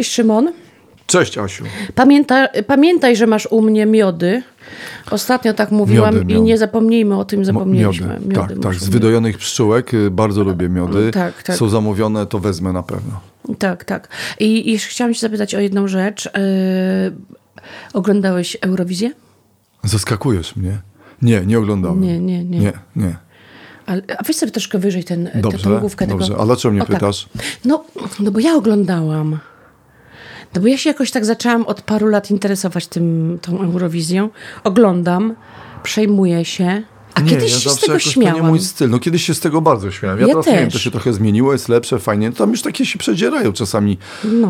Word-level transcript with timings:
Cześć 0.00 0.12
Szymon. 0.12 0.52
Cześć 1.06 1.38
Asiu. 1.38 1.64
Pamięta, 1.94 2.48
pamiętaj, 2.66 3.16
że 3.16 3.26
masz 3.26 3.46
u 3.50 3.62
mnie 3.62 3.86
miody. 3.86 4.42
Ostatnio 5.10 5.54
tak 5.54 5.70
mówiłam 5.70 6.14
Miody, 6.14 6.32
i 6.32 6.34
miody. 6.34 6.44
nie 6.46 6.58
zapomnijmy 6.58 7.18
o 7.18 7.24
tym, 7.24 7.44
zapomnieliśmy. 7.44 8.06
Miody. 8.06 8.34
tak, 8.34 8.48
tak. 8.48 8.56
muszą 8.64 8.78
Z 8.84 8.88
wydojonych 8.88 9.38
pszczółek 9.38 9.94
y, 9.94 10.10
bardzo 10.10 10.44
lubię 10.44 10.68
miody. 10.68 11.10
Tak, 11.10 11.42
tak. 11.42 11.56
Są 11.56 11.68
zamówione, 11.68 12.26
to 12.26 12.38
wezmę 12.38 12.72
na 12.72 12.82
pewno. 12.82 13.20
Tak, 13.58 13.84
tak. 13.84 14.08
I, 14.38 14.72
jeszcze 14.72 14.88
chciałam 14.88 15.14
cię 15.14 15.20
zapytać 15.20 15.54
o 15.54 15.60
jedną 15.60 15.88
rzecz. 15.88 16.24
Yy, 16.24 17.60
oglądałeś 17.92 18.56
Eurowizję? 18.60 19.10
Zaskakujesz 19.84 20.56
mnie. 20.56 20.78
Nie, 21.22 21.40
nie 21.46 21.58
oglądałem. 21.58 22.00
Nie, 22.00 22.20
nie, 22.20 22.44
nie. 22.44 22.58
Nie, 22.58 22.72
nie. 22.96 23.16
Ale, 23.86 24.02
a 24.18 24.22
weź 24.22 24.36
sobie 24.36 24.52
troszkę 24.52 24.78
wyżej 24.78 25.04
ten, 25.04 25.30
Dobrze, 25.34 25.70
tę 25.70 25.80
główkę 25.80 26.06
dobrze. 26.06 26.28
tego. 26.28 26.40
A 26.42 26.46
dlaczego 26.46 26.72
mnie 26.72 26.82
O, 26.82 26.86
tak. 26.86 26.94
pytasz? 26.96 27.28
No, 27.64 27.84
no 28.20 28.30
bo 28.30 28.40
ja 28.40 28.54
oglądałam. 28.54 29.38
No 30.54 30.60
bo 30.60 30.66
ja 30.66 30.76
się 30.78 30.90
jakoś 30.90 31.10
tak 31.10 31.24
zaczęłam 31.24 31.66
od 31.66 31.82
paru 31.82 32.06
lat 32.06 32.30
interesować 32.30 32.86
tym, 32.86 33.38
tą 33.42 33.60
Eurowizją. 33.60 34.28
Oglądam, 34.64 35.34
przejmuję 35.82 36.44
się. 36.44 36.82
A 37.14 37.20
nie, 37.20 37.30
kiedyś 37.30 37.52
ja 37.52 37.58
się 37.58 37.70
z 37.70 37.80
tego 37.80 37.92
jakoś 37.92 38.04
to 38.04 38.10
śmiałam. 38.10 38.42
nie 38.42 38.48
mój 38.48 38.60
styl. 38.60 38.90
No 38.90 38.98
kiedyś 38.98 39.22
się 39.26 39.34
z 39.34 39.40
tego 39.40 39.60
bardzo 39.60 39.90
śmiałem. 39.90 40.20
Ja, 40.20 40.26
Ja 40.26 40.32
teraz 40.32 40.46
nie 40.46 40.52
wiem, 40.52 40.64
też. 40.64 40.72
to 40.72 40.78
się 40.78 40.90
trochę 40.90 41.12
zmieniło, 41.12 41.52
jest 41.52 41.68
lepsze, 41.68 41.98
fajnie. 41.98 42.32
Tam 42.32 42.50
już 42.50 42.62
takie 42.62 42.86
się 42.86 42.98
przedzierają 42.98 43.52
czasami. 43.52 43.98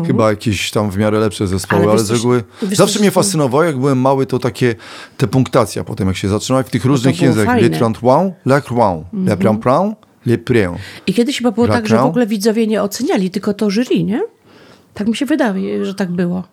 Chyba 0.07 0.29
jakieś 0.29 0.71
tam 0.71 0.91
w 0.91 0.97
miarę 0.97 1.19
lepsze 1.19 1.47
zespoły, 1.47 1.81
No. 1.81 1.91
Ale 1.91 1.99
ale, 1.99 2.05
z 2.07 2.11
reguły... 2.11 2.43
Zawsze 2.71 2.99
mnie 2.99 3.11
fascynowało, 3.11 3.63
jak 3.63 3.77
byłem 3.77 3.97
mały, 4.01 4.25
to 4.25 4.39
takie 4.39 4.75
te 5.17 5.27
punktacja 5.27 5.83
potem, 5.83 6.07
jak 6.07 6.17
się 6.17 6.29
zaczynało 6.29 6.63
w 6.63 6.69
tych 6.69 6.85
różnych 6.85 7.15
było 7.15 7.25
językach. 7.25 7.61
Le 7.61 7.69
33, 7.69 8.33
le 8.45 8.61
croix, 8.61 9.05
le 9.25 9.37
pram 9.37 9.59
pram, 9.59 9.95
le 10.25 10.37
prien. 10.37 10.75
I 11.07 11.13
kiedyś 11.13 11.37
chyba 11.37 11.51
było 11.51 11.67
tak, 11.67 11.87
że 11.87 11.97
w 11.97 12.01
ogóle 12.01 12.27
widzowie 12.27 12.67
nie 12.67 12.81
oceniali, 12.83 13.31
tylko 13.31 13.53
to 13.53 13.69
jury, 13.71 14.03
nie? 14.03 14.21
Tak 14.93 15.07
mi 15.07 15.15
się 15.15 15.25
wydaje, 15.25 15.85
że 15.85 15.95
tak 15.95 16.11
było. 16.11 16.43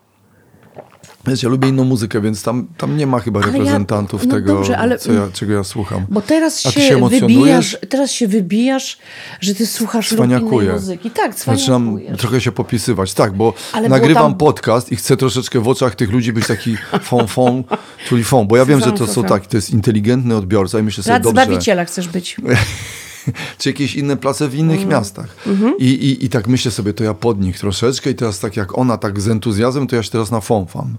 Wiesz, 1.26 1.42
ja 1.42 1.48
lubię 1.48 1.68
inną 1.68 1.84
muzykę, 1.84 2.20
więc 2.20 2.42
tam, 2.42 2.66
tam 2.78 2.96
nie 2.96 3.06
ma 3.06 3.20
chyba 3.20 3.40
Ale 3.40 3.48
ja- 3.48 3.58
reprezentantów 3.58 4.26
no 4.26 4.34
tego, 4.34 4.54
dobrze, 4.54 4.78
ale- 4.78 4.98
co 4.98 5.12
ja, 5.12 5.28
czego 5.32 5.52
ja 5.52 5.64
słucham. 5.64 6.06
Bo 6.08 6.20
teraz 6.20 6.60
się, 6.60 6.80
się 6.80 7.08
wybijasz, 7.08 7.76
teraz 7.88 8.10
się 8.10 8.28
wybijasz, 8.28 8.98
że 9.40 9.54
ty 9.54 9.66
słuchasz 9.66 10.12
innej 10.12 10.40
muzyki. 10.72 11.10
Tak, 11.10 11.34
Zaczynam 11.38 11.98
trochę 12.18 12.40
się 12.40 12.52
popisywać. 12.52 13.14
Tak, 13.14 13.32
bo 13.32 13.54
Ale 13.72 13.88
nagrywam 13.88 14.22
tam- 14.22 14.34
podcast 14.34 14.92
i 14.92 14.96
chcę 14.96 15.16
troszeczkę 15.16 15.60
w 15.60 15.68
oczach 15.68 15.94
tych 15.94 16.10
ludzi 16.10 16.32
być 16.32 16.46
taki 16.46 16.76
fon, 17.02 17.26
fon, 17.26 17.64
czyli 18.08 18.24
fon, 18.24 18.46
bo 18.46 18.56
ja 18.56 18.64
wiem, 18.64 18.80
że 18.80 18.92
to 18.92 19.06
są 19.06 19.24
tak, 19.24 19.46
to 19.46 19.56
jest 19.56 19.70
inteligentny 19.70 20.36
odbiorca 20.36 20.78
i 20.78 20.82
myślę 20.82 21.04
sobie, 21.04 21.14
Rad 21.14 21.22
dobrze, 21.22 21.44
Zbawiciela 21.44 21.84
chcesz 21.84 22.08
być. 22.08 22.36
czy 23.58 23.68
jakieś 23.68 23.94
inne 23.96 24.16
place 24.16 24.48
w 24.48 24.54
innych 24.54 24.78
Mm. 24.78 24.88
miastach. 24.90 25.36
Mhm. 25.46 25.74
I, 25.78 25.84
i, 25.84 26.24
I 26.24 26.28
tak 26.28 26.48
myślę 26.48 26.70
sobie, 26.70 26.92
to 26.94 27.04
ja 27.04 27.14
pod 27.14 27.40
nich 27.40 27.58
troszeczkę 27.58 28.10
i 28.10 28.14
teraz 28.14 28.40
tak 28.40 28.56
jak 28.56 28.78
ona 28.78 28.98
tak 28.98 29.20
z 29.20 29.28
entuzjazmem, 29.28 29.86
to 29.86 29.96
ja 29.96 30.02
się 30.02 30.10
teraz 30.10 30.30
na 30.30 30.40
fonfam. 30.40 30.96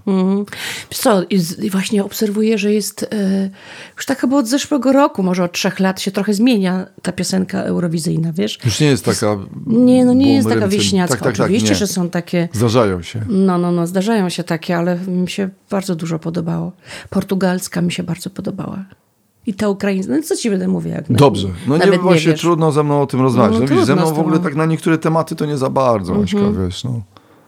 Wiesz 0.90 0.98
Co, 0.98 1.22
i 1.60 1.70
właśnie 1.70 2.04
obserwuję, 2.04 2.58
że 2.58 2.72
jest 2.72 3.02
e, 3.12 3.50
już 3.96 4.06
tak 4.06 4.20
chyba 4.20 4.36
od 4.36 4.48
zeszłego 4.48 4.92
roku, 4.92 5.22
może 5.22 5.44
od 5.44 5.52
trzech 5.52 5.80
lat 5.80 6.00
się 6.00 6.10
trochę 6.10 6.34
zmienia 6.34 6.86
ta 7.02 7.12
piosenka 7.12 7.62
eurowizyjna, 7.62 8.32
wiesz? 8.32 8.58
Już 8.64 8.80
nie 8.80 8.86
jest 8.86 9.04
taka... 9.04 9.36
Nie, 9.66 10.04
no 10.04 10.12
nie 10.12 10.34
jest 10.34 10.48
taka 10.48 10.60
bumerem, 10.60 10.78
wieśniacka. 10.78 11.14
Tak, 11.16 11.24
tak, 11.24 11.36
tak, 11.36 11.44
Oczywiście, 11.44 11.68
nie. 11.68 11.74
że 11.74 11.86
są 11.86 12.10
takie... 12.10 12.48
Zdarzają 12.52 13.02
się. 13.02 13.24
No, 13.28 13.58
no, 13.58 13.72
no, 13.72 13.86
zdarzają 13.86 14.28
się 14.28 14.44
takie, 14.44 14.76
ale 14.76 14.98
mi 14.98 15.30
się 15.30 15.48
bardzo 15.70 15.94
dużo 15.96 16.18
podobało. 16.18 16.72
Portugalska 17.10 17.80
mi 17.82 17.92
się 17.92 18.02
bardzo 18.02 18.30
podobała. 18.30 18.84
I 19.46 19.54
ta 19.54 19.68
ukraińska, 19.68 20.12
no 20.12 20.22
co 20.22 20.36
ci 20.36 20.50
będę 20.50 20.68
mówić? 20.68 20.92
Jak 20.92 21.12
Dobrze. 21.12 21.48
No 21.66 21.76
nie, 21.76 21.98
właśnie 21.98 22.30
wiesz. 22.32 22.40
trudno 22.40 22.72
ze 22.72 22.84
mną 22.84 23.02
o 23.02 23.06
tym 23.06 23.20
rozmawiać. 23.20 23.52
No, 23.54 23.60
No, 23.60 23.66
widzisz, 23.66 23.84
ze 23.84 23.96
mną 23.96 24.14
w 24.14 24.18
ogóle 24.18 24.38
tak 24.38 24.54
na 24.56 24.66
niektóre 24.66 24.98
tematy 24.98 25.36
to 25.36 25.46
nie 25.46 25.56
za 25.56 25.70
bardzo, 25.70 26.22
Aśka, 26.24 26.38
Mhm. 26.38 26.66
wiesz, 26.68 26.84
no. 26.84 27.00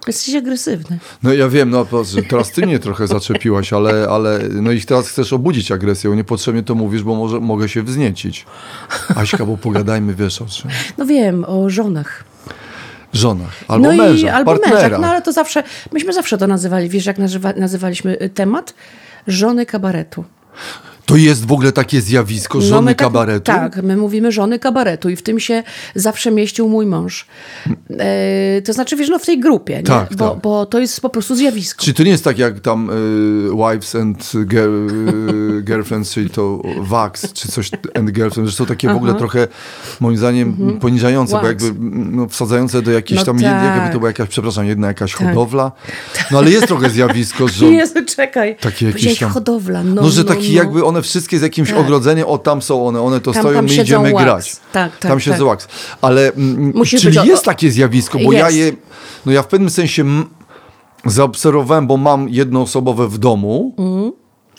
Jesteś 0.06 0.34
agresywny. 0.34 0.98
No 1.22 1.32
ja 1.32 1.48
wiem, 1.48 1.70
no 1.70 1.86
teraz 2.28 2.50
ty 2.52 2.66
mnie 2.66 2.78
trochę 2.78 3.06
zaczepiłaś, 3.06 3.72
ale, 3.72 4.08
ale 4.08 4.38
no 4.62 4.72
i 4.72 4.80
teraz 4.80 5.08
chcesz 5.08 5.32
obudzić 5.32 5.72
agresję. 5.72 6.10
Niepotrzebnie 6.16 6.62
to 6.62 6.74
mówisz, 6.74 7.02
bo 7.02 7.14
może 7.14 7.40
mogę 7.40 7.68
się 7.68 7.82
wzniecić. 7.82 8.46
Aśka, 9.16 9.46
bo 9.46 9.56
pogadajmy, 9.56 10.14
wiesz 10.14 10.42
o 10.42 10.46
czym. 10.46 10.70
No 10.98 11.06
wiem, 11.06 11.44
o 11.48 11.70
żonach. 11.70 12.24
Żonach, 13.12 13.52
albo 13.68 13.86
no 13.88 13.94
mężach, 13.96 14.18
i 14.20 14.28
albo 14.28 14.50
partnera. 14.52 14.80
mężach, 14.82 15.00
no 15.00 15.06
ale 15.06 15.22
to 15.22 15.32
zawsze, 15.32 15.62
myśmy 15.92 16.12
zawsze 16.12 16.38
to 16.38 16.46
nazywali, 16.46 16.88
wiesz 16.88 17.06
jak 17.06 17.18
nazywa, 17.18 17.52
nazywaliśmy 17.56 18.22
y, 18.22 18.28
temat? 18.28 18.74
Żony 19.26 19.66
kabaretu. 19.66 20.24
To 21.06 21.16
jest 21.16 21.46
w 21.46 21.52
ogóle 21.52 21.72
takie 21.72 22.00
zjawisko, 22.00 22.58
No, 22.58 22.64
żony 22.64 22.90
tak- 22.90 22.96
kabaretu? 22.98 23.44
Tak, 23.44 23.82
my 23.82 23.96
mówimy 23.96 24.32
żony 24.32 24.58
kabaretu 24.58 25.08
i 25.08 25.16
w 25.16 25.22
tym 25.22 25.40
się 25.40 25.62
zawsze 25.94 26.30
mieścił 26.30 26.68
mój 26.68 26.86
mąż. 26.86 27.26
E, 27.98 28.62
to 28.62 28.72
znaczy, 28.72 28.96
wiesz, 28.96 29.08
no 29.08 29.18
w 29.18 29.26
tej 29.26 29.40
grupie, 29.40 29.76
nie? 29.76 29.82
Tak, 29.82 30.14
bo, 30.16 30.30
tak. 30.30 30.40
bo 30.42 30.66
to 30.66 30.78
jest 30.78 31.00
po 31.00 31.08
prostu 31.08 31.34
zjawisko. 31.36 31.84
Czy 31.84 31.94
to 31.94 32.02
nie 32.02 32.10
jest 32.10 32.24
tak 32.24 32.38
jak 32.38 32.60
tam 32.60 32.90
y, 32.90 33.50
Wives 33.50 33.94
and 33.94 34.32
girl, 34.46 34.88
y, 35.58 35.62
Girlfriends, 35.62 36.12
czyli 36.14 36.30
to 36.30 36.62
Wax, 36.80 37.32
czy 37.32 37.48
coś, 37.48 37.70
and 37.94 38.10
Girlfriends, 38.10 38.50
że 38.50 38.56
są 38.56 38.66
takie 38.66 38.88
w 38.88 38.96
ogóle 38.96 39.14
trochę, 39.14 39.48
moim 40.00 40.16
zdaniem, 40.16 40.78
poniżające, 40.80 41.32
bo 41.36 41.42
Wax. 41.42 41.48
jakby 41.64 41.88
no, 42.16 42.28
wsadzające 42.28 42.82
do 42.82 42.90
jakiejś 42.90 43.20
Mhm. 43.20 43.36
No 43.36 43.42
tam, 43.42 43.50
jed- 43.52 43.64
jakby 43.64 43.80
tak. 43.80 43.92
to 43.92 43.98
była 43.98 44.10
jakaś, 44.10 44.28
przepraszam, 44.28 44.66
jedna 44.66 44.86
jakaś 44.86 45.14
hodowla. 45.14 45.72
No 46.30 46.38
ale 46.38 46.50
jest 46.50 46.66
trochę 46.66 46.90
zjawisko, 46.90 47.48
że... 47.48 47.66
Jezu, 47.66 47.94
czekaj. 48.16 48.56
Takie 48.60 48.86
jakieś 48.86 49.18
tam- 49.18 49.30
hodowla. 49.30 49.84
No, 49.84 50.02
No, 50.02 50.10
że 50.10 50.22
no, 50.22 50.28
taki 50.28 50.48
no. 50.48 50.54
jakby 50.62 50.84
one 50.84 51.01
wszystkie 51.02 51.38
z 51.38 51.42
jakimś 51.42 51.70
Tak. 51.70 51.78
ogrodzeniem, 51.78 52.26
o 52.26 52.38
tam 52.38 52.62
są 52.62 52.86
one, 52.86 53.00
one 53.02 53.20
to 53.20 53.32
Tam- 53.32 53.42
stoją, 53.42 53.56
tam 53.56 53.66
my 53.66 53.74
idziemy 53.74 54.12
grać. 54.12 54.56
Tak, 54.72 54.96
tak, 54.98 55.10
tam 55.10 55.20
siedzą 55.20 55.36
tak. 55.38 55.46
wax. 55.46 55.68
Ale, 56.02 56.32
mm, 56.32 56.72
Musi 56.74 56.98
czyli 56.98 57.18
o- 57.18 57.24
jest 57.24 57.44
takie 57.44 57.70
zjawisko, 57.70 58.18
bo 58.24 58.32
ja 58.32 58.50
Jest. 58.50 58.56
je, 58.58 58.72
no 59.26 59.32
ja 59.32 59.42
w 59.42 59.46
pewnym 59.46 59.70
sensie 59.70 60.02
m, 60.02 60.24
zaobserwowałem, 61.06 61.86
bo 61.86 61.96
mam 61.96 62.28
jednoosobowe 62.28 63.08
w 63.08 63.18
domu, 63.18 63.74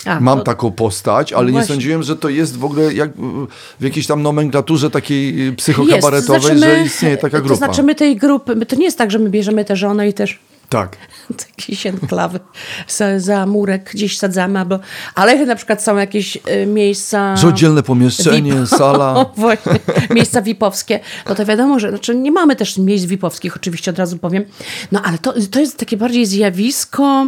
A, 0.05 0.19
mam 0.19 0.37
to- 0.37 0.43
taką 0.43 0.71
postać, 0.71 1.33
ale 1.33 1.45
nie 1.45 1.51
właśnie. 1.51 1.75
sądziłem, 1.75 2.03
że 2.03 2.15
to 2.15 2.29
jest 2.29 2.57
w 2.57 2.65
ogóle 2.65 2.93
jak 2.93 3.11
w 3.79 3.83
jakiejś 3.83 4.07
tam 4.07 4.21
nomenklaturze 4.21 4.89
takiej 4.89 5.47
y, 5.47 5.53
psychokabaretowej, 5.53 6.17
Jest, 6.17 6.27
to 6.27 6.57
znaczy 6.57 6.59
że 6.73 6.77
my- 6.79 6.85
istnieje 6.85 7.17
taka 7.17 7.39
grupa. 7.39 7.49
To 7.49 7.55
znaczy 7.55 7.83
my 7.83 7.95
tej 7.95 8.15
grupy, 8.15 8.65
to 8.65 8.75
nie 8.75 8.85
jest 8.85 8.97
tak, 8.97 9.11
że 9.11 9.19
my 9.19 9.29
bierzemy 9.29 9.65
tę 9.65 9.75
żonę 9.75 10.09
i 10.09 10.13
też 10.13 10.39
Tak. 10.73 10.97
jakieś 11.49 11.85
enklawy 11.85 12.39
za, 12.87 13.19
za 13.19 13.45
murek 13.45 13.89
gdzieś 13.93 14.17
sadzamy, 14.17 14.59
albo, 14.59 14.79
ale 15.15 15.45
na 15.45 15.55
przykład 15.55 15.83
są 15.83 15.97
jakieś 15.97 16.35
y, 16.35 16.65
miejsca... 16.65 17.35
Że 17.35 17.47
oddzielne 17.47 17.83
pomieszczenie, 17.83 18.53
VIP. 18.53 18.67
sala. 18.79 19.25
Właśnie, 19.37 19.79
miejsca 20.09 20.41
VIP-owskie. 20.41 20.99
No 21.29 21.35
to 21.35 21.45
wiadomo, 21.45 21.79
że 21.79 21.89
znaczy 21.89 22.15
nie 22.15 22.31
mamy 22.31 22.55
też 22.55 22.77
miejsc 22.77 23.05
VIP-owskich, 23.05 23.55
oczywiście 23.55 23.91
od 23.91 23.99
razu 23.99 24.17
powiem. 24.17 24.45
No 24.91 25.01
ale 25.03 25.17
to, 25.17 25.33
to 25.51 25.59
jest 25.59 25.77
takie 25.77 25.97
bardziej 25.97 26.25
zjawisko 26.25 27.27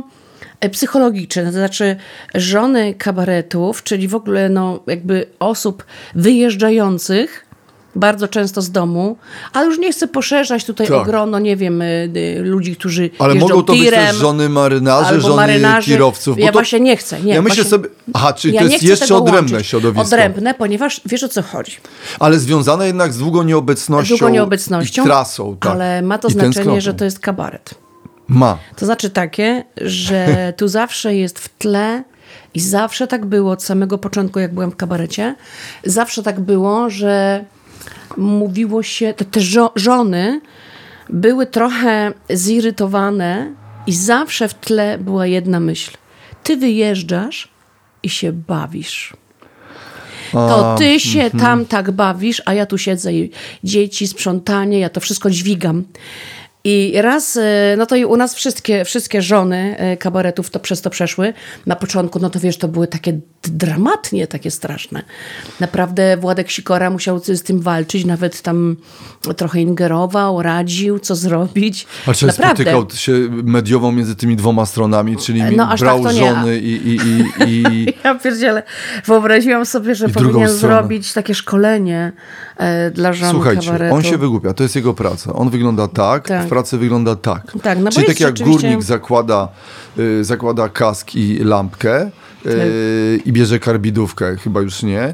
e, 0.60 0.70
psychologiczne, 0.70 1.46
to 1.46 1.52
znaczy 1.52 1.96
żony 2.36 2.94
kabaretów, 2.94 3.84
czyli 3.84 4.08
w 4.08 4.16
ogóle 4.16 4.50
no, 4.50 4.80
jakby 4.88 5.26
osób 5.40 5.86
wyjeżdżających 6.16 7.45
bardzo 7.96 8.28
często 8.28 8.62
z 8.62 8.72
domu, 8.72 9.18
ale 9.54 9.66
już 9.66 9.80
nie 9.80 9.92
chcę 9.92 10.08
poszerzać 10.08 10.66
tutaj 10.66 10.88
Tak. 10.88 10.96
o 10.96 11.04
grono, 11.04 11.40
nie 11.40 11.56
wiem, 11.56 11.82
y, 11.82 12.10
y, 12.16 12.42
ludzi, 12.44 12.76
którzy 12.76 13.10
Ale 13.20 13.36
mogą 13.36 13.64
to 13.64 13.74
być 13.74 13.82
tirem, 13.82 14.08
też 14.08 14.16
żony 14.16 14.50
marynarzy, 14.50 15.22
żony 15.22 15.36
marynarzy. 15.36 15.92
kierowców. 15.92 16.40
Ja 16.40 16.48
to- 16.48 16.52
właśnie 16.54 16.80
nie 16.80 16.98
chcę. 16.98 17.22
Nie, 17.22 17.34
ja 17.34 17.42
myślę 17.42 17.56
właśnie- 17.64 17.70
sobie, 17.70 17.90
aha, 18.14 18.34
czyli 18.34 18.54
ja 18.54 18.62
to 18.62 18.68
jest 18.68 18.84
jeszcze 18.84 19.16
odrębne 19.16 19.52
łączyć. 19.54 19.68
środowisko. 19.70 20.02
Odrębne, 20.08 20.54
ponieważ 20.54 21.02
wiesz 21.06 21.24
o 21.24 21.28
co 21.30 21.42
chodzi. 21.42 21.72
Ale 22.20 22.40
związane 22.40 22.88
jednak 22.88 23.14
z 23.14 23.18
długą 23.18 23.44
nieobecnością, 23.44 24.18
Długą 24.18 24.34
nieobecnością, 24.34 25.02
i 25.04 25.06
trasą. 25.06 25.58
Tak. 25.60 25.72
ale 25.72 26.02
ma 26.02 26.18
to 26.18 26.28
I 26.28 26.32
znaczenie, 26.32 26.82
że 26.82 26.94
to 26.94 27.06
jest 27.06 27.20
kabaret. 27.20 27.76
Ma. 28.28 28.58
To 28.76 28.86
znaczy 28.86 29.10
takie, 29.10 29.64
że 29.82 30.28
tu 30.58 30.68
zawsze 30.68 31.16
jest 31.16 31.40
w 31.40 31.50
tle 31.58 32.04
i 32.54 32.60
zawsze 32.60 33.08
tak 33.08 33.26
było 33.26 33.52
od 33.52 33.64
samego 33.64 33.98
początku, 33.98 34.40
jak 34.40 34.54
byłam 34.54 34.72
w 34.72 34.76
kabarecie. 34.76 35.36
Zawsze 35.84 36.24
tak 36.24 36.40
było, 36.40 36.90
że 36.90 37.46
mówiło 38.18 38.84
się, 38.84 39.14
te, 39.14 39.26
te 39.26 39.40
żo- 39.40 39.72
żony 39.76 40.42
były 41.10 41.46
trochę 41.46 42.14
zirytowane 42.34 43.54
i 43.88 43.94
zawsze 43.94 44.48
w 44.48 44.54
tle 44.54 44.98
była 44.98 45.28
jedna 45.28 45.60
myśl. 45.60 45.92
Ty 46.44 46.58
wyjeżdżasz 46.58 47.50
i 48.04 48.10
się 48.10 48.32
bawisz. 48.32 49.14
To 50.32 50.76
ty 50.78 51.00
się 51.00 51.32
tam 51.40 51.66
tak 51.66 51.92
bawisz, 51.92 52.42
a 52.46 52.54
ja 52.54 52.66
tu 52.66 52.78
siedzę 52.78 53.14
i 53.14 53.32
dzieci, 53.64 54.08
sprzątanie, 54.08 54.80
ja 54.80 54.90
to 54.90 55.00
wszystko 55.00 55.30
dźwigam. 55.30 55.84
I 56.64 56.94
raz, 57.02 57.38
e, 57.38 57.76
no 57.78 57.86
to 57.86 57.96
i 57.96 58.06
u 58.06 58.18
nas 58.18 58.36
wszystkie, 58.36 58.86
wszystkie 58.86 59.22
żony 59.22 59.76
e, 59.78 59.98
kabaretów 59.98 60.50
to 60.50 60.60
przez 60.60 60.82
to 60.82 60.90
przeszły. 60.90 61.34
Na 61.66 61.76
początku, 61.76 62.20
no 62.20 62.30
to 62.30 62.40
wiesz, 62.40 62.58
to 62.58 62.68
były 62.68 62.88
takie 62.88 63.20
dramatnie, 63.50 64.28
takie 64.28 64.52
straszne. 64.52 65.04
Naprawdę 65.60 66.18
Władek 66.18 66.52
Sikora 66.52 66.90
musiał 66.90 67.20
z 67.20 67.44
tym 67.44 67.60
walczyć, 67.62 68.06
nawet 68.06 68.42
tam 68.42 68.76
trochę 69.38 69.62
ingerował, 69.62 70.42
radził, 70.42 71.00
co 71.00 71.16
zrobić. 71.16 71.88
A 72.08 72.14
czy 72.14 72.28
Naprawdę. 72.28 72.64
spotykał 72.64 72.88
się 72.98 73.12
mediowo 73.44 73.92
między 73.92 74.16
tymi 74.16 74.36
dwoma 74.36 74.66
stronami, 74.66 75.18
czyli 75.18 75.44
No, 75.56 75.70
aż 75.70 75.80
brał 75.80 76.04
tak 76.04 76.14
żony 76.16 76.58
i, 76.60 76.88
i, 76.88 76.96
i, 77.46 77.64
i... 77.74 77.86
Ja 78.04 78.16
pierdzielę. 78.16 78.64
Wyobraziłam 79.06 79.66
sobie, 79.66 79.96
że 79.96 80.10
powinien 80.10 80.50
zrobić 80.50 81.14
takie 81.14 81.36
szkolenie 81.36 82.12
e, 82.58 82.92
dla 82.92 83.14
żon 83.14 83.32
Słuchajcie, 83.32 83.66
kabaretu. 83.66 83.96
on 83.96 84.04
się 84.04 84.18
wygłupia, 84.18 84.54
to 84.54 84.64
jest 84.64 84.76
jego 84.76 84.94
praca. 84.94 85.34
On 85.34 85.50
wygląda 85.50 85.88
tak, 85.88 86.28
Tak. 86.28 86.46
w 86.46 86.50
pracy 86.50 86.78
wygląda 86.78 87.16
tak. 87.16 87.52
Tak, 87.64 87.80
no 87.80 87.92
Czyli 87.92 88.06
tak 88.08 88.20
jak 88.20 88.38
rzeczywiście- 88.38 88.68
górnik 88.68 88.84
zakłada, 88.84 89.48
y, 90.00 90.24
zakłada 90.24 90.70
kask 90.70 91.16
i 91.16 91.38
lampkę 91.44 92.12
y, 92.46 93.20
i 93.26 93.32
bierze 93.34 93.60
karbidówkę, 93.60 94.36
chyba 94.38 94.62
już 94.62 94.84
nie. 94.84 95.14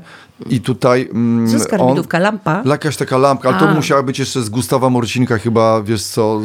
I 0.50 0.62
tutaj 0.62 1.10
mm, 1.14 1.48
Co 1.48 1.54
jest 1.54 1.74
on, 1.74 1.80
karbidówka? 1.80 2.20
Lampa? 2.20 2.64
Jakaś 2.66 2.98
taka 2.98 3.18
lampka, 3.18 3.50
ale 3.50 3.60
to 3.60 3.70
A. 3.70 3.74
musiała 3.74 4.04
być 4.04 4.20
jeszcze 4.20 4.42
z 4.42 4.50
Gustawa 4.50 4.90
Morcinka 4.90 5.38
chyba, 5.38 5.82
wiesz 5.84 6.04
co, 6.04 6.42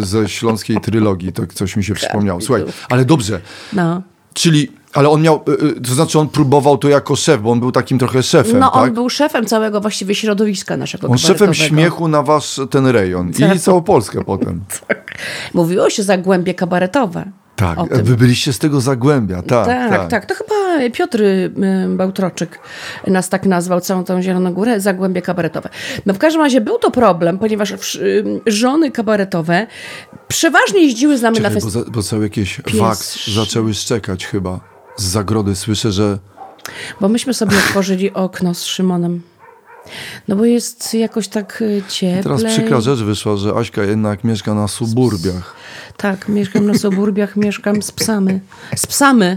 ze 0.00 0.28
śląskiej 0.28 0.80
trylogii, 0.80 1.32
to 1.32 1.42
coś 1.54 1.76
mi 1.76 1.84
się 1.84 1.94
przypomniało. 1.94 2.40
Słuchaj, 2.40 2.64
ale 2.88 3.04
dobrze, 3.04 3.40
No. 3.72 4.02
czyli, 4.34 4.68
ale 4.92 5.08
on 5.08 5.22
miał, 5.22 5.40
y, 5.48 5.66
y, 5.66 5.80
to 5.80 5.94
znaczy 5.94 6.18
on 6.18 6.28
próbował 6.28 6.78
to 6.78 6.88
jako 6.88 7.16
szef, 7.16 7.40
bo 7.42 7.50
on 7.50 7.60
był 7.60 7.72
takim 7.72 7.98
trochę 7.98 8.22
szefem, 8.22 8.58
No, 8.58 8.70
tak? 8.70 8.82
on 8.82 8.94
był 8.94 9.10
szefem 9.10 9.46
całego 9.46 9.80
właściwie 9.80 10.14
środowiska 10.14 10.76
naszego 10.76 11.08
On 11.08 11.18
szefem 11.18 11.54
śmiechu 11.54 12.08
na 12.08 12.22
wasz 12.22 12.60
ten 12.70 12.86
rejon 12.86 13.32
Tak. 13.32 13.56
i 13.56 13.60
całą 13.60 13.82
Polskę 13.82 14.24
potem. 14.24 14.60
Mówiło 15.54 15.90
się 15.90 16.02
zagłębie 16.02 16.54
kabaretowe. 16.54 17.24
Tak, 17.62 18.04
wy 18.04 18.16
byliście 18.16 18.52
z 18.52 18.58
tego 18.58 18.80
Zagłębia, 18.80 19.42
tak, 19.42 19.66
Tak, 19.66 19.90
tak. 19.90 20.10
tak, 20.10 20.26
To 20.26 20.34
chyba 20.34 20.90
Piotr 20.92 21.20
y, 21.22 21.50
Bałtroczyk 21.88 22.58
nas 23.06 23.28
tak 23.28 23.46
nazwał, 23.46 23.80
całą 23.80 24.04
tą 24.04 24.22
Zieloną 24.22 24.52
Górę, 24.52 24.80
Zagłębie 24.80 25.22
Kabaretowe. 25.22 25.68
No 26.06 26.14
w 26.14 26.18
każdym 26.18 26.42
razie 26.42 26.60
był 26.60 26.78
to 26.78 26.90
problem, 26.90 27.38
ponieważ 27.38 27.94
y, 27.94 28.24
żony 28.46 28.90
kabaretowe 28.90 29.66
przeważnie 30.28 30.82
jeździły 30.82 31.18
z 31.18 31.22
nami 31.22 31.36
Czekaj, 31.36 31.50
na 31.50 31.54
bo, 31.54 31.60
festiwal. 31.66 31.84
za, 31.84 31.90
bo 31.90 32.02
cały 32.02 32.22
jakieś 32.24 32.60
waks 32.74 33.30
zaczęły 33.34 33.74
szczekać 33.74 34.26
chyba 34.26 34.60
z 34.96 35.04
zagrody. 35.04 35.56
Słyszę, 35.56 35.92
że 35.92 36.18
Bo 37.00 37.08
myśmy 37.08 37.34
sobie 37.34 37.56
otworzyli 37.58 38.12
okno 38.12 38.54
z 38.54 38.64
Szymonem. 38.64 39.22
No 40.28 40.36
bo 40.36 40.44
jest 40.44 40.94
jakoś 40.94 41.28
tak 41.28 41.62
y, 41.62 41.82
cieplej. 41.88 42.22
teraz 42.22 42.44
przykra 42.44 42.80
rzecz 42.80 42.98
wyszła, 42.98 43.36
że 43.36 43.54
Aśka 43.54 43.82
jednak 43.82 44.24
mieszka 44.24 44.54
na 44.54 44.68
suburbiach. 44.68 45.54
Tak, 45.96 46.28
mieszkam 46.28 46.66
na 46.66 46.74
suburbiach, 46.74 47.36
mieszkam 47.36 47.82
z 47.82 47.92
psami. 47.92 48.40
Z 48.76 48.86
psami. 48.86 49.36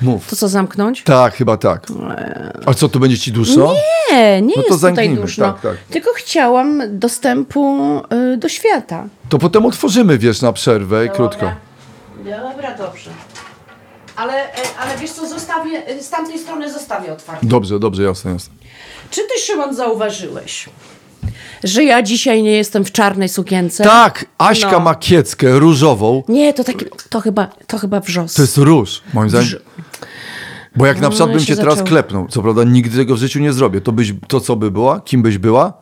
Mów. 0.00 0.26
To 0.26 0.36
co, 0.36 0.48
zamknąć? 0.48 1.02
Tak, 1.02 1.34
chyba 1.34 1.56
tak. 1.56 1.86
A 2.66 2.74
co, 2.74 2.88
to 2.88 2.98
będzie 2.98 3.18
ci 3.18 3.32
duszo? 3.32 3.74
Nie, 4.12 4.42
nie 4.42 4.48
No 4.48 4.54
to 4.54 4.60
jest 4.60 4.68
tutaj 4.68 4.78
zamknijmy, 4.78 5.16
duszno. 5.20 5.52
tak, 5.52 5.60
tak. 5.60 5.76
Tylko 5.90 6.10
chciałam 6.14 6.82
dostępu 6.98 7.80
y, 8.34 8.36
do 8.36 8.48
świata. 8.48 9.04
To 9.28 9.38
potem 9.38 9.66
otworzymy, 9.66 10.18
wiesz, 10.18 10.42
na 10.42 10.52
przerwę 10.52 11.06
i 11.06 11.10
krótko. 11.10 11.52
Dobra, 12.24 12.74
dobrze. 12.78 13.10
Ale, 14.16 14.32
e, 14.32 14.78
ale 14.78 14.98
wiesz 14.98 15.10
co, 15.10 15.28
zostawię, 15.28 15.86
e, 15.86 16.02
z 16.02 16.10
tamtej 16.10 16.38
strony 16.38 16.72
zostawię 16.72 17.12
otwarte. 17.12 17.46
Dobrze, 17.46 17.78
dobrze, 17.78 18.02
jasne, 18.02 18.32
jasne. 18.32 18.54
Czy 19.10 19.20
ty, 19.20 19.40
Szymon, 19.46 19.74
zauważyłeś, 19.74 20.68
że 21.64 21.84
ja 21.84 22.02
dzisiaj 22.02 22.42
nie 22.42 22.50
jestem 22.52 22.84
w 22.84 22.92
czarnej 22.92 23.28
sukience? 23.28 23.84
Tak, 23.84 24.24
Aśka 24.38 24.70
No. 24.72 24.80
ma 24.80 24.94
kieckę 24.94 25.58
różową. 25.58 26.22
Nie, 26.28 26.54
to 26.54 26.64
taki, 26.64 26.84
to 27.10 27.20
chyba, 27.20 27.48
to 27.66 27.78
chyba 27.78 28.00
wrzos. 28.00 28.34
To 28.34 28.42
jest 28.42 28.56
róż, 28.58 29.02
moim 29.14 29.30
zdaniem. 29.30 29.48
Wrz- 29.48 29.60
Bo 30.76 30.86
jak 30.86 31.00
na 31.00 31.08
przykład 31.10 31.28
No, 31.28 31.32
bym 31.34 31.40
się 31.40 31.46
cię 31.46 31.56
teraz 31.56 31.74
zaczęło. 31.74 31.88
klepnął, 31.88 32.28
co 32.28 32.42
prawda 32.42 32.64
nigdy 32.64 32.96
tego 32.96 33.14
w 33.14 33.18
życiu 33.18 33.40
nie 33.40 33.52
zrobię, 33.52 33.80
to 33.80 33.92
byś, 33.92 34.12
to 34.28 34.40
co 34.40 34.56
by 34.56 34.70
była, 34.70 35.00
kim 35.00 35.22
byś 35.22 35.38
była, 35.38 35.72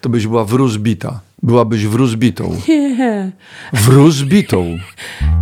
to 0.00 0.08
byś 0.08 0.26
była 0.26 0.44
wróżbita. 0.44 1.20
Byłabyś 1.42 1.86
wróżbitą. 1.86 2.56
Nie. 2.68 3.30
Wróżbitą. 3.72 4.64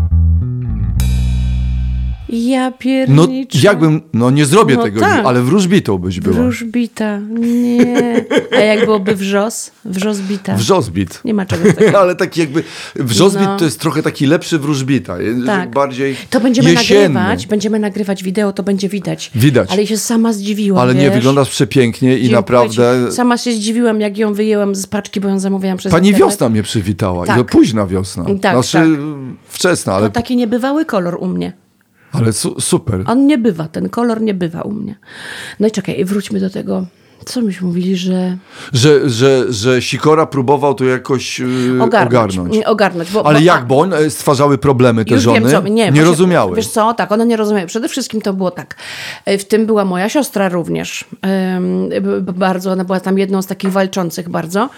Ja 2.28 2.70
No 2.70 2.76
pierniczę. 2.78 3.58
jakbym, 3.62 4.00
no 4.14 4.30
nie 4.30 4.46
zrobię 4.46 4.74
No 4.76 4.82
tego, 4.82 5.00
tak. 5.00 5.26
ale 5.26 5.42
wróżbitą 5.42 5.98
byś 5.98 6.20
była. 6.20 6.36
Wróżbita. 6.36 7.18
Nie. 7.18 8.24
A 8.56 8.60
jak 8.60 8.84
byłoby 8.84 9.14
wrzos? 9.16 9.70
Wrzosbita. 9.84 10.54
Wrzozbit. 10.54 11.20
Nie 11.24 11.34
ma 11.34 11.46
czegoś 11.46 11.74
takiego. 11.74 11.98
Ale 12.02 12.16
taki 12.16 12.40
jakby, 12.40 12.62
wrzozbit 12.96 13.44
No. 13.46 13.56
to 13.56 13.64
jest 13.64 13.80
trochę 13.80 14.02
taki 14.02 14.26
lepszy 14.26 14.58
wróżbita. 14.58 15.16
Tak. 15.46 15.70
Bardziej 15.70 16.16
To 16.30 16.40
będziemy 16.40 16.70
jesienny. 16.70 17.08
nagrywać, 17.08 17.46
będziemy 17.46 17.78
nagrywać 17.78 18.22
wideo, 18.24 18.52
to 18.52 18.62
będzie 18.62 18.88
widać. 18.88 19.30
Widać. 19.34 19.70
Ale 19.72 19.86
się 19.86 19.96
sama 19.98 20.32
zdziwiłam, 20.32 20.82
Ale 20.82 20.94
nie 20.94 21.00
wiesz? 21.06 21.14
wyglądasz 21.14 21.50
przepięknie 21.50 22.18
i 22.18 22.30
naprawdę... 22.30 23.06
Ci. 23.10 23.16
Sama 23.16 23.38
się 23.38 23.52
zdziwiłam, 23.52 24.00
jak 24.00 24.18
ją 24.18 24.34
wyjęłam 24.34 24.74
z 24.74 24.86
paczki, 24.86 25.20
bo 25.20 25.28
ją 25.28 25.38
zamówiłam 25.38 25.78
przez 25.78 25.92
Pani 25.92 26.08
internet. 26.08 26.30
wiosna 26.30 26.48
mnie 26.48 26.62
przywitała. 26.62 27.26
Tak. 27.26 27.36
I 27.36 27.38
to 27.38 27.44
późna 27.44 27.86
wiosna. 27.86 28.24
Tak, 28.24 28.52
znaczy 28.64 28.78
tak. 28.78 29.00
wczesna, 29.48 29.94
ale, 29.94 30.06
To 30.06 30.12
taki 30.12 30.36
niebywały 30.36 30.84
kolor 30.84 31.16
u 31.20 31.26
mnie. 31.26 31.52
Ale 32.12 32.32
su 32.32 32.60
super. 32.60 33.02
On 33.06 33.26
nie 33.26 33.38
bywa, 33.38 33.68
ten 33.68 33.88
kolor 33.88 34.20
nie 34.20 34.34
bywa 34.34 34.62
u 34.62 34.72
mnie. 34.72 34.94
No 35.60 35.68
i 35.68 35.70
czekaj, 35.70 36.04
wróćmy 36.04 36.40
do 36.40 36.50
tego. 36.50 36.86
Co 37.24 37.40
myśmy 37.40 37.66
mówili, 37.66 37.96
że 37.96 38.36
Że, 38.72 39.08
że, 39.10 39.52
że 39.52 39.82
Sikora 39.82 40.26
próbował 40.26 40.74
to 40.74 40.84
jakoś 40.84 41.38
yy, 41.38 41.46
ogarnąć. 41.82 42.14
ogarnąć. 42.36 42.54
Nie, 42.54 42.66
ogarnąć 42.66 43.10
bo, 43.12 43.26
Ale 43.26 43.38
bo, 43.38 43.44
jak, 43.44 43.66
bo 43.66 43.78
on 43.78 43.94
e, 43.94 44.10
stwarzały 44.10 44.58
problemy 44.58 45.04
te 45.04 45.18
żony? 45.20 45.40
wiem, 45.40 45.50
co, 45.50 45.62
nie, 45.62 45.70
nie 45.70 45.84
właśnie- 45.84 46.04
rozumiały. 46.04 46.56
Wiesz 46.56 46.66
co, 46.68 46.94
tak, 46.94 47.12
one 47.12 47.26
nie 47.26 47.36
rozumiały. 47.36 47.66
Przede 47.66 47.88
wszystkim 47.88 48.20
to 48.20 48.32
było 48.32 48.50
tak. 48.50 48.76
E, 49.24 49.38
W 49.38 49.44
tym 49.44 49.66
była 49.66 49.84
moja 49.84 50.08
siostra 50.08 50.48
również. 50.48 51.04
B- 52.00 52.20
Bardzo, 52.32 52.70
ona 52.72 52.84
była 52.84 53.00
tam 53.00 53.18
jedną 53.18 53.42
z 53.42 53.46
takich 53.46 53.72
walczących 53.72 54.28
bardzo. 54.28 54.68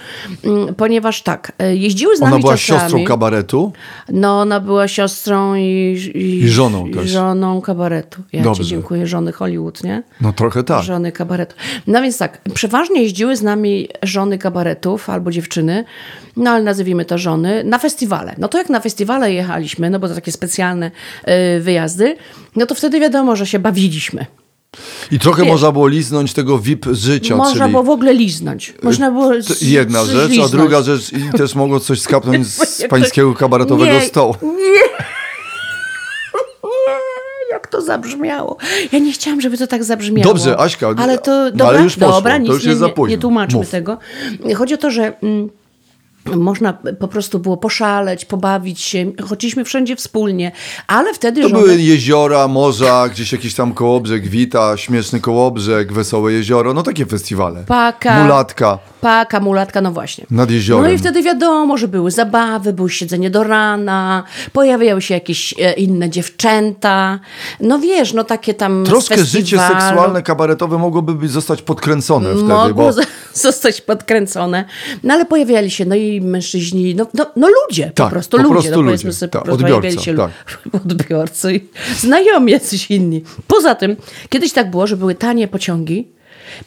Ym, 0.44 0.74
Ponieważ 0.74 1.22
tak, 1.22 1.52
e, 1.58 1.76
jeździły 1.76 2.16
z 2.16 2.20
nami 2.20 2.32
Ona 2.34 2.40
była 2.40 2.56
czasami. 2.56 2.80
siostrą 2.80 3.04
kabaretu. 3.04 3.72
No, 4.08 4.40
ona 4.40 4.60
była 4.60 4.88
siostrą 4.88 5.54
i, 5.54 5.62
i, 6.14 6.40
I 6.44 6.48
żoną 6.48 6.86
i 6.86 6.94
też. 6.94 7.10
żoną 7.10 7.60
kabaretu. 7.60 8.22
Ja 8.32 8.42
Dobrze. 8.42 8.62
ci 8.62 8.68
dziękuję, 8.70 9.06
żony 9.06 9.32
Hollywood, 9.32 9.84
nie? 9.84 10.02
No 10.20 10.32
trochę 10.32 10.62
tak. 10.64 10.82
Żony 10.82 11.12
kabaretu. 11.12 11.54
No 11.86 12.02
więc 12.02 12.18
tak, 12.18 12.29
przeważnie 12.54 13.02
jeździły 13.02 13.36
z 13.36 13.42
nami 13.42 13.88
żony 14.02 14.38
kabaretów 14.38 15.10
albo 15.10 15.30
dziewczyny, 15.30 15.84
no 16.36 16.50
ale 16.50 16.62
nazwijmy 16.62 17.04
to 17.04 17.18
żony, 17.18 17.64
na 17.64 17.78
festiwale. 17.78 18.34
No 18.38 18.48
to 18.48 18.58
jak 18.58 18.68
na 18.70 18.80
festiwale 18.80 19.32
jechaliśmy, 19.32 19.90
no 19.90 19.98
bo 19.98 20.08
to 20.08 20.14
takie 20.14 20.32
specjalne 20.32 20.90
y, 21.56 21.60
wyjazdy, 21.60 22.16
no 22.56 22.66
to 22.66 22.74
wtedy 22.74 23.00
wiadomo, 23.00 23.36
że 23.36 23.46
się 23.46 23.58
bawiliśmy. 23.58 24.26
I 25.10 25.18
trochę 25.18 25.42
Wiesz, 25.42 25.52
można 25.52 25.72
było 25.72 25.88
liznąć 25.88 26.32
tego 26.32 26.58
VIP 26.58 26.86
życia, 26.92 27.36
Można 27.36 27.60
czyli 27.60 27.70
było 27.70 27.82
w 27.82 27.90
ogóle 27.90 28.14
liznąć. 28.14 28.74
Można 28.82 29.10
było 29.10 29.42
z, 29.42 29.62
jedna 29.62 30.04
rzecz, 30.04 30.22
a 30.24 30.26
zliznąć. 30.26 30.50
druga 30.50 30.82
rzecz 30.82 31.12
i 31.12 31.38
też 31.38 31.54
mogło 31.54 31.80
coś 31.80 32.00
skapnąć 32.00 32.46
z 32.46 32.82
pańskiego 32.90 33.34
kabaretowego 33.34 33.92
Nie, 33.92 34.00
stołu. 34.00 34.34
Jak 34.42 35.19
to 37.80 37.86
zabrzmiało. 37.86 38.56
Ja 38.92 38.98
nie 38.98 39.12
chciałam, 39.12 39.40
żeby 39.40 39.58
to 39.58 39.66
tak 39.66 39.84
zabrzmiało. 39.84 40.32
Dobrze, 40.32 40.60
Aśka, 40.60 40.94
Ale 40.96 41.18
to 41.18 41.30
no, 41.30 41.50
dobra, 41.50 41.66
ale 41.66 41.82
już 41.82 41.96
poszło, 41.96 42.12
dobra, 42.12 42.38
to 42.38 42.52
już 42.52 42.64
nie, 42.64 42.70
jest 42.70 42.82
nie, 42.82 42.88
późno. 42.88 43.10
nie 43.16 43.18
tłumaczmy 43.18 43.58
Mów. 43.58 43.70
tego. 43.70 43.98
Chodzi 44.56 44.74
o 44.74 44.78
to, 44.78 44.90
że 44.90 45.12
mm, 45.22 45.48
można 46.36 46.72
po 47.00 47.08
prostu 47.08 47.38
było 47.38 47.56
poszaleć, 47.56 48.24
pobawić 48.24 48.80
się. 48.80 49.12
Chodziliśmy 49.28 49.64
wszędzie 49.64 49.96
wspólnie, 49.96 50.52
ale 50.86 51.14
wtedy 51.14 51.42
To 51.42 51.48
żony... 51.48 51.62
były 51.62 51.82
jeziora, 51.82 52.48
morza, 52.48 53.08
gdzieś 53.08 53.32
jakiś 53.32 53.54
tam 53.54 53.72
kołobrzeg, 53.74 54.28
Wita, 54.28 54.76
śmieszny 54.76 55.20
kołobrzeg, 55.20 55.92
wesołe 55.92 56.32
jezioro, 56.32 56.74
no 56.74 56.82
takie 56.82 57.06
festiwale. 57.06 57.64
Paka. 57.66 58.22
Mulatka 58.22 58.78
Paka, 59.00 59.40
mulatka, 59.40 59.80
no 59.80 59.92
właśnie. 59.92 60.26
nad 60.30 60.50
jeziorem. 60.50 60.84
No 60.84 60.90
i 60.90 60.98
wtedy 60.98 61.22
wiadomo, 61.22 61.76
że 61.76 61.88
były 61.88 62.10
zabawy, 62.10 62.72
było 62.72 62.88
siedzenie 62.88 63.30
do 63.30 63.44
rana, 63.44 64.24
pojawiały 64.52 65.02
się 65.02 65.14
jakieś 65.14 65.54
e, 65.58 65.72
inne 65.72 66.10
dziewczęta. 66.10 67.20
No 67.60 67.78
wiesz, 67.78 68.12
no 68.12 68.24
takie 68.24 68.54
tam 68.54 68.84
Troszkę 68.84 69.24
życie 69.24 69.56
festiwalu. 69.56 69.80
seksualne, 69.80 70.22
kabaretowe 70.22 70.78
mogłoby 70.78 71.14
być 71.14 71.30
zostać 71.30 71.62
podkręcone 71.62 72.28
wtedy, 72.30 72.44
Mogło 72.44 72.84
bo 72.84 72.92
zostać 73.34 73.80
podkręcone. 73.80 74.64
No 75.02 75.14
ale 75.14 75.24
pojawiali 75.24 75.70
się, 75.70 75.84
no 75.84 75.94
i 75.94 76.19
mężczyźni, 76.20 76.94
no, 76.94 77.06
no, 77.14 77.26
no 77.36 77.48
ludzie, 77.48 77.92
Tak, 77.94 78.06
po 78.06 78.10
prostu 78.10 78.36
po 78.36 78.42
ludzie. 78.42 78.52
prostu 78.52 78.70
no 78.70 78.76
ludzie. 78.76 78.86
powiedzmy 78.86 79.12
sobie, 79.12 79.30
Tak, 79.30 79.44
pojawiali 79.44 80.00
się 80.00 80.16
tak. 80.16 80.30
odbiorcy, 80.84 81.54
i 81.54 81.68
znajomi 81.96 82.52
jacyś 82.52 82.90
inni. 82.90 83.22
Poza 83.46 83.74
tym, 83.74 83.96
kiedyś 84.28 84.52
tak 84.52 84.70
było, 84.70 84.86
że 84.86 84.96
były 84.96 85.14
tanie 85.14 85.48
pociągi, 85.48 86.08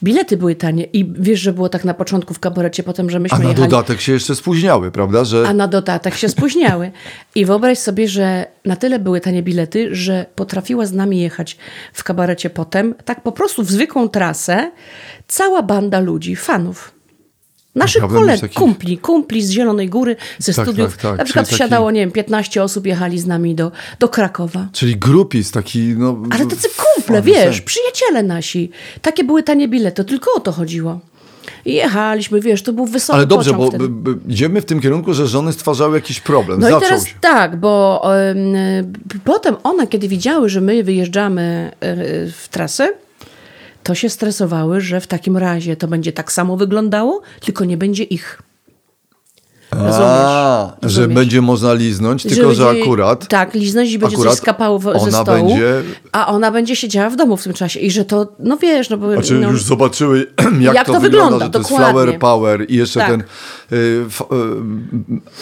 bilety 0.02 0.36
były 0.36 0.54
tanie 0.54 0.84
i 0.84 1.12
wiesz, 1.18 1.40
że 1.40 1.52
było 1.52 1.68
tak 1.68 1.84
na 1.84 1.94
początku 1.94 2.34
w 2.34 2.40
kabarecie, 2.40 2.82
potem, 2.82 3.10
że 3.10 3.20
myśmy 3.20 3.36
a 3.36 3.40
na 3.40 3.48
jechali... 3.48 3.68
dodatek 3.68 4.00
się 4.00 4.12
jeszcze 4.12 4.34
spóźniały, 4.34 4.90
prawda, 4.90 5.24
że 5.24 5.48
A 5.48 5.52
na 5.54 5.68
dodatek 5.68 6.14
się 6.14 6.28
spóźniały. 6.28 6.90
I 7.34 7.44
wyobraź 7.44 7.78
sobie, 7.78 8.08
że 8.08 8.46
na 8.64 8.76
tyle 8.76 8.98
były 8.98 9.20
tanie 9.20 9.42
bilety, 9.42 9.94
że 9.94 10.26
potrafiła 10.34 10.86
z 10.86 10.92
nami 10.92 11.20
jechać 11.20 11.56
w 11.92 12.04
kabarecie 12.04 12.50
potem, 12.50 12.94
tak 13.04 13.22
po 13.22 13.32
prostu 13.32 13.62
w 13.62 13.70
zwykłą 13.70 14.08
trasę, 14.08 14.70
cała 15.28 15.62
banda 15.62 16.00
ludzi, 16.00 16.36
fanów. 16.36 16.93
Naszych 17.74 18.02
takich- 18.40 18.58
kumpli, 18.58 18.98
kumpli 18.98 19.42
z 19.42 19.50
Zielonej 19.50 19.88
Góry, 19.88 20.16
ze 20.38 20.54
Tak, 20.54 20.64
studiów. 20.64 20.92
tak, 20.96 21.02
tak. 21.02 21.18
Na 21.18 21.24
przykład 21.24 21.46
Czyli 21.46 21.58
taki- 21.58 21.64
wsiadało, 21.68 21.90
nie 21.90 22.00
wiem, 22.00 22.10
15 22.10 22.62
osób 22.62 22.86
jechali 22.86 23.18
z 23.18 23.26
nami 23.26 23.54
do, 23.54 23.72
do 23.98 24.08
Krakowa. 24.08 24.66
Czyli 24.72 24.96
grupis 24.96 25.50
taki, 25.50 25.80
no... 25.98 26.16
Ale 26.30 26.46
tacy 26.46 26.68
kumple, 26.76 27.22
wiesz, 27.22 27.56
sen. 27.56 27.64
przyjaciele 27.64 28.22
nasi. 28.22 28.70
Takie 29.02 29.24
były 29.24 29.42
tanie 29.42 29.68
bilety, 29.68 30.04
tylko 30.04 30.30
o 30.36 30.40
to 30.40 30.52
chodziło. 30.52 31.00
I 31.64 31.74
jechaliśmy, 31.74 32.40
wiesz, 32.40 32.62
to 32.62 32.72
był 32.72 32.86
wysoki 32.86 33.16
Ale 33.16 33.26
dobrze, 33.26 33.52
bo 33.52 33.68
wtedy. 33.68 33.84
idziemy 34.28 34.60
w 34.60 34.64
tym 34.64 34.80
kierunku, 34.80 35.14
że 35.14 35.26
żony 35.26 35.52
stwarzały 35.52 35.96
jakiś 35.96 36.20
problem. 36.20 36.60
No 36.60 36.66
Zaczął 36.66 36.80
i 36.80 36.82
teraz 36.82 37.06
się. 37.06 37.14
tak, 37.20 37.56
bo 37.56 38.02
em, 38.30 38.36
potem 39.24 39.56
one, 39.62 39.86
kiedy 39.86 40.08
widziały, 40.08 40.48
że 40.48 40.60
my 40.60 40.84
wyjeżdżamy 40.84 41.70
y, 41.74 42.32
w 42.42 42.48
trasę, 42.50 42.88
to 43.84 43.94
się 43.94 44.08
stresowały, 44.08 44.80
że 44.80 45.00
w 45.00 45.06
takim 45.06 45.36
razie 45.36 45.76
to 45.76 45.88
będzie 45.88 46.12
tak 46.12 46.32
samo 46.32 46.56
wyglądało, 46.56 47.22
tylko 47.40 47.64
nie 47.64 47.76
będzie 47.76 48.02
ich. 48.04 48.42
A, 49.70 50.72
że 50.82 50.86
Rozumiesz? 50.88 51.14
będzie 51.14 51.42
można 51.42 51.74
liznąć, 51.74 52.22
tylko 52.22 52.54
że 52.54 52.64
będzie- 52.66 52.82
akurat 52.82 53.28
Tak, 53.28 53.54
liznąć 53.54 53.92
i 53.92 53.98
będzie 53.98 54.16
coś 54.16 54.34
skapało 54.34 54.78
w- 54.78 54.82
ze 55.04 55.12
stołu. 55.12 55.26
będzie- 55.48 55.82
A 56.12 56.26
ona 56.26 56.50
będzie 56.50 56.76
siedziała 56.76 57.10
w 57.10 57.16
domu 57.16 57.36
w 57.36 57.42
tym 57.44 57.52
czasie. 57.52 57.80
I 57.80 57.90
że 57.90 58.04
to, 58.04 58.32
no 58.38 58.56
wiesz, 58.56 58.90
no 58.90 58.96
bo... 58.96 59.12
Znaczy 59.12 59.34
no, 59.34 59.50
już 59.50 59.64
zobaczyły, 59.64 60.26
jak, 60.60 60.74
Jak 60.76 60.86
to, 60.86 60.92
to 60.92 61.00
wygląda, 61.00 61.24
wygląda, 61.30 61.44
że 61.46 61.50
to 61.50 61.58
jest 61.58 61.70
flower 61.70 62.18
power 62.18 62.70
i 62.70 62.76
jeszcze 62.76 63.00
Tak. 63.00 63.08
ten 63.10 63.20
y, 63.20 64.04
f, 64.06 64.20
y, 64.20 64.24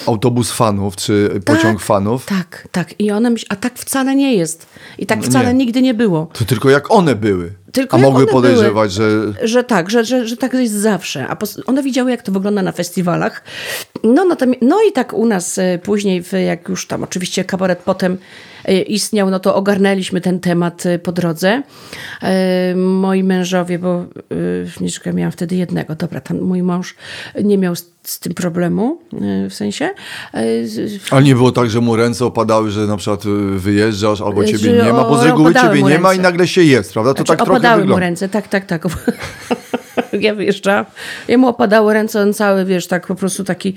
autobus 0.07 0.53
fanów, 0.53 0.97
czy 0.97 1.41
pociąg 1.45 1.81
fanów. 1.81 2.27
Tak, 2.27 2.69
tak. 2.73 3.01
I 3.01 3.11
one 3.11 3.31
myśl, 3.31 3.47
a 3.49 3.57
tak 3.57 3.79
wcale 3.79 4.15
nie 4.15 4.35
jest. 4.35 4.67
I 4.99 5.07
tak 5.07 5.19
No 5.19 5.25
wcale 5.25 5.55
nie. 5.55 5.65
nigdy 5.65 5.83
nie 5.83 5.95
było. 5.95 6.29
To 6.33 6.45
tylko 6.45 6.71
jak 6.71 6.91
one 6.91 7.15
były. 7.15 7.53
Tylko 7.73 7.97
A 7.97 8.01
mogły 8.01 8.27
podejrzewać, 8.27 8.93
że 8.93 9.33
Że 9.43 9.65
tak, 9.65 9.91
że, 9.91 10.05
że, 10.05 10.29
że 10.29 10.37
tak 10.37 10.55
jest 10.55 10.75
zawsze. 10.75 11.27
A 11.29 11.37
one 11.67 11.83
widziały, 11.83 12.11
jak 12.11 12.23
to 12.23 12.33
wygląda 12.33 12.63
na 12.63 12.73
festiwalach. 12.73 13.45
No, 14.05 14.25
no 14.63 14.79
i 14.89 14.93
tak 14.93 15.13
u 15.13 15.27
nas 15.27 15.59
e, 15.59 15.79
później, 15.83 16.25
jak 16.47 16.69
już 16.69 16.87
tam 16.87 17.03
oczywiście 17.03 17.45
kabaret 17.45 17.79
potem 17.79 18.19
istniał, 18.87 19.31
no 19.31 19.41
to 19.41 19.55
ogarnęliśmy 19.55 20.21
ten 20.21 20.41
temat 20.41 20.87
e, 20.87 20.99
po 20.99 21.13
drodze. 21.13 21.63
E, 22.23 22.75
Moi 22.77 23.25
mężowie, 23.25 23.79
bo 23.79 23.95
e, 24.01 24.05
nie 24.81 24.91
czekaj, 24.91 25.15
miałam 25.15 25.33
wtedy 25.33 25.57
jednego, 25.57 25.95
dobra, 25.95 26.21
tam 26.21 26.41
mój 26.41 26.63
mąż 26.63 26.95
nie 27.45 27.59
miał 27.59 27.75
z, 28.03 28.19
tym 28.21 28.35
problemu, 28.35 28.99
e, 29.45 29.49
w 29.51 29.55
sensie. 29.55 29.85
e, 30.35 30.41
Ale 31.11 31.23
nie 31.23 31.35
było 31.35 31.53
tak, 31.53 31.71
że 31.71 31.81
mu 31.81 31.97
ręce 31.97 32.27
opadały, 32.27 32.71
że 32.71 32.81
na 32.87 32.97
przykład 32.97 33.23
wyjeżdżasz 33.57 34.21
albo 34.21 34.45
ciebie 34.45 34.73
nie 34.73 34.93
ma, 34.93 35.05
bo 35.05 35.19
z 35.23 35.25
reguły 35.25 35.55
ciebie 35.55 35.81
mu 35.81 35.89
nie 35.89 35.99
ma 35.99 36.15
i 36.15 36.19
nagle 36.21 36.47
się 36.49 36.63
jest, 36.63 36.93
prawda? 36.93 37.15
To 37.15 37.17
Znaczy, 37.19 37.29
tak 37.29 37.39
trochę 37.39 37.53
opadały 37.53 37.77
mu 37.77 37.81
wygląda. 37.83 38.07
ręce, 38.07 38.29
tak, 38.29 38.49
tak, 38.49 38.67
tak. 38.67 38.83
Ja 40.21 40.35
wyjeżdżałam, 40.35 40.85
jemu 41.29 41.49
opadały 41.49 41.95
ręce, 41.95 42.21
on 42.21 42.35
cały, 42.35 42.65
wiesz, 42.65 42.87
tak 42.87 43.07
po 43.07 43.15
prostu 43.15 43.45
taki 43.45 43.75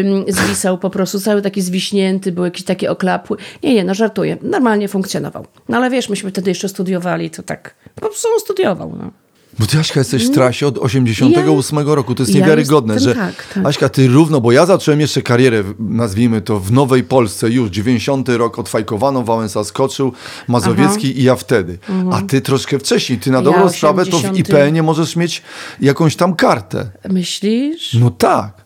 ym, 0.00 0.24
zwisał, 0.28 0.78
po 0.78 0.90
prostu 0.90 1.20
cały 1.20 1.42
taki 1.42 1.62
zwiśnięty, 1.62 2.32
był 2.32 2.44
jakiś 2.44 2.64
taki 2.64 2.88
oklapły. 2.88 3.36
Nie, 3.62 3.74
nie, 3.74 3.84
no 3.84 3.94
żartuję, 3.94 4.36
normalnie 4.42 4.88
funkcjonował. 4.88 5.46
No 5.68 5.76
ale 5.76 5.90
wiesz, 5.90 6.08
myśmy 6.08 6.30
wtedy 6.30 6.50
jeszcze 6.50 6.68
studiowali, 6.68 7.30
to 7.30 7.42
tak, 7.42 7.74
po 7.94 8.00
prostu 8.00 8.28
on 8.34 8.40
studiował, 8.40 8.96
no. 8.98 9.21
Bo 9.58 9.66
ty, 9.66 9.78
Aśka, 9.78 10.00
jesteś 10.00 10.26
w 10.26 10.30
trasie 10.30 10.66
od 10.66 10.78
88 10.78 11.78
roku. 11.78 12.14
To 12.14 12.22
jest 12.22 12.34
Ja 12.34 12.40
niewiarygodne, 12.40 12.94
jestem 12.94 13.14
że 13.14 13.20
tak, 13.20 13.46
tak. 13.54 13.66
Aśka, 13.66 13.88
ty 13.88 14.08
równo, 14.08 14.40
bo 14.40 14.52
ja 14.52 14.66
zacząłem 14.66 15.00
jeszcze 15.00 15.22
karierę, 15.22 15.64
nazwijmy 15.78 16.40
to, 16.40 16.60
w 16.60 16.72
Nowej 16.72 17.04
Polsce 17.04 17.50
już, 17.50 17.70
90 17.70 18.28
rok, 18.28 18.58
odfajkowano, 18.58 19.22
Wałęsa 19.22 19.64
skoczył, 19.64 20.12
Mazowiecki 20.48 21.20
i 21.20 21.22
ja 21.22 21.36
wtedy. 21.36 21.78
A 22.12 22.22
ty 22.22 22.40
troszkę 22.40 22.78
wcześniej, 22.78 23.18
ty 23.18 23.30
na 23.30 23.38
Mhm. 23.38 23.54
Ja 23.54 23.60
dobrą 23.60 23.76
sprawę 23.76 24.04
to 24.04 24.10
w 24.10 24.14
80. 24.14 24.38
IPN-ie 24.48 24.82
możesz 24.82 25.16
mieć 25.16 25.42
jakąś 25.80 26.16
tam 26.16 26.34
kartę. 26.34 26.90
Myślisz? 27.08 27.94
No 27.94 28.10
tak. 28.10 28.62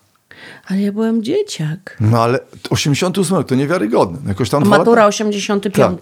Ale 0.66 0.80
ja 0.80 0.92
byłem 0.92 1.22
dzieciak. 1.22 1.96
No 2.00 2.22
ale 2.22 2.38
88 2.70 3.36
rok 3.36 3.48
to 3.48 3.54
niewiarygodne. 3.54 4.18
Jakoś 4.28 4.50
tam 4.50 4.64
Matura 4.64 5.02
lata. 5.02 5.08
85. 5.08 6.00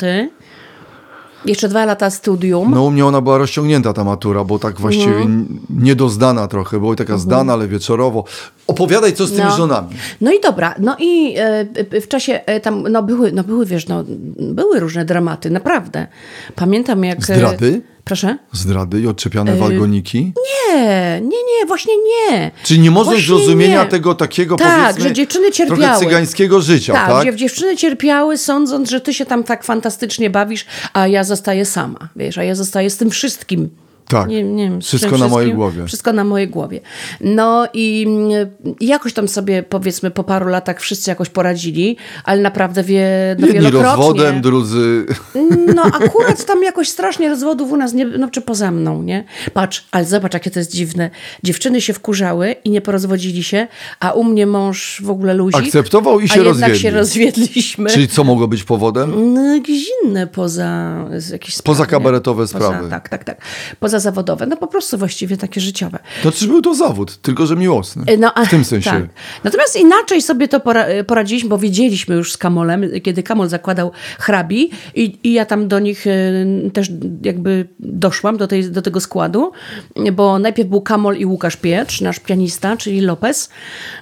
Jeszcze 1.44 1.68
dwa 1.68 1.84
lata 1.84 2.10
studium. 2.10 2.70
No 2.70 2.84
u 2.84 2.90
mnie 2.90 3.06
ona 3.06 3.20
była 3.20 3.38
rozciągnięta 3.38 3.92
ta 3.92 4.04
matura, 4.04 4.44
bo 4.44 4.58
tak 4.58 4.80
właściwie 4.80 5.16
n- 5.16 5.46
niedozdana 5.70 6.48
trochę, 6.48 6.78
była 6.80 6.94
taka 6.96 7.18
zdana, 7.18 7.52
ale 7.52 7.68
wieczorowo. 7.68 8.24
Opowiadaj, 8.66 9.12
co 9.12 9.26
z 9.26 9.30
tymi 9.32 9.44
No. 9.44 9.56
żonami. 9.56 9.88
No 10.20 10.32
i 10.32 10.40
dobra, 10.40 10.74
no 10.78 10.96
i 11.00 11.34
e, 11.36 11.66
e, 11.94 12.00
w 12.00 12.08
czasie 12.08 12.40
e, 12.46 12.60
tam, 12.60 12.82
no 12.92 13.02
były, 13.02 13.32
no 13.32 13.44
były, 13.44 13.66
wiesz, 13.66 13.86
no 13.88 14.04
były 14.38 14.80
różne 14.80 15.04
dramaty, 15.04 15.50
naprawdę. 15.50 16.06
Pamiętam 16.54 17.04
jak... 17.04 17.22
Zdrady? 17.24 17.82
Proszę? 18.04 18.38
Zdrady 18.52 19.00
i 19.00 19.06
odczepiane 19.06 19.56
walgoniki? 19.56 20.32
Nie, 20.74 21.20
nie, 21.20 21.28
nie, 21.28 21.66
właśnie 21.66 21.94
nie. 21.96 22.50
Czyli 22.64 22.80
nie 22.80 22.90
można 22.90 23.12
Właśnie 23.12 23.26
zrozumienia 23.26 23.84
nie. 23.84 23.90
tego 23.90 24.14
takiego, 24.14 24.56
Tak, 24.56 24.80
powiedzmy, 24.82 25.02
że 25.08 25.12
dziewczyny 25.14 25.50
trochę 25.50 25.56
cierpiały. 25.76 26.04
cygańskiego 26.04 26.60
życia, 26.60 26.92
Tak, 26.92 27.08
tak? 27.08 27.22
gdzie 27.22 27.36
dziewczyny 27.36 27.76
cierpiały, 27.76 28.38
sądząc, 28.38 28.90
że 28.90 29.00
ty 29.00 29.14
się 29.14 29.26
tam 29.26 29.44
tak 29.44 29.64
fantastycznie 29.64 30.30
bawisz, 30.30 30.66
a 30.92 31.06
ja 31.06 31.24
zostaję 31.24 31.64
sama, 31.64 32.08
wiesz, 32.16 32.38
a 32.38 32.44
ja 32.44 32.54
zostaję 32.54 32.90
z 32.90 32.96
tym 32.96 33.10
wszystkim. 33.10 33.68
Tak. 34.08 34.28
Nie, 34.28 34.42
nie 34.42 34.70
wiem, 34.70 34.80
Wszystko 34.80 35.18
na 35.18 35.28
mojej 35.28 35.54
głowie. 35.54 35.86
Wszystko 35.86 36.12
na 36.12 36.24
mojej 36.24 36.48
głowie. 36.48 36.80
No 37.20 37.66
i 37.74 38.06
jakoś 38.80 39.12
tam 39.12 39.28
sobie, 39.28 39.62
powiedzmy, 39.62 40.10
po 40.10 40.24
paru 40.24 40.48
latach 40.48 40.80
wszyscy 40.80 41.10
jakoś 41.10 41.28
poradzili, 41.28 41.96
ale 42.24 42.40
naprawdę 42.42 42.82
wie, 42.82 43.06
no 43.38 43.46
Jedni 43.46 43.60
wielokrotnie. 43.62 43.96
rozwodem, 43.96 44.40
drudzy... 44.40 45.06
No 45.74 45.82
akurat 45.82 46.44
tam 46.44 46.62
jakoś 46.62 46.88
strasznie 46.88 47.28
rozwodów 47.28 47.72
u 47.72 47.76
nas 47.76 47.92
nie, 47.92 48.04
no 48.06 48.28
czy 48.30 48.40
poza 48.40 48.70
mną, 48.70 49.02
nie? 49.02 49.24
Patrz, 49.52 49.84
ale 49.92 50.04
zobacz 50.04 50.34
jakie 50.34 50.50
to 50.50 50.58
jest 50.58 50.72
dziwne. 50.72 51.10
Dziewczyny 51.42 51.80
się 51.80 51.92
wkurzały 51.92 52.52
i 52.64 52.70
nie 52.70 52.80
porozwodzili 52.80 53.44
się, 53.44 53.66
a 54.00 54.12
u 54.12 54.24
mnie 54.24 54.46
mąż 54.46 55.00
w 55.04 55.10
ogóle 55.10 55.34
luzik. 55.34 55.66
Akceptował 55.66 56.20
i 56.20 56.28
się 56.28 56.34
a 56.34 56.36
jednak 56.36 56.54
rozwiedli. 56.54 56.78
się 56.80 56.90
rozwiedliśmy. 56.90 57.90
Czyli 57.90 58.08
co 58.08 58.24
mogło 58.24 58.48
być 58.48 58.64
powodem? 58.64 59.34
No, 59.34 59.54
jakieś 59.54 59.86
inne 60.04 60.26
poza 60.26 60.96
jakieś 61.32 61.54
sprawy, 61.56 61.76
Poza 61.76 61.86
kabaretowe 61.86 62.42
Poza, 62.42 62.58
sprawy. 62.58 62.90
Tak, 62.90 63.08
tak, 63.08 63.24
tak. 63.24 63.40
Poza 63.80 63.93
zawodowe. 64.00 64.46
No 64.46 64.56
po 64.56 64.66
prostu 64.66 64.98
właściwie 64.98 65.36
takie 65.36 65.60
życiowe. 65.60 65.98
To 66.22 66.32
czy 66.32 66.46
był 66.46 66.62
to 66.62 66.74
zawód, 66.74 67.16
tylko 67.16 67.46
że 67.46 67.56
miłosny. 67.56 68.04
No, 68.18 68.32
a- 68.34 68.44
w 68.44 68.50
tym 68.50 68.64
sensie. 68.64 68.90
Tak. 68.90 69.02
Natomiast 69.44 69.76
inaczej 69.76 70.22
sobie 70.22 70.48
to 70.48 70.60
pora, 70.60 70.86
poradziliśmy, 71.06 71.48
bo 71.48 71.58
wiedzieliśmy 71.58 72.14
już 72.14 72.32
z 72.32 72.36
Kamolem, 72.36 72.84
kiedy 73.02 73.22
Kamol 73.22 73.48
zakładał 73.48 73.90
hrabi 74.18 74.70
i, 74.94 75.18
i 75.22 75.32
ja 75.32 75.46
tam 75.46 75.68
do 75.68 75.78
nich 75.78 76.06
e, 76.06 76.10
też 76.72 76.90
jakby 77.22 77.68
doszłam, 77.80 78.36
do, 78.36 78.46
tej, 78.46 78.70
do 78.70 78.82
tego 78.82 79.00
składu, 79.00 79.52
bo 80.12 80.38
najpierw 80.38 80.68
był 80.68 80.80
Kamol 80.80 81.16
i 81.16 81.26
Łukasz 81.26 81.56
Piecz, 81.56 82.00
nasz 82.00 82.20
pianista, 82.20 82.76
czyli 82.76 83.00
Lopez. 83.00 83.50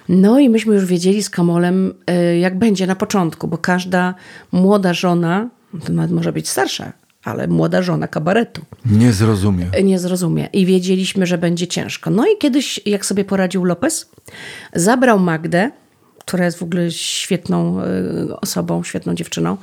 No 0.08 0.38
i 0.38 0.48
myśmy 0.48 0.74
już 0.74 0.84
wiedzieli 0.84 1.22
z 1.22 1.30
Kamolem, 1.30 1.94
e, 2.06 2.38
jak 2.38 2.58
będzie 2.58 2.86
na 2.86 2.96
początku, 2.96 3.48
bo 3.48 3.58
każda 3.58 4.14
młoda 4.52 4.94
żona, 4.94 5.48
to 5.86 5.92
nawet 5.92 6.10
może 6.10 6.32
być 6.32 6.48
starsza, 6.48 6.92
ale 7.24 7.48
młoda 7.48 7.82
żona 7.82 8.08
kabaretu 8.08 8.62
Nie 8.86 9.12
zrozumie. 9.12 9.66
nie 9.84 9.98
zrozumie. 9.98 10.48
I 10.52 10.66
wiedzieliśmy, 10.66 11.26
że 11.26 11.38
będzie 11.38 11.66
ciężko. 11.66 12.10
No 12.10 12.26
i 12.26 12.38
kiedyś, 12.38 12.80
jak 12.86 13.06
sobie 13.06 13.24
poradził 13.24 13.64
Lopez, 13.64 14.10
zabrał 14.74 15.18
Magdę, 15.18 15.70
która 16.26 16.44
jest 16.44 16.58
w 16.58 16.62
ogóle 16.62 16.90
świetną 16.90 17.80
y, 18.30 18.36
osobą, 18.40 18.84
świetną 18.84 19.14
dziewczyną, 19.14 19.56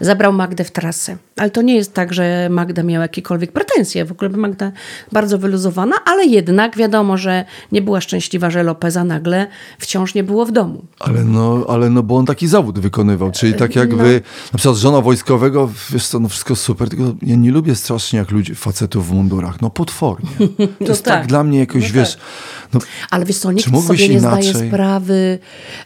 zabrał 0.00 0.32
Magdę 0.32 0.64
w 0.64 0.70
trasę. 0.70 1.16
Ale 1.36 1.50
to 1.50 1.62
nie 1.62 1.76
jest 1.76 1.94
tak, 1.94 2.14
że 2.14 2.48
Magda 2.50 2.82
miała 2.82 3.02
jakiekolwiek 3.02 3.52
pretensje. 3.52 4.04
W 4.04 4.12
ogóle 4.12 4.30
Magda 4.30 4.72
bardzo 5.12 5.38
wyluzowana, 5.38 5.96
ale 6.04 6.24
jednak 6.24 6.76
wiadomo, 6.76 7.16
że 7.16 7.44
nie 7.72 7.82
była 7.82 8.00
szczęśliwa, 8.00 8.50
że 8.50 8.62
Lopeza 8.62 9.04
nagle 9.04 9.46
wciąż 9.78 10.14
nie 10.14 10.24
było 10.24 10.46
w 10.46 10.52
domu. 10.52 10.84
Ale 11.00 11.24
no, 11.24 11.64
ale 11.68 11.90
no, 11.90 12.02
bo 12.02 12.16
on 12.16 12.26
taki 12.26 12.48
zawód 12.48 12.78
wykonywał, 12.78 13.30
czyli 13.30 13.54
tak 13.54 13.76
jak 13.76 13.90
No. 13.90 13.96
na 14.52 14.56
przykład 14.58 14.76
żona 14.76 15.00
wojskowego, 15.00 15.70
wiesz 15.90 16.06
co, 16.06 16.20
no 16.20 16.28
wszystko 16.28 16.56
super, 16.56 16.88
tylko 16.88 17.14
ja 17.22 17.36
nie 17.36 17.50
lubię 17.50 17.74
strasznie 17.74 18.18
jak 18.18 18.30
ludzi, 18.30 18.54
facetów 18.54 19.08
w 19.08 19.12
mundurach, 19.12 19.60
no 19.62 19.70
potwornie. 19.70 20.30
To 20.78 20.84
jest 20.92 21.04
tak. 21.04 21.14
tak. 21.20 21.26
dla 21.26 21.44
mnie 21.44 21.58
jakoś, 21.58 21.82
No 21.82 22.00
wiesz, 22.00 22.18
no, 22.74 22.80
Ale 23.10 23.24
wiesz 23.24 23.38
co, 23.38 23.52
nikt 23.52 23.86
sobie 23.86 24.08
nie 24.08 24.20
zdaje 24.20 24.44
inaczej? 24.50 24.68
sprawy, 24.68 25.38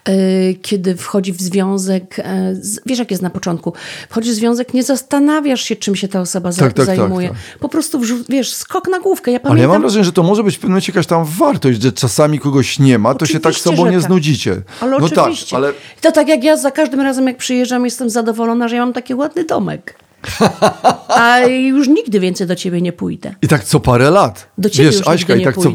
y, 0.08 0.12
kiedy 0.62 0.96
wchodzi 0.96 1.32
w 1.32 1.40
związek, 1.40 2.18
y, 2.18 2.22
z- 2.64 2.80
wiesz 2.86 2.98
jak 2.98 3.10
jest 3.10 3.22
na 3.22 3.30
początku, 3.30 3.72
wchodzi 4.10 4.30
w 4.30 4.34
związek, 4.34 4.74
nie 4.74 4.82
zastanawiasz 4.82 5.62
się, 5.62 5.76
czym 5.76 5.96
się 5.96 6.08
ta 6.08 6.20
osoba 6.20 6.52
Tak, 6.52 6.58
tak, 6.72 6.86
tak, 6.86 6.96
zajmuje. 6.96 7.28
tak. 7.28 7.36
Po 7.60 7.68
prostu, 7.68 8.00
wiesz, 8.28 8.52
skok 8.52 8.88
na 8.88 9.00
główkę. 9.00 9.30
Ja 9.30 9.38
ale 9.38 9.42
ja 9.44 9.48
pamiętam, 9.50 9.70
mam 9.72 9.80
wrażenie, 9.82 10.04
że 10.04 10.12
to 10.12 10.22
może 10.22 10.42
być 10.44 10.54
w 10.54 10.58
pewnym 10.58 10.70
momencie 10.72 10.92
jakaś 10.92 11.06
tam 11.06 11.24
wartość, 11.24 11.82
że 11.82 11.92
czasami 11.92 12.38
kogoś 12.38 12.78
nie 12.78 12.98
ma, 12.98 13.14
to 13.14 13.26
się 13.26 13.40
tak 13.40 13.50
Oczywiście, 13.52 13.70
sobą 13.70 13.86
nie 13.90 13.98
tak. 13.98 14.06
znudzicie. 14.06 14.62
ale 14.80 14.90
no 14.90 15.06
oczywiście. 15.06 15.46
tak, 15.46 15.56
ale 15.56 15.72
To 16.00 16.12
tak 16.12 16.28
jak 16.28 16.44
ja 16.44 16.56
za 16.56 16.70
każdym 16.70 17.00
razem, 17.00 17.26
jak 17.26 17.36
przyjeżdżam, 17.36 17.84
jestem 17.84 18.10
zadowolona, 18.10 18.68
że 18.68 18.76
ja 18.76 18.82
mam 18.84 18.92
taki 18.92 19.14
ładny 19.14 19.44
domek. 19.44 19.94
A 21.08 21.38
już 21.40 21.88
nigdy 21.88 22.20
więcej 22.20 22.46
do 22.46 22.56
ciebie 22.56 22.80
nie 22.82 22.92
pójdę. 22.92 23.34
i 23.42 23.48
tak 23.48 23.64
co 23.64 23.80
parę 23.80 24.10
lat. 24.10 24.46
Do 24.58 24.70
ciebie 24.70 24.88
wiesz, 24.88 24.98
już 24.98 25.08
Aśka, 25.08 25.34
nigdy 25.34 25.42
i 25.50 25.54
tak 25.54 25.56
nie 25.56 25.62
co... 25.62 25.70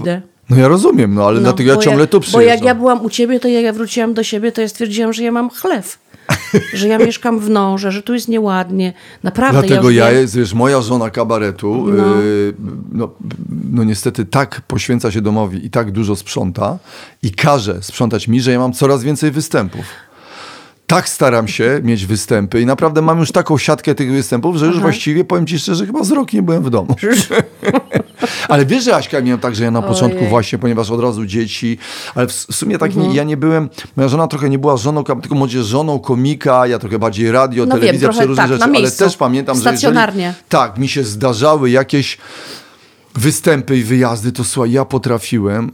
No 0.50 0.58
ja 0.58 0.68
rozumiem, 0.68 1.14
no 1.14 1.28
ale 1.28 1.36
No, 1.36 1.42
dlatego 1.42 1.70
ja 1.70 1.75
bo 1.75 1.82
ciągle 1.82 2.02
jak, 2.02 2.10
tu 2.10 2.18
Bo 2.18 2.22
przyjeżdżam. 2.22 2.50
jak 2.50 2.64
ja 2.64 2.75
byłam 2.75 3.06
u 3.06 3.10
ciebie, 3.10 3.40
to 3.40 3.48
jak 3.48 3.64
ja 3.64 3.74
wróciłam 3.74 4.14
do 4.14 4.24
siebie, 4.24 4.52
to 4.52 4.62
ja 4.62 4.68
stwierdziłam, 4.68 5.14
że 5.14 5.24
ja 5.24 5.32
mam 5.32 5.50
chlew. 5.50 5.98
że 6.74 6.88
ja 6.88 6.98
mieszkam 6.98 7.40
w 7.40 7.50
Norze, 7.50 7.92
że 7.92 8.04
tu 8.04 8.14
jest 8.14 8.28
nieładnie. 8.28 8.94
Naprawdę. 9.24 9.62
Dlatego 9.68 9.90
ja, 9.90 10.12
ja, 10.12 10.28
wiesz, 10.28 10.54
moja 10.54 10.82
żona 10.82 11.10
kabaretu, 11.10 11.86
no. 11.88 12.04
no, 12.92 13.12
no 13.72 13.84
niestety 13.84 14.25
tak 14.25 14.62
poświęca 14.68 15.12
się 15.12 15.22
domowi 15.22 15.66
i 15.66 15.70
tak 15.70 15.92
dużo 15.92 16.16
sprząta 16.16 16.78
i 17.24 17.32
każe 17.32 17.84
sprzątać 17.84 18.28
mi, 18.28 18.42
że 18.42 18.52
ja 18.52 18.60
mam 18.60 18.74
coraz 18.74 19.04
więcej 19.04 19.32
występów. 19.32 19.86
Tak 20.88 21.10
staram 21.10 21.48
się 21.48 21.80
mieć 21.84 22.06
występy 22.06 22.62
i 22.62 22.65
naprawdę 22.65 23.01
mam 23.01 23.20
już 23.20 23.32
taką 23.32 23.58
siatkę 23.58 23.96
tych 23.96 24.12
występów, 24.12 24.56
że 24.56 24.65
już 24.65 24.80
właściwie, 24.80 25.24
powiem 25.25 25.48
ci 25.48 25.60
szczerze, 25.60 25.86
chyba 25.86 26.04
z 26.04 26.12
rok 26.12 26.34
nie 26.34 26.42
byłem 26.42 26.63
w 26.63 26.70
domu. 26.70 26.96
Ale 28.50 28.65
wiesz, 28.65 28.84
że 28.84 28.96
Aśka 28.96 29.22
miałem 29.22 29.39
tak, 29.39 29.56
że 29.56 29.63
ja 29.63 29.72
na 29.72 29.82
początku 29.82 30.18
Ojej. 30.18 30.30
właśnie, 30.30 30.60
ponieważ 30.60 30.92
od 30.92 31.01
razu 31.01 31.25
dzieci, 31.25 31.77
ale 32.15 32.27
w 32.27 32.32
w 32.32 32.56
sumie 32.56 32.77
tak 32.77 32.92
Mhm. 32.92 33.10
nie, 33.10 33.15
ja 33.15 33.24
nie 33.24 33.38
byłem, 33.38 33.70
moja 33.96 34.10
żona 34.10 34.27
trochę 34.27 34.50
nie 34.50 34.60
była 34.60 34.77
żoną, 34.77 35.04
tylko 35.04 35.36
może 35.36 35.63
żoną 35.63 36.00
komika, 36.00 36.68
ja 36.68 36.80
trochę 36.80 37.00
bardziej 37.00 37.32
radio, 37.32 37.65
No 37.65 37.72
wiem, 37.75 37.82
telewizja, 37.82 38.08
trochę 38.08 38.20
przeróżne 38.20 38.44
tak, 38.44 38.51
rzeczy, 38.51 38.63
ale 38.77 38.92
też 38.92 39.18
pamiętam, 39.18 39.56
że 39.56 39.60
jeżeli, 39.60 39.77
Stacjonarnie. 39.77 40.34
tak, 40.50 40.77
mi 40.77 40.88
się 40.88 41.04
zdarzały 41.04 41.70
jakieś 41.70 42.18
występy 43.15 43.77
i 43.77 43.84
wyjazdy, 43.84 44.32
to 44.32 44.44
słuchaj, 44.44 44.72
ja 44.72 44.86
potrafiłem 44.86 45.72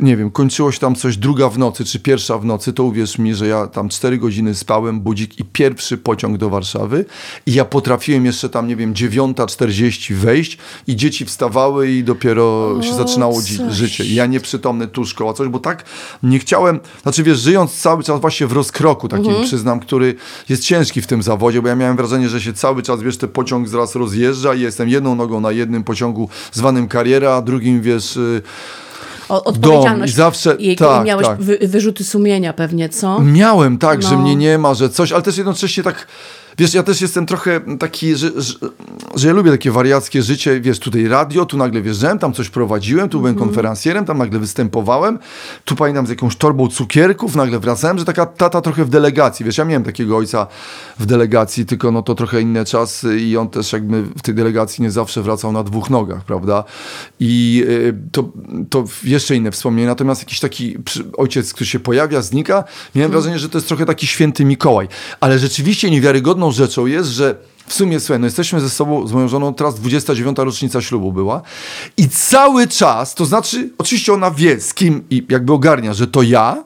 nie 0.00 0.16
wiem, 0.16 0.30
kończyło 0.30 0.72
się 0.72 0.78
tam 0.78 0.94
coś 0.94 1.16
druga 1.16 1.48
w 1.48 1.58
nocy, 1.58 1.84
czy 1.84 2.00
pierwsza 2.00 2.38
w 2.38 2.44
nocy, 2.44 2.72
to 2.72 2.84
uwierz 2.84 3.18
mi, 3.18 3.34
że 3.34 3.46
ja 3.46 3.66
tam 3.66 3.88
cztery 3.88 4.18
godziny 4.18 4.54
spałem, 4.54 5.00
budzik 5.00 5.40
i 5.40 5.44
pierwszy 5.44 5.98
pociąg 5.98 6.36
do 6.36 6.50
Warszawy 6.50 7.04
i 7.46 7.52
ja 7.52 7.64
potrafiłem 7.64 8.26
jeszcze 8.26 8.48
tam, 8.48 8.68
nie 8.68 8.76
wiem, 8.76 8.94
dziewiąta 8.94 9.46
czterdzieści 9.46 10.14
wejść 10.14 10.58
i 10.86 10.96
dzieci 10.96 11.24
wstawały 11.24 11.90
i 11.90 12.04
dopiero 12.04 12.76
się 12.82 12.94
zaczynało 12.94 13.34
coś. 13.34 13.74
życie. 13.74 14.04
Ja 14.04 14.26
nieprzytomny 14.26 14.86
tu 14.86 15.04
szkoła, 15.04 15.32
coś, 15.32 15.48
bo 15.48 15.58
tak 15.58 15.84
nie 16.22 16.38
chciałem, 16.38 16.80
znaczy 17.02 17.22
wiesz, 17.22 17.38
żyjąc 17.38 17.74
cały 17.74 18.02
czas 18.02 18.20
właśnie 18.20 18.46
w 18.46 18.52
rozkroku 18.52 19.08
takim, 19.08 19.34
przyznam, 19.42 19.80
który 19.80 20.14
jest 20.48 20.64
ciężki 20.64 21.02
w 21.02 21.06
tym 21.06 21.22
zawodzie, 21.22 21.62
bo 21.62 21.68
ja 21.68 21.76
miałem 21.76 21.96
wrażenie, 21.96 22.28
że 22.28 22.40
się 22.40 22.52
cały 22.52 22.82
czas, 22.82 23.02
wiesz, 23.02 23.16
ten 23.16 23.28
pociąg 23.28 23.68
zaraz 23.68 23.94
rozjeżdża 23.94 24.54
i 24.54 24.60
jestem 24.60 24.88
jedną 24.88 25.14
nogą 25.14 25.40
na 25.40 25.52
jednym 25.52 25.84
pociągu 25.84 26.28
zwanym 26.52 26.88
kariera, 26.88 27.34
a 27.34 27.42
drugim, 27.42 27.82
wiesz... 27.82 28.16
y, 28.16 28.42
O, 29.28 29.44
odpowiedzialność. 29.44 30.12
i 30.12 30.16
zawsze- 30.16 30.54
I, 30.58 30.76
tak, 30.76 31.04
miałeś 31.06 31.26
tak. 31.26 31.38
Wy, 31.42 31.58
wyrzuty 31.62 32.04
sumienia 32.04 32.52
pewnie, 32.52 32.88
co? 32.88 33.20
Miałem 33.20 33.78
tak, 33.78 34.02
że 34.02 34.10
No. 34.10 34.18
mnie 34.18 34.36
nie 34.36 34.58
ma, 34.58 34.74
że 34.74 34.88
coś, 34.88 35.12
ale 35.12 35.22
też 35.22 35.36
jednocześnie 35.36 35.82
tak, 35.82 36.06
wiesz, 36.58 36.74
ja 36.74 36.82
też 36.82 37.00
jestem 37.00 37.26
trochę 37.26 37.60
taki, 37.78 38.16
że, 38.16 38.30
że, 38.36 38.54
że 39.14 39.28
ja 39.28 39.34
lubię 39.34 39.50
takie 39.50 39.70
wariackie 39.70 40.22
życie, 40.22 40.60
wiesz, 40.60 40.78
tutaj 40.78 41.08
radio, 41.08 41.46
tu 41.46 41.56
nagle 41.56 41.82
wjeżdżałem, 41.82 42.18
tam 42.18 42.32
coś 42.32 42.48
prowadziłem, 42.50 43.08
tu 43.08 43.18
byłem 43.18 43.34
Mhm. 43.34 43.48
konferencjerem, 43.48 44.04
tam 44.04 44.18
nagle 44.18 44.38
występowałem, 44.38 45.18
tu 45.64 45.76
pamiętam 45.76 46.06
z 46.06 46.10
jakąś 46.10 46.36
torbą 46.36 46.68
cukierków, 46.68 47.36
nagle 47.36 47.58
wracałem, 47.58 47.98
że 47.98 48.04
taka 48.04 48.26
tata 48.26 48.60
trochę 48.60 48.84
w 48.84 48.88
delegacji, 48.88 49.44
wiesz, 49.44 49.58
ja 49.58 49.64
miałem 49.64 49.84
takiego 49.84 50.16
ojca 50.16 50.46
w 50.98 51.06
delegacji, 51.06 51.66
tylko 51.66 51.92
no 51.92 52.02
to 52.02 52.14
trochę 52.14 52.40
inne 52.40 52.64
czasy 52.64 53.18
i 53.20 53.36
on 53.36 53.48
też 53.48 53.72
jakby 53.72 54.02
w 54.02 54.22
tej 54.22 54.34
delegacji 54.34 54.82
nie 54.82 54.90
zawsze 54.90 55.22
wracał 55.22 55.52
na 55.52 55.62
dwóch 55.62 55.90
nogach, 55.90 56.24
prawda? 56.24 56.64
I 57.20 57.64
y, 57.68 57.94
to, 58.12 58.32
to 58.70 58.84
jeszcze 59.04 59.36
inne 59.36 59.50
wspomnienie, 59.50 59.86
natomiast 59.86 60.20
jakiś 60.20 60.40
taki 60.40 60.76
ojciec, 61.16 61.52
który 61.52 61.66
się 61.66 61.80
pojawia, 61.80 62.22
znika, 62.22 62.64
miałem 62.94 63.12
wrażenie, 63.12 63.38
że 63.38 63.48
to 63.48 63.58
jest 63.58 63.68
trochę 63.68 63.86
taki 63.86 64.06
święty 64.06 64.44
Mikołaj, 64.44 64.88
ale 65.20 65.38
rzeczywiście 65.38 65.90
niewiarygodną 65.90 66.47
rzeczą 66.52 66.86
jest, 66.86 67.10
że 67.10 67.34
w 67.66 67.74
sumie, 67.74 68.00
słuchaj, 68.00 68.20
no 68.20 68.26
jesteśmy 68.26 68.60
ze 68.60 68.70
sobą, 68.70 69.06
z 69.06 69.12
moją 69.12 69.28
żoną, 69.28 69.54
teraz 69.54 69.74
29. 69.74 70.38
rocznica 70.38 70.80
ślubu 70.80 71.12
była 71.12 71.42
i 71.96 72.08
cały 72.08 72.66
czas, 72.66 73.14
to 73.14 73.24
znaczy, 73.24 73.70
oczywiście 73.78 74.12
ona 74.12 74.30
wie 74.30 74.60
z 74.60 74.74
kim 74.74 75.04
i 75.10 75.26
jakby 75.28 75.52
ogarnia, 75.52 75.94
że 75.94 76.06
to 76.06 76.22
ja, 76.22 76.64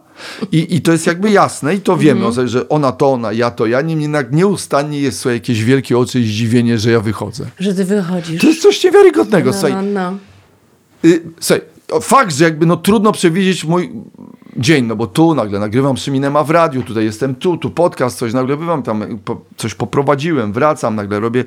i, 0.52 0.76
I 0.76 0.80
to 0.80 0.92
jest 0.92 1.06
jakby 1.06 1.30
jasne 1.30 1.74
i 1.74 1.80
to 1.80 1.96
wiemy, 1.96 2.26
o, 2.26 2.32
że 2.48 2.68
ona 2.68 2.92
to 2.92 3.12
ona, 3.12 3.32
ja 3.32 3.50
to 3.50 3.66
ja, 3.66 3.80
niemniej 3.80 4.04
jednak 4.04 4.32
nieustannie 4.32 5.00
jest 5.00 5.18
słuchaj, 5.18 5.36
jakieś 5.36 5.64
wielkie 5.64 5.98
oczy 5.98 6.20
i 6.20 6.24
zdziwienie, 6.24 6.78
że 6.78 6.90
ja 6.90 7.00
wychodzę. 7.00 7.46
Że 7.60 7.74
ty 7.74 7.84
wychodzisz. 7.84 8.40
To 8.40 8.46
jest 8.46 8.62
coś 8.62 8.84
niewiarygodnego, 8.84 9.50
no, 9.50 9.52
słuchaj. 9.52 9.72
no, 9.72 9.82
no. 9.82 10.18
Y, 11.10 11.22
słuchaj, 11.40 11.62
fakt, 12.00 12.36
że 12.36 12.44
jakby 12.44 12.66
no 12.66 12.76
trudno 12.76 13.12
przewidzieć 13.12 13.64
mój 13.64 13.92
dzień, 14.56 14.86
no 14.86 14.96
bo 14.96 15.06
tu 15.06 15.34
nagle 15.34 15.58
nagrywam 15.58 15.94
przy 15.94 16.10
Minema 16.10 16.44
w 16.44 16.50
radiu, 16.50 16.82
tutaj 16.82 17.04
jestem 17.04 17.34
tu, 17.34 17.56
tu 17.56 17.70
podcast, 17.70 18.18
coś 18.18 18.32
nagle 18.32 18.56
bywam 18.56 18.82
tam, 18.82 19.18
po, 19.24 19.40
coś 19.56 19.74
poprowadziłem, 19.74 20.52
wracam, 20.52 20.94
nagle 20.94 21.20
robię 21.20 21.44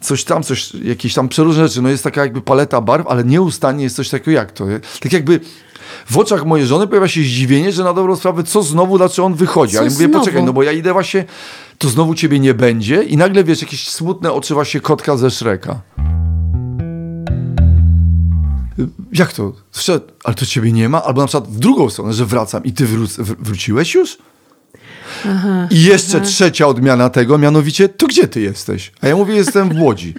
coś 0.00 0.24
tam, 0.24 0.42
coś, 0.42 0.74
jakieś 0.74 1.14
tam 1.14 1.28
przeróżne 1.28 1.68
rzeczy, 1.68 1.82
no 1.82 1.88
jest 1.88 2.04
taka 2.04 2.20
jakby 2.20 2.40
paleta 2.40 2.80
barw, 2.80 3.06
ale 3.06 3.24
nieustannie 3.24 3.84
jest 3.84 3.96
coś 3.96 4.08
takiego 4.08 4.30
jak 4.30 4.52
to. 4.52 4.64
Tak 5.00 5.12
jakby 5.12 5.40
w 6.06 6.18
oczach 6.18 6.46
mojej 6.46 6.66
żony 6.66 6.86
pojawia 6.86 7.08
się 7.08 7.20
zdziwienie, 7.20 7.72
że 7.72 7.84
na 7.84 7.92
dobrą 7.92 8.16
sprawę, 8.16 8.44
co 8.44 8.62
znowu, 8.62 8.98
dlaczego 8.98 9.26
on 9.26 9.34
wychodzi. 9.34 9.72
Co 9.72 9.80
Ale 9.80 9.90
mówię, 9.90 10.06
znowu? 10.06 10.18
poczekaj, 10.18 10.44
no 10.44 10.52
bo 10.52 10.62
ja 10.62 10.72
idę 10.72 10.92
właśnie, 10.92 11.24
to 11.78 11.88
znowu 11.88 12.14
ciebie 12.14 12.40
nie 12.40 12.54
będzie 12.54 13.02
i 13.02 13.16
nagle, 13.16 13.44
wiesz, 13.44 13.62
jakieś 13.62 13.88
smutne 13.88 14.32
oczy 14.32 14.54
właśnie 14.54 14.80
kotka 14.80 15.16
ze 15.16 15.30
Szreka. 15.30 15.80
Jak 19.12 19.32
to? 19.32 19.52
Wszedł, 19.72 20.04
ale 20.24 20.34
to 20.34 20.46
ciebie 20.46 20.72
nie 20.72 20.88
ma? 20.88 21.02
Albo 21.02 21.20
na 21.20 21.26
przykład 21.26 21.50
w 21.50 21.58
drugą 21.58 21.90
stronę, 21.90 22.14
że 22.14 22.26
wracam 22.26 22.64
i 22.64 22.72
ty 22.72 22.86
wróc, 22.86 23.16
wr- 23.18 23.36
wróciłeś 23.38 23.94
już? 23.94 24.18
I 25.70 25.82
jeszcze 25.82 26.20
trzecia 26.20 26.66
odmiana 26.66 27.10
tego, 27.10 27.38
mianowicie, 27.38 27.88
to 27.88 28.06
gdzie 28.06 28.28
ty 28.28 28.40
jesteś? 28.40 28.92
A 29.00 29.08
ja 29.08 29.16
mówię, 29.16 29.34
jestem 29.34 29.68
w 29.68 29.80
Łodzi. 29.80 30.14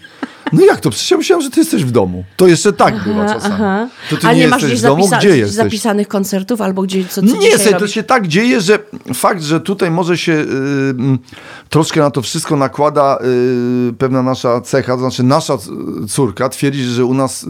No 0.53 0.65
jak 0.65 0.79
to? 0.79 0.89
Przecież 0.89 1.11
ja 1.11 1.17
myślałem, 1.17 1.43
że 1.43 1.49
ty 1.49 1.59
jesteś 1.59 1.83
w 1.83 1.91
domu. 1.91 2.23
To 2.35 2.47
jeszcze 2.47 2.73
tak 2.73 3.03
bywa 3.03 3.33
czasami. 3.33 3.53
Aha. 3.55 3.87
To 4.09 4.17
ty 4.17 4.27
A 4.27 4.33
nie, 4.33 4.39
nie 4.39 4.47
masz 4.47 4.61
jesteś 4.61 4.79
w 4.79 4.83
domu? 4.83 5.07
zapisa- 5.07 5.17
Gdzie 5.19 5.37
jesteś? 5.37 5.55
zapisanych 5.55 6.07
koncertów 6.07 6.61
albo 6.61 6.81
gdzie, 6.81 7.05
co 7.05 7.21
ty 7.21 7.27
Nie, 7.27 7.57
słuchaj, 7.57 7.79
to 7.79 7.87
się 7.87 8.03
tak 8.03 8.27
dzieje, 8.27 8.61
że 8.61 8.79
fakt, 9.13 9.43
że 9.43 9.59
tutaj 9.59 9.91
może 9.91 10.17
się 10.17 10.31
y, 10.31 10.45
mm, 10.89 11.19
troszkę 11.69 11.99
na 12.01 12.11
to 12.11 12.21
wszystko 12.21 12.55
nakłada 12.55 13.19
y, 13.89 13.93
pewna 13.93 14.23
nasza 14.23 14.61
cecha, 14.61 14.93
to 14.93 14.99
znaczy 14.99 15.23
nasza 15.23 15.57
córka 16.09 16.49
twierdzi, 16.49 16.83
że 16.83 17.05
u 17.05 17.13
nas 17.13 17.45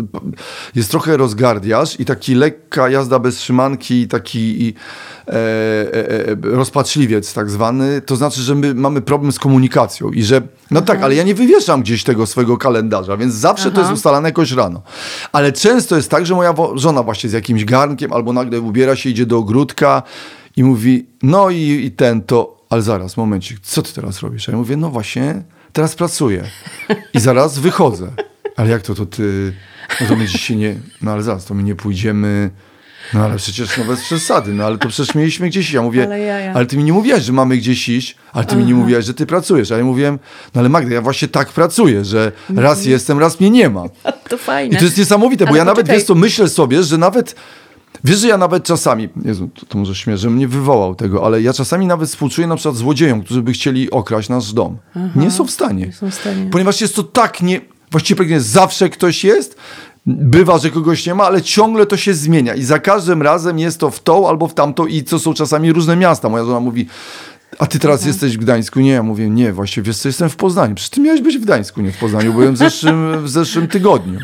jest 0.75 0.91
trochę 0.91 1.17
rozgardiaż 1.17 1.99
i 1.99 2.05
taki 2.05 2.35
lekka 2.35 2.89
jazda 2.89 3.19
bez 3.19 3.35
trzymanki 3.35 4.01
i 4.01 4.07
taki 4.07 4.39
i, 4.63 4.73
rozpaczliwiec 6.43 7.33
tak 7.33 7.49
zwany, 7.49 8.01
to 8.01 8.15
znaczy, 8.15 8.41
że 8.41 8.55
my 8.55 8.73
mamy 8.73 9.01
problem 9.01 9.31
z 9.31 9.39
komunikacją 9.39 10.09
i 10.09 10.23
że, 10.23 10.41
no 10.71 10.81
tak, 10.81 11.01
ale 11.01 11.15
ja 11.15 11.23
nie 11.23 11.35
wywieszam 11.35 11.81
gdzieś 11.81 12.03
tego 12.03 12.25
swojego 12.25 12.57
kalendarza, 12.57 13.17
więc 13.17 13.33
zawsze 13.33 13.71
to 13.71 13.81
jest 13.81 13.93
ustalane 13.93 14.29
jakoś 14.29 14.51
rano. 14.51 14.81
Ale 15.31 15.51
często 15.51 15.95
jest 15.95 16.11
tak, 16.11 16.25
że 16.25 16.35
moja 16.35 16.53
żona 16.75 17.03
właśnie 17.03 17.29
z 17.29 17.33
jakimś 17.33 17.65
garnkiem 17.65 18.13
albo 18.13 18.33
nagle 18.33 18.61
ubiera 18.61 18.95
się, 18.95 19.09
idzie 19.09 19.25
do 19.25 19.37
ogródka 19.37 20.03
i 20.57 20.63
mówi, 20.63 21.05
no 21.23 21.49
i, 21.49 21.61
i 21.85 21.91
ten 21.91 22.21
to, 22.21 22.57
ale 22.69 22.81
zaraz, 22.81 23.17
momencik, 23.17 23.59
co 23.59 23.81
ty 23.81 23.93
teraz 23.93 24.21
robisz? 24.21 24.49
A 24.49 24.51
ja 24.51 24.57
mówię, 24.57 24.77
no 24.77 24.89
właśnie, 24.89 25.43
teraz 25.73 25.95
pracuję 25.95 26.43
i 27.13 27.19
zaraz 27.19 27.59
wychodzę. 27.59 28.11
Ale 28.55 28.69
jak 28.69 28.81
to, 28.81 28.95
to 28.95 29.05
ty, 29.05 29.53
no 30.01 30.07
to 30.07 30.15
my 30.15 30.25
dzisiaj 30.25 30.57
nie, 30.57 30.75
no 31.01 31.11
ale 31.11 31.23
zaraz, 31.23 31.45
to 31.45 31.53
my 31.53 31.63
nie 31.63 31.75
pójdziemy, 31.75 32.49
no 33.13 33.23
ale 33.25 33.35
przecież 33.37 33.77
no 33.77 33.83
bez 33.85 34.01
przesady, 34.01 34.53
no 34.53 34.65
ale 34.65 34.77
to 34.77 34.87
przecież 34.89 35.15
mieliśmy 35.15 35.47
gdzieś. 35.49 35.71
Ja 35.71 35.81
mówię, 35.81 36.03
Ale 36.03 36.19
jaja. 36.19 36.53
ale 36.53 36.65
ty 36.65 36.77
mi 36.77 36.83
nie 36.83 36.93
mówiłaś, 36.93 37.23
że 37.23 37.33
mamy 37.33 37.57
gdzieś 37.57 37.89
iść, 37.89 38.15
ale 38.33 38.45
ty 38.45 38.55
mi 38.55 38.65
nie 38.65 38.73
mówiłaś, 38.75 39.05
że 39.05 39.13
ty 39.13 39.25
pracujesz. 39.25 39.71
A 39.71 39.77
ja 39.77 39.83
mówiłem, 39.83 40.19
no 40.55 40.59
ale 40.61 40.69
Magda, 40.69 40.93
ja 40.93 41.01
właśnie 41.01 41.27
tak 41.27 41.49
pracuję, 41.49 42.05
że 42.05 42.31
raz 42.55 42.85
jestem, 42.85 43.19
raz 43.19 43.39
mnie 43.39 43.49
nie 43.49 43.69
ma. 43.69 43.83
To 44.29 44.37
fajne. 44.37 44.75
I 44.75 44.77
to 44.77 44.85
jest 44.85 44.97
niesamowite, 44.97 45.45
bo 45.45 45.49
Ale 45.49 45.57
ja 45.57 45.65
nawet, 45.65 45.81
poczekaj. 45.81 45.97
wiesz 45.97 46.07
co, 46.07 46.15
myślę 46.15 46.49
sobie, 46.49 46.83
że 46.83 46.97
nawet, 46.97 47.35
wiesz, 48.03 48.19
że 48.19 48.27
ja 48.27 48.37
nawet 48.37 48.63
czasami, 48.63 49.09
Jezu, 49.25 49.49
to, 49.59 49.65
to 49.65 49.77
może 49.77 49.95
śmiesz, 49.95 50.19
że 50.19 50.29
mnie 50.29 50.47
wywołał 50.47 50.95
tego, 50.95 51.25
ale 51.25 51.41
ja 51.41 51.53
czasami 51.53 51.87
nawet 51.87 52.09
współczuję 52.09 52.47
na 52.47 52.55
przykład 52.55 52.75
złodziejom, 52.75 53.23
którzy 53.23 53.41
by 53.41 53.51
chcieli 53.53 53.91
okraść 53.91 54.29
nasz 54.29 54.53
dom. 54.53 54.77
Nie 55.15 55.31
są 55.31 55.45
w 55.47 55.51
stanie. 55.51 55.93
są 55.93 56.11
w 56.11 56.13
stanie. 56.13 56.49
Ponieważ 56.51 56.81
jest 56.81 56.95
to 56.95 57.03
tak 57.03 57.41
nie, 57.41 57.61
właściwie 57.91 58.41
zawsze 58.41 58.89
ktoś 58.89 59.23
jest, 59.23 59.55
bywa, 60.07 60.57
że 60.57 60.69
kogoś 60.69 61.05
nie 61.05 61.15
ma, 61.15 61.23
ale 61.23 61.41
ciągle 61.41 61.85
to 61.85 61.97
się 61.97 62.13
zmienia 62.13 62.55
i 62.55 62.63
za 62.63 62.79
każdym 62.79 63.21
razem 63.21 63.59
jest 63.59 63.79
to 63.79 63.89
w 63.91 63.99
tą 63.99 64.29
albo 64.29 64.47
w 64.47 64.53
tamtą 64.53 64.85
i 64.85 65.03
to 65.03 65.19
są 65.19 65.33
czasami 65.33 65.73
różne 65.73 65.95
miasta. 65.95 66.29
Moja 66.29 66.45
żona 66.45 66.59
mówi, 66.59 66.87
a 67.59 67.65
ty 67.65 67.79
teraz 67.79 68.05
jesteś 68.05 68.37
w 68.37 68.39
Gdańsku? 68.39 68.79
Nie, 68.79 68.91
ja 68.91 69.03
mówię, 69.03 69.29
nie, 69.29 69.53
właściwie 69.53 69.85
wiesz 69.85 69.97
co, 69.97 70.09
jestem 70.09 70.29
w 70.29 70.35
Poznaniu. 70.35 70.75
Przecież 70.75 70.89
ty 70.89 71.01
miałeś 71.01 71.21
być 71.21 71.37
w 71.37 71.41
Gdańsku, 71.41 71.81
nie 71.81 71.91
w 71.91 71.97
Poznaniu. 71.97 72.33
Byłem 72.33 72.53
w 72.53 72.57
zeszłym, 72.57 73.23
w 73.23 73.29
zeszłym 73.29 73.67
tygodniu. 73.67 74.19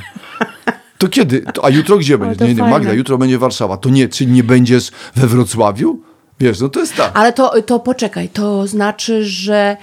To 0.97 1.07
kiedy? 1.07 1.45
A 1.63 1.69
jutro 1.69 1.97
gdzie 1.97 2.17
będziesz? 2.17 2.47
Nie, 2.47 2.55
nie. 2.55 2.69
Magda, 2.69 2.93
jutro 2.93 3.17
będzie 3.17 3.37
Warszawa. 3.37 3.77
To 3.77 3.89
nie, 3.89 4.07
czy 4.07 4.25
nie 4.25 4.43
będziesz 4.43 4.91
we 5.15 5.27
Wrocławiu? 5.27 6.12
Wiesz, 6.39 6.59
no 6.59 6.69
to 6.69 6.79
jest 6.79 6.95
tak. 6.95 7.11
Ale 7.13 7.33
to, 7.33 7.61
to 7.61 7.79
poczekaj, 7.79 8.29
to 8.29 8.67
znaczy, 8.67 9.23
że 9.25 9.77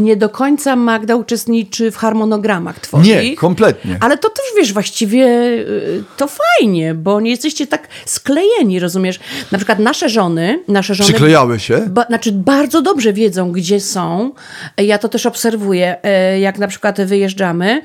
nie 0.00 0.16
do 0.16 0.28
końca 0.28 0.76
Magda 0.76 1.16
uczestniczy 1.16 1.90
w 1.90 1.96
harmonogramach 1.96 2.80
twoich. 2.80 3.06
Nie, 3.06 3.36
kompletnie. 3.36 3.96
Ale 4.00 4.18
to 4.18 4.28
też, 4.28 4.44
wiesz, 4.56 4.72
właściwie 4.72 5.26
y, 5.26 6.04
to 6.16 6.28
fajnie, 6.28 6.94
bo 6.94 7.20
nie 7.20 7.30
jesteście 7.30 7.66
tak 7.66 7.88
sklejeni, 8.06 8.80
rozumiesz? 8.80 9.20
Na 9.52 9.58
przykład 9.58 9.78
nasze 9.78 10.08
żony, 10.08 10.60
nasze 10.68 10.94
żony... 10.94 11.08
Przyklejały 11.10 11.60
się? 11.60 11.80
Ba, 11.88 12.04
znaczy 12.04 12.32
bardzo 12.32 12.82
dobrze 12.82 13.12
wiedzą, 13.12 13.52
gdzie 13.52 13.80
są. 13.80 14.32
Ja 14.78 14.98
to 14.98 15.08
też 15.08 15.26
obserwuję. 15.26 15.96
E, 16.02 16.40
Jak 16.40 16.58
na 16.58 16.68
przykład 16.68 17.00
wyjeżdżamy, 17.02 17.82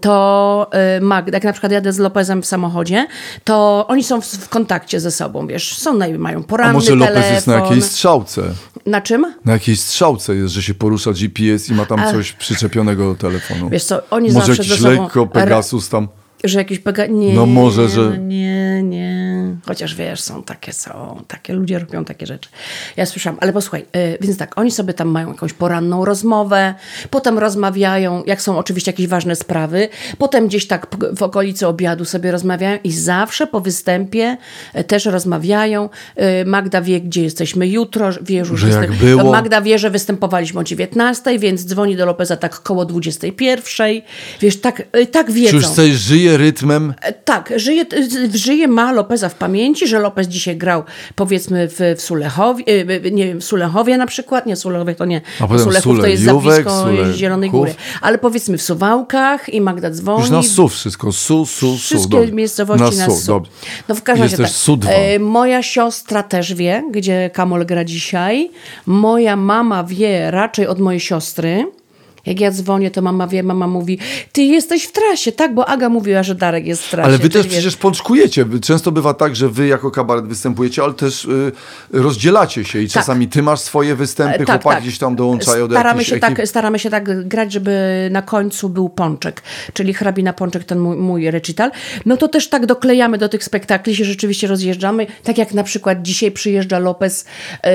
to 0.00 0.66
e, 0.72 1.00
Magda, 1.00 1.36
jak 1.36 1.44
na 1.44 1.52
przykład 1.52 1.72
jadę 1.72 1.92
z 1.92 1.98
Lopezem 1.98 2.42
w 2.42 2.46
samochodzie, 2.46 3.06
to 3.44 3.84
oni 3.88 4.04
są 4.04 4.20
w, 4.20 4.26
w 4.26 4.48
kontakcie 4.48 5.00
ze 5.00 5.10
sobą, 5.10 5.46
wiesz, 5.46 5.78
są, 5.78 5.98
mają 6.18 6.42
poranny 6.42 6.70
A 6.70 6.74
może 6.74 6.94
Lopez 6.94 7.14
telefon. 7.14 7.34
jest 7.34 7.46
na 7.58 7.64
jakiejś 7.64 7.84
strzałce? 7.84 8.42
Na 8.86 9.00
czym? 9.00 9.34
Na 9.44 9.52
jakiejś 9.52 9.80
strzałce 9.80 10.34
jest, 10.34 10.54
że 10.54 10.62
się 10.62 10.74
porusza 10.74 11.12
GPS 11.12 11.68
i 11.70 11.74
ma 11.74 11.86
tam 11.86 12.00
coś 12.12 12.32
przyczepionego 12.32 13.04
do 13.12 13.14
telefonu. 13.14 13.70
Wiesz 13.70 13.84
co, 13.84 14.00
oni 14.10 14.32
Może 14.32 14.46
zawsze 14.46 14.62
jakiś 14.62 14.80
lekko 14.84 15.26
Pegasus 15.26 15.88
tam. 15.88 16.08
Że 16.44 16.58
jakiś 16.58 16.78
pega... 16.78 17.06
Nie, 17.06 17.34
No 17.34 17.46
może, 17.46 17.88
że- 17.88 18.10
no 18.10 18.16
Nie, 18.16 18.82
Chociaż 19.66 19.94
wiesz, 19.94 20.20
są 20.20 20.42
takie, 20.42 20.72
są 20.72 21.22
takie, 21.28 21.52
ludzie 21.52 21.78
robią 21.78 22.04
takie 22.04 22.26
rzeczy. 22.26 22.48
Ja 22.96 23.06
słyszałam, 23.06 23.38
ale 23.40 23.52
posłuchaj, 23.52 23.86
y, 23.96 24.18
więc 24.20 24.38
tak, 24.38 24.58
oni 24.58 24.70
sobie 24.70 24.94
tam 24.94 25.08
mają 25.08 25.28
jakąś 25.28 25.52
poranną 25.52 26.04
rozmowę, 26.04 26.74
potem 27.10 27.38
rozmawiają, 27.38 28.22
jak 28.26 28.42
są 28.42 28.58
oczywiście 28.58 28.90
jakieś 28.90 29.06
ważne 29.06 29.36
sprawy, 29.36 29.88
potem 30.18 30.48
gdzieś 30.48 30.66
tak 30.66 30.86
w 31.16 31.22
okolicy 31.22 31.66
obiadu 31.66 32.04
sobie 32.04 32.32
rozmawiają 32.32 32.78
i 32.84 32.92
zawsze 32.92 33.46
po 33.46 33.60
występie 33.60 34.36
y, 34.78 34.84
też 34.84 35.04
rozmawiają. 35.04 35.88
Y, 36.42 36.44
Magda 36.44 36.80
wie, 36.80 37.00
gdzie 37.00 37.22
jesteśmy 37.22 37.68
jutro, 37.68 38.10
wie 38.22 38.38
już, 38.38 38.60
Że 38.60 38.68
jak 38.68 38.92
było. 38.92 39.32
Magda 39.32 39.60
wie, 39.60 39.78
że 39.78 39.90
występowaliśmy 39.90 40.60
o 40.60 40.64
19, 40.64 41.38
więc 41.38 41.64
dzwoni 41.64 41.96
do 41.96 42.06
Lopeza 42.06 42.36
tak 42.36 42.62
koło 42.62 42.84
21. 42.84 43.86
Wiesz, 44.40 44.60
tak, 44.60 44.82
y, 44.96 45.06
tak 45.06 45.30
wiedzą. 45.30 45.50
Czy 45.50 45.56
już 45.56 45.68
coś 45.68 45.90
żyje 45.90 46.36
rytmem? 46.36 46.94
E, 47.00 47.12
Tak, 47.12 47.52
żyje, 47.56 47.84
y, 47.92 48.38
żyje 48.38 48.68
ma 48.68 48.92
Lopeza 48.92 49.28
w 49.28 49.34
pamięci. 49.44 49.88
że 49.88 49.98
Lopez 49.98 50.28
dzisiaj 50.28 50.56
grał 50.56 50.82
powiedzmy 51.14 51.68
w, 51.68 51.94
w 51.96 52.02
Sulechowie, 52.02 52.64
y, 52.68 53.10
nie 53.10 53.26
wiem, 53.26 53.40
w 53.40 53.44
Sulechowie 53.44 53.98
na 53.98 54.06
przykład, 54.06 54.46
nie 54.46 54.56
Sulechowie 54.56 54.94
to 54.94 55.04
nie, 55.04 55.20
A 55.40 55.58
Sulechów 55.58 56.00
to 56.00 56.06
jest 56.06 56.24
Sulejówek, 56.24 56.64
za 56.64 56.84
blisko 56.84 57.12
Zielonej 57.12 57.50
Sulechów. 57.50 57.74
Góry, 57.74 57.74
ale 58.00 58.18
powiedzmy 58.18 58.58
w 58.58 58.62
Suwałkach 58.62 59.48
i 59.48 59.60
Magda 59.60 59.90
dzwoni. 59.90 60.20
Już 60.20 60.30
na 60.30 60.42
SU 60.42 60.68
wszystko. 60.68 61.12
SU, 61.12 61.46
SU, 61.46 61.46
SU. 61.46 61.76
Wszystkie 61.76 62.08
dobrze. 62.08 62.32
miejscowości 62.32 62.98
na, 62.98 63.06
SU. 63.06 63.16
SU. 63.16 63.26
dobrze. 63.26 63.50
No 63.88 63.94
w 63.94 64.02
każdym 64.02 64.22
razie 64.22 64.36
tak. 64.36 64.46
SU-2. 64.46 64.88
E, 64.88 65.18
moja 65.18 65.62
siostra 65.62 66.22
też 66.22 66.54
wie, 66.54 66.82
gdzie 66.90 67.30
Kamol 67.32 67.66
gra 67.66 67.84
dzisiaj. 67.84 68.50
Moja 68.86 69.36
mama 69.36 69.84
wie 69.84 70.30
raczej 70.30 70.66
od 70.66 70.80
mojej 70.80 71.00
siostry. 71.00 71.66
Jak 72.26 72.40
ja 72.40 72.50
dzwonię, 72.50 72.90
to 72.90 73.02
mama 73.02 73.26
wie, 73.26 73.42
mama 73.42 73.66
mówi, 73.66 73.98
ty 74.32 74.42
jesteś 74.42 74.84
w 74.84 74.92
trasie, 74.92 75.32
tak? 75.32 75.54
Bo 75.54 75.68
Aga 75.68 75.88
mówiła, 75.88 76.22
że 76.22 76.34
Darek 76.34 76.66
jest 76.66 76.82
w 76.82 76.90
trasie. 76.90 77.08
Ale 77.08 77.18
wy 77.18 77.28
też 77.28 77.42
czyli 77.42 77.44
wiesz, 77.44 77.52
przecież 77.62 77.76
pączkujecie. 77.76 78.46
Często 78.62 78.92
bywa 78.92 79.14
tak, 79.14 79.36
że 79.36 79.48
wy 79.48 79.66
jako 79.66 79.90
kabaret 79.90 80.26
występujecie, 80.26 80.82
ale 80.82 80.94
też 80.94 81.24
y, 81.24 81.52
rozdzielacie 81.92 82.64
się 82.64 82.80
i 82.80 82.88
czasami 82.88 83.28
ty 83.28 83.42
masz 83.42 83.60
swoje 83.60 83.94
występy, 83.94 84.38
Tak, 84.38 84.46
chłopaki 84.46 84.74
tak. 84.76 84.82
gdzieś 84.82 84.98
tam 84.98 85.16
dołączają 85.16 85.68
do 85.68 85.74
staramy 85.74 85.96
jakichś 85.98 86.10
się 86.10 86.16
ekip. 86.16 86.36
tak, 86.36 86.48
Staramy 86.48 86.78
się 86.78 86.90
tak 86.90 87.28
grać, 87.28 87.52
żeby 87.52 88.08
na 88.12 88.22
końcu 88.22 88.68
był 88.68 88.88
Pączek, 88.88 89.42
czyli 89.72 89.94
hrabina 89.94 90.32
Pączek, 90.32 90.64
ten 90.64 90.78
mój, 90.78 90.96
mój 90.96 91.30
recital. 91.30 91.70
No 92.06 92.16
to 92.16 92.28
też 92.28 92.48
tak 92.48 92.66
doklejamy 92.66 93.18
do 93.18 93.28
tych 93.28 93.44
spektakli, 93.44 93.96
się 93.96 94.04
rzeczywiście 94.04 94.46
rozjeżdżamy. 94.46 95.06
Tak 95.24 95.38
jak 95.38 95.54
na 95.54 95.62
przykład 95.62 96.02
dzisiaj 96.02 96.30
przyjeżdża 96.32 96.78
Lopez 96.78 97.24
yy, 97.64 97.70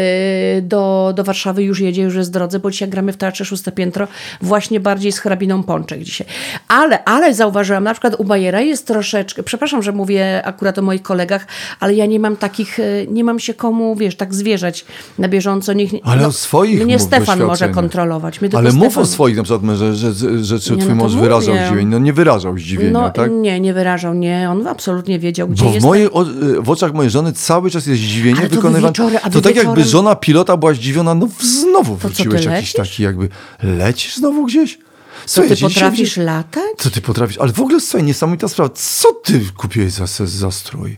do, 0.62 1.14
do 1.16 1.24
Warszawy, 1.24 1.64
już 1.64 1.80
jedzie, 1.80 2.02
już 2.02 2.16
jest 2.16 2.30
w 2.30 2.34
drodze, 2.34 2.60
bo 2.60 2.72
dzisiaj 2.72 2.90
gramy 2.90 3.14
w 3.14 3.18
Teatrze 3.18 3.46
Szóste 3.46 3.72
Piętro, 3.72 4.08
właśnie 4.42 4.80
bardziej 4.80 5.12
z 5.12 5.20
hrabiną 5.20 5.64
Pączek 5.64 6.04
dzisiaj. 6.04 6.28
Ale, 6.68 7.04
ale 7.04 7.34
zauważyłam, 7.34 7.84
na 7.84 7.92
przykład 7.94 8.16
u 8.20 8.24
Bajera 8.24 8.62
jest 8.62 8.88
troszeczkę, 8.88 9.44
przepraszam, 9.44 9.84
że 9.84 9.92
mówię 9.92 10.42
akurat 10.46 10.78
o 10.78 10.82
moich 10.82 11.02
kolegach, 11.02 11.48
ale 11.80 11.94
ja 11.94 12.06
nie 12.06 12.20
mam 12.20 12.36
takich, 12.38 12.78
yy, 12.78 13.08
nie 13.12 13.24
mam 13.24 13.40
się 13.40 13.54
komu, 13.54 13.96
wiesz, 13.96 14.16
tak 14.16 14.34
zwierzać 14.34 14.86
na 15.20 15.28
bieżąco. 15.28 15.74
Niech, 15.74 15.92
Ale 16.04 16.28
o 16.28 16.32
swoich 16.32 16.84
Mnie 16.86 17.00
Stefan 17.00 17.44
może 17.44 17.70
kontrolować. 17.70 18.42
Mnie 18.42 18.50
Ale 18.58 18.72
mów 18.72 18.84
Stefan... 18.84 19.04
o 19.04 19.06
swoich 19.08 19.38
na 19.38 19.44
przykład, 19.44 19.78
że, 19.78 19.96
że, 19.96 20.14
że, 20.14 20.44
że 20.44 20.60
czy 20.60 20.72
Nie, 20.72 20.78
twój 20.78 20.90
no 20.90 20.96
mąż 21.04 21.16
wyrażał 21.16 21.56
zdziwienie. 21.66 21.90
No 21.90 22.00
nie 22.00 22.14
wyrażał 22.14 22.58
zdziwienia, 22.58 22.92
No 22.92 23.10
tak? 23.10 23.32
nie, 23.32 23.60
nie 23.60 23.74
wyrażał, 23.74 24.14
nie. 24.14 24.48
On 24.52 24.68
absolutnie 24.68 25.20
wiedział, 25.20 25.48
gdzie 25.48 25.64
Bo 25.64 25.70
w, 25.72 25.74
jest. 25.74 25.86
mojej, 25.86 26.12
o, 26.12 26.26
w 26.60 26.70
oczach 26.70 26.94
mojej 26.94 27.10
żony 27.12 27.34
cały 27.34 27.72
czas 27.72 27.88
jest 27.88 28.02
zdziwienie 28.02 28.42
to 28.42 28.50
wykonywane. 28.56 28.88
wieczory- 28.94 29.32
to 29.32 29.42
tak 29.42 29.56
jakby 29.56 29.84
żona 29.84 30.16
pilota 30.16 30.58
była 30.58 30.74
zdziwiona, 30.74 31.16
no 31.16 31.28
znowu 31.42 31.96
wróciłeś 31.96 32.46
jakiś 32.46 32.74
taki 32.74 33.04
jakby, 33.04 33.30
lecisz 33.64 34.16
znowu 34.16 34.29
gdzieś? 34.46 34.78
Co 34.78 35.34
Słuchaj, 35.34 35.50
ty 35.50 35.56
dzisiaj 35.56 35.70
potrafisz 35.74 36.12
wzię- 36.14 36.24
latać? 36.24 36.64
Co 36.78 36.90
ty 36.90 37.02
potrafisz? 37.02 37.38
Ale 37.38 37.54
w 37.54 37.60
ogóle, 37.60 37.80
słuchaj, 37.80 38.04
niesamowita 38.08 38.48
sprawa. 38.48 38.70
Co 38.76 39.14
ty 39.14 39.42
kupiłeś 39.58 39.92
za, 39.92 40.06
za, 40.26 40.52
strój? 40.52 40.98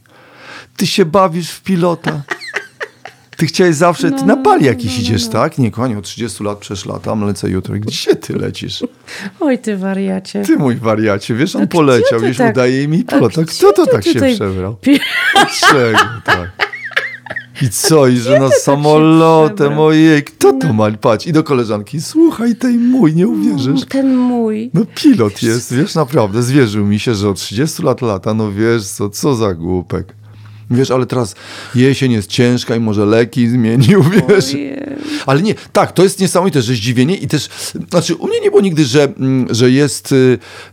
Ty 0.77 0.87
się 0.87 1.05
bawisz 1.05 1.51
w 1.51 1.61
pilota. 1.61 2.21
Ty 3.37 3.45
chciałeś 3.47 3.75
zawsze, 3.75 4.11
ty 4.11 4.25
na 4.25 4.35
bal 4.35 4.61
jakiś 4.61 4.99
idziesz, 4.99 5.27
tak? 5.27 5.57
Nie, 5.57 5.71
kochanie, 5.71 5.97
od 5.97 6.05
30 6.05 6.43
lat 6.43 6.57
przecież 6.57 6.85
latam, 6.85 7.21
lecę 7.27 7.49
jutro. 7.49 7.75
Gdzie 7.79 8.15
ty 8.15 8.33
lecisz? 8.33 8.83
Oj, 9.39 9.59
ty 9.59 9.77
wariacie. 9.77 10.41
Ty, 10.41 10.57
mój 10.57 10.75
wariacie, 10.75 11.35
wiesz, 11.35 11.55
on 11.55 11.67
poleciał, 11.67 12.19
ty 12.19 12.25
wiesz, 12.25 12.37
tak- 12.37 12.51
udaje 12.51 12.87
mi 12.87 13.03
pilota. 13.03 13.41
Kto 13.47 13.73
to 13.73 13.85
ty 13.85 13.91
tak 13.91 14.03
się 14.03 14.21
przebrał? 14.35 14.77
Dlaczego 15.33 15.99
tak? 16.25 16.70
I 17.61 17.69
co, 17.69 18.07
i 18.07 18.17
że 18.17 18.39
na 18.39 18.49
tak 18.49 18.57
samolotem, 18.57 19.79
ojej, 19.79 20.23
kto 20.23 20.53
to 20.53 20.73
ma? 20.73 20.91
Patrz, 20.91 21.27
i 21.27 21.33
do 21.33 21.43
koleżanki, 21.43 22.01
słuchaj, 22.01 22.55
tej 22.55 22.77
mój, 22.77 23.15
nie 23.15 23.27
uwierzysz. 23.27 23.85
Ten 23.85 24.15
mój. 24.15 24.71
No 24.73 24.81
pilot 24.95 25.43
jest, 25.43 25.73
wiesz, 25.73 25.95
naprawdę, 25.95 26.43
zwierzył 26.43 26.85
mi 26.85 26.99
się, 26.99 27.15
że 27.15 27.29
od 27.29 27.37
30 27.37 27.83
lat 27.83 28.01
lata, 28.01 28.33
no 28.33 28.51
wiesz 28.51 28.87
co, 28.87 29.09
co 29.09 29.35
za 29.35 29.53
głupek. 29.53 30.20
Wiesz, 30.71 30.91
ale 30.91 31.05
teraz 31.05 31.35
jesień 31.75 32.11
jest 32.11 32.29
ciężka 32.29 32.75
i 32.75 32.79
może 32.79 33.05
leki 33.05 33.49
zmienił, 33.49 34.03
wiesz. 34.29 34.55
Ale 35.25 35.41
nie, 35.41 35.55
tak, 35.73 35.91
to 35.91 36.03
jest 36.03 36.19
niesamowite, 36.19 36.61
że 36.61 36.73
zdziwienie 36.73 37.15
i 37.15 37.27
też, 37.27 37.49
znaczy 37.89 38.15
u 38.15 38.27
mnie 38.27 38.39
nie 38.39 38.49
było 38.49 38.61
nigdy, 38.61 38.85
że, 38.85 39.03
mm, 39.03 39.47
że 39.49 39.71
jest 39.71 40.11
y, 40.11 40.15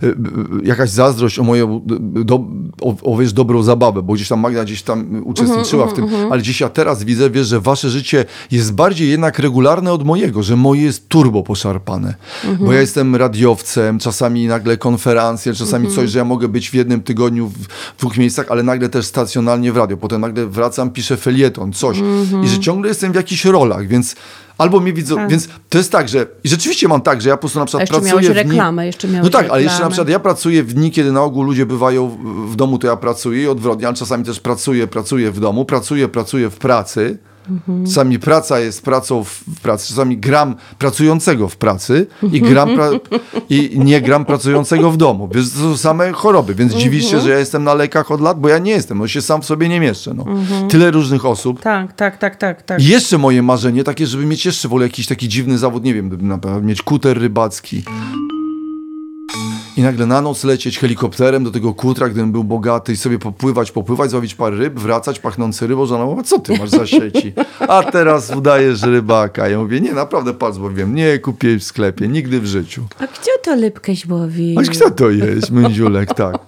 y, 0.03 0.15
jakaś 0.63 0.91
zazdrość 0.91 1.39
o 1.39 1.43
moją, 1.43 1.83
do, 2.25 2.45
o, 2.81 3.13
o 3.13 3.17
wiesz, 3.17 3.33
dobrą 3.33 3.63
zabawę, 3.63 4.03
bo 4.03 4.13
gdzieś 4.13 4.29
tam 4.29 4.41
Magda 4.41 4.65
gdzieś 4.65 4.83
tam 4.83 5.23
uczestniczyła 5.25 5.87
w 5.87 5.95
tym, 5.95 6.07
ale 6.31 6.41
gdzieś 6.41 6.61
ja 6.61 6.69
teraz 6.69 7.05
widzę, 7.05 7.31
wiesz, 7.31 7.47
że 7.47 7.61
wasze 7.61 7.91
życie 7.91 8.25
jest 8.51 8.73
bardziej 8.73 9.11
jednak 9.11 9.39
regularne 9.39 9.93
od 9.93 10.05
mojego, 10.05 10.43
że 10.43 10.57
moje 10.57 10.83
jest 10.83 11.09
turbo 11.09 11.43
poszarpane, 11.43 12.15
bo 12.61 12.73
ja 12.73 12.81
jestem 12.81 13.17
radiowcem, 13.17 13.99
czasami 13.99 14.47
nagle 14.47 14.77
konferencje, 14.77 15.55
czasami 15.55 15.89
coś, 15.89 16.11
że 16.11 16.19
ja 16.19 16.25
mogę 16.25 16.49
być 16.49 16.71
w 16.71 16.75
jednym 16.75 17.01
tygodniu 17.01 17.49
w 17.49 17.99
dwóch 17.99 18.17
miejscach, 18.17 18.47
ale 18.51 18.63
nagle 18.63 18.89
też 18.89 19.07
stacjonalnie 19.07 19.73
w 19.73 19.77
radio, 19.89 19.97
potem 19.97 20.21
nagle 20.21 20.47
wracam, 20.47 20.91
piszę 20.91 21.17
felieton, 21.17 21.73
coś 21.73 21.99
i 22.45 22.49
że 22.49 22.59
ciągle 22.59 22.89
jestem 22.89 23.13
w 23.13 23.15
jakichś 23.15 23.45
rolach, 23.45 23.87
więc 23.87 24.17
Albo 24.59 24.81
mnie 24.81 24.93
widzą, 24.93 25.29
więc 25.29 25.49
to 25.69 25.79
jest 25.79 25.93
tak, 25.93 26.09
że 26.09 26.27
i 26.45 26.49
rzeczywiście 26.49 26.89
mam 26.89 27.01
tak, 27.01 27.23
że 27.23 27.29
ja 27.29 27.37
po 27.37 27.41
prostu 27.41 27.59
na 27.59 27.65
przykład 27.65 27.89
Tak. 27.89 27.97
Jeszcze 27.97 28.11
pracuję 28.11 28.35
miałeś 28.35 28.49
reklamę, 28.49 28.87
jeszcze 28.87 29.09
No 29.09 29.15
miałeś 29.15 29.31
tak, 29.31 29.51
ale 29.51 29.63
jeszcze 29.63 29.67
na 29.67 29.77
reklamę. 29.79 29.91
przykład 29.91 30.09
ja 30.09 30.19
pracuję 30.19 30.63
w 30.65 30.73
dni, 30.73 30.91
kiedy 30.91 31.13
na 31.13 31.23
ogół 31.23 31.43
ludzie 31.43 31.67
bywają 31.67 32.19
w 32.49 32.57
domu, 32.57 32.79
to 32.79 32.87
ja 32.87 32.97
pracuję 32.97 33.43
i 33.43 33.49
odwrotnie, 33.49 33.87
ale 33.87 33.97
czasami 33.97 34.25
też 34.25 34.41
pracuję, 34.41 34.87
pracuję 34.87 35.31
w 35.31 35.41
domu, 35.41 35.65
pracuję, 35.65 36.09
pracuję 36.09 36.51
w 36.51 36.57
pracy. 36.57 37.19
Mhm. 37.51 37.87
Czasami 37.87 38.19
praca 38.19 38.61
jest 38.61 38.83
pracą 38.85 39.25
w 39.25 39.49
w 39.57 39.61
pracy, 39.61 39.89
czasami 39.89 40.19
gram 40.19 40.57
pracującego 40.79 41.49
w 41.49 41.57
pracy 41.57 42.07
i, 42.33 42.41
gram 42.41 42.75
pra 42.75 42.91
i 43.51 43.71
nie 43.85 44.01
gram 44.01 44.25
pracującego 44.25 44.91
w 44.91 44.97
domu. 44.97 45.29
Więc 45.35 45.53
to 45.53 45.59
są 45.59 45.77
same 45.77 46.13
choroby, 46.13 46.55
więc 46.55 46.75
dziwisz 46.75 47.05
Mhm. 47.05 47.21
się, 47.23 47.27
że 47.27 47.33
ja 47.33 47.39
jestem 47.39 47.65
na 47.65 47.75
lekach 47.75 48.11
od 48.11 48.21
lat, 48.21 48.41
bo 48.41 48.49
ja 48.49 48.59
nie 48.59 48.71
jestem, 48.71 48.99
bo 48.99 49.09
się 49.09 49.23
sam 49.23 49.43
w 49.43 49.45
sobie 49.45 49.69
nie 49.69 49.81
mieszczę. 49.81 50.15
No. 50.15 50.23
Mhm. 50.27 50.69
Tyle 50.69 50.91
różnych 50.91 51.25
osób. 51.25 51.61
Tak, 51.61 51.93
tak, 51.93 52.19
tak, 52.19 52.37
tak, 52.37 52.63
tak. 52.63 52.83
I 52.83 52.87
jeszcze 52.87 53.19
moje 53.19 53.43
marzenie 53.43 53.85
takie, 53.85 54.07
żeby 54.07 54.27
mieć 54.27 54.47
jeszcze 54.47 54.69
wolę 54.69 54.87
jakiś 54.87 55.07
taki 55.07 55.29
dziwny 55.29 55.59
zawód, 55.59 55.85
nie 55.85 55.95
wiem, 55.95 56.19
na 56.21 56.39
mieć 56.61 56.83
kuter 56.83 57.19
rybacki. 57.19 57.83
I 59.79 59.83
nagle 59.83 60.07
na 60.07 60.21
noc 60.21 60.45
lecieć 60.45 60.79
helikopterem 60.79 61.45
do 61.45 61.51
tego 61.51 61.75
kutra, 61.75 62.09
gdybym 62.09 62.33
był 62.33 62.45
bogaty 62.45 62.93
i 62.93 62.97
sobie 62.97 63.19
popływać, 63.19 63.73
popływać, 63.73 64.11
złowić 64.11 64.35
parę 64.35 64.57
ryb, 64.57 64.79
wracać 64.79 65.19
pachnący 65.21 65.67
rybą, 65.67 65.87
żona 65.87 66.05
mówi, 66.05 66.25
co 66.25 66.39
ty 66.39 66.59
masz 66.59 66.71
za 66.71 66.87
sieci? 66.87 67.33
A 67.69 67.83
teraz 67.83 68.37
udajesz 68.37 68.83
rybaka. 68.83 69.49
Ja 69.49 69.59
mówię, 69.59 69.81
nie, 69.81 69.93
naprawdę 69.93 70.35
patrz, 70.35 70.59
bo 70.59 70.71
wiem, 70.71 70.95
nie 70.95 71.19
kupię 71.19 71.59
w 71.59 71.65
sklepie, 71.65 72.09
nigdy 72.09 72.41
w 72.41 72.47
życiu. 72.47 72.85
A 72.99 73.07
gdzie 73.07 73.31
to 73.43 73.57
lipkę 73.57 73.93
łowi? 74.11 74.57
A 74.59 74.63
kto 74.63 74.91
to 74.91 75.11
jest? 75.11 75.51
Mędziulek, 75.51 76.15
tak. 76.15 76.39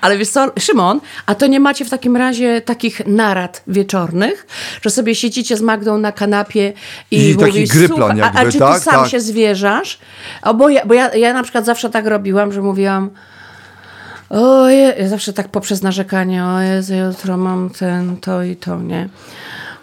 Ale 0.00 0.18
wiesz 0.18 0.28
co, 0.28 0.52
Szymon, 0.58 1.00
a 1.26 1.34
to 1.34 1.46
nie 1.46 1.60
macie 1.60 1.84
w 1.84 1.90
takim 1.90 2.16
razie 2.16 2.60
takich 2.60 3.06
narad 3.06 3.62
wieczornych, 3.66 4.46
że 4.82 4.90
sobie 4.90 5.14
siedzicie 5.14 5.56
z 5.56 5.60
Magdą 5.60 5.98
na 5.98 6.12
kanapie 6.12 6.72
i, 7.10 7.30
I 7.30 7.36
taki 7.36 7.46
mówisz, 7.46 7.70
gryplan 7.70 8.16
"Słuchaj, 8.16 8.20
a, 8.20 8.32
a 8.34 8.38
jakby, 8.38 8.52
czy 8.52 8.58
tak, 8.58 8.78
ty 8.78 8.84
sam 8.84 8.94
tak. 8.94 9.10
się 9.10 9.20
zwierzasz? 9.20 9.98
O, 10.42 10.54
bo 10.54 10.68
ja, 10.68 10.86
bo 10.86 10.94
ja, 10.94 11.14
ja 11.14 11.32
na 11.32 11.42
przykład 11.42 11.64
zawsze 11.64 11.90
tak 11.90 12.06
robiłam, 12.06 12.52
że 12.52 12.62
mówiłam 12.62 13.10
oje, 14.30 14.94
ja 14.98 15.08
zawsze 15.08 15.32
tak 15.32 15.48
poprzez 15.48 15.82
narzekanie, 15.82 16.44
o 16.44 16.60
Jezu, 16.60 16.94
jutro 16.94 17.36
mam 17.36 17.70
ten, 17.70 18.16
to 18.16 18.42
i 18.42 18.56
to, 18.56 18.80
nie? 18.80 19.08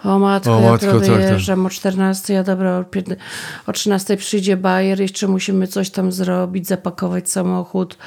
O 0.03 0.19
matko, 0.19 0.57
O 0.57 0.61
ja 0.61 0.71
matko, 0.71 0.85
jutro 0.85 0.99
tak, 0.99 1.09
tak. 1.09 1.17
wyjeżdżam 1.17 1.65
o 1.65 1.69
14, 1.69 2.33
ja 2.33 2.43
dobra, 2.43 2.77
o, 2.79 2.83
piętna- 2.83 3.15
o 3.67 3.71
13 3.73 4.17
przyjdzie 4.17 4.57
bajer, 4.57 4.99
jeszcze 5.01 5.27
musimy 5.27 5.67
coś 5.67 5.89
tam 5.89 6.11
zrobić, 6.11 6.67
zapakować 6.67 7.29
samochód. 7.29 7.97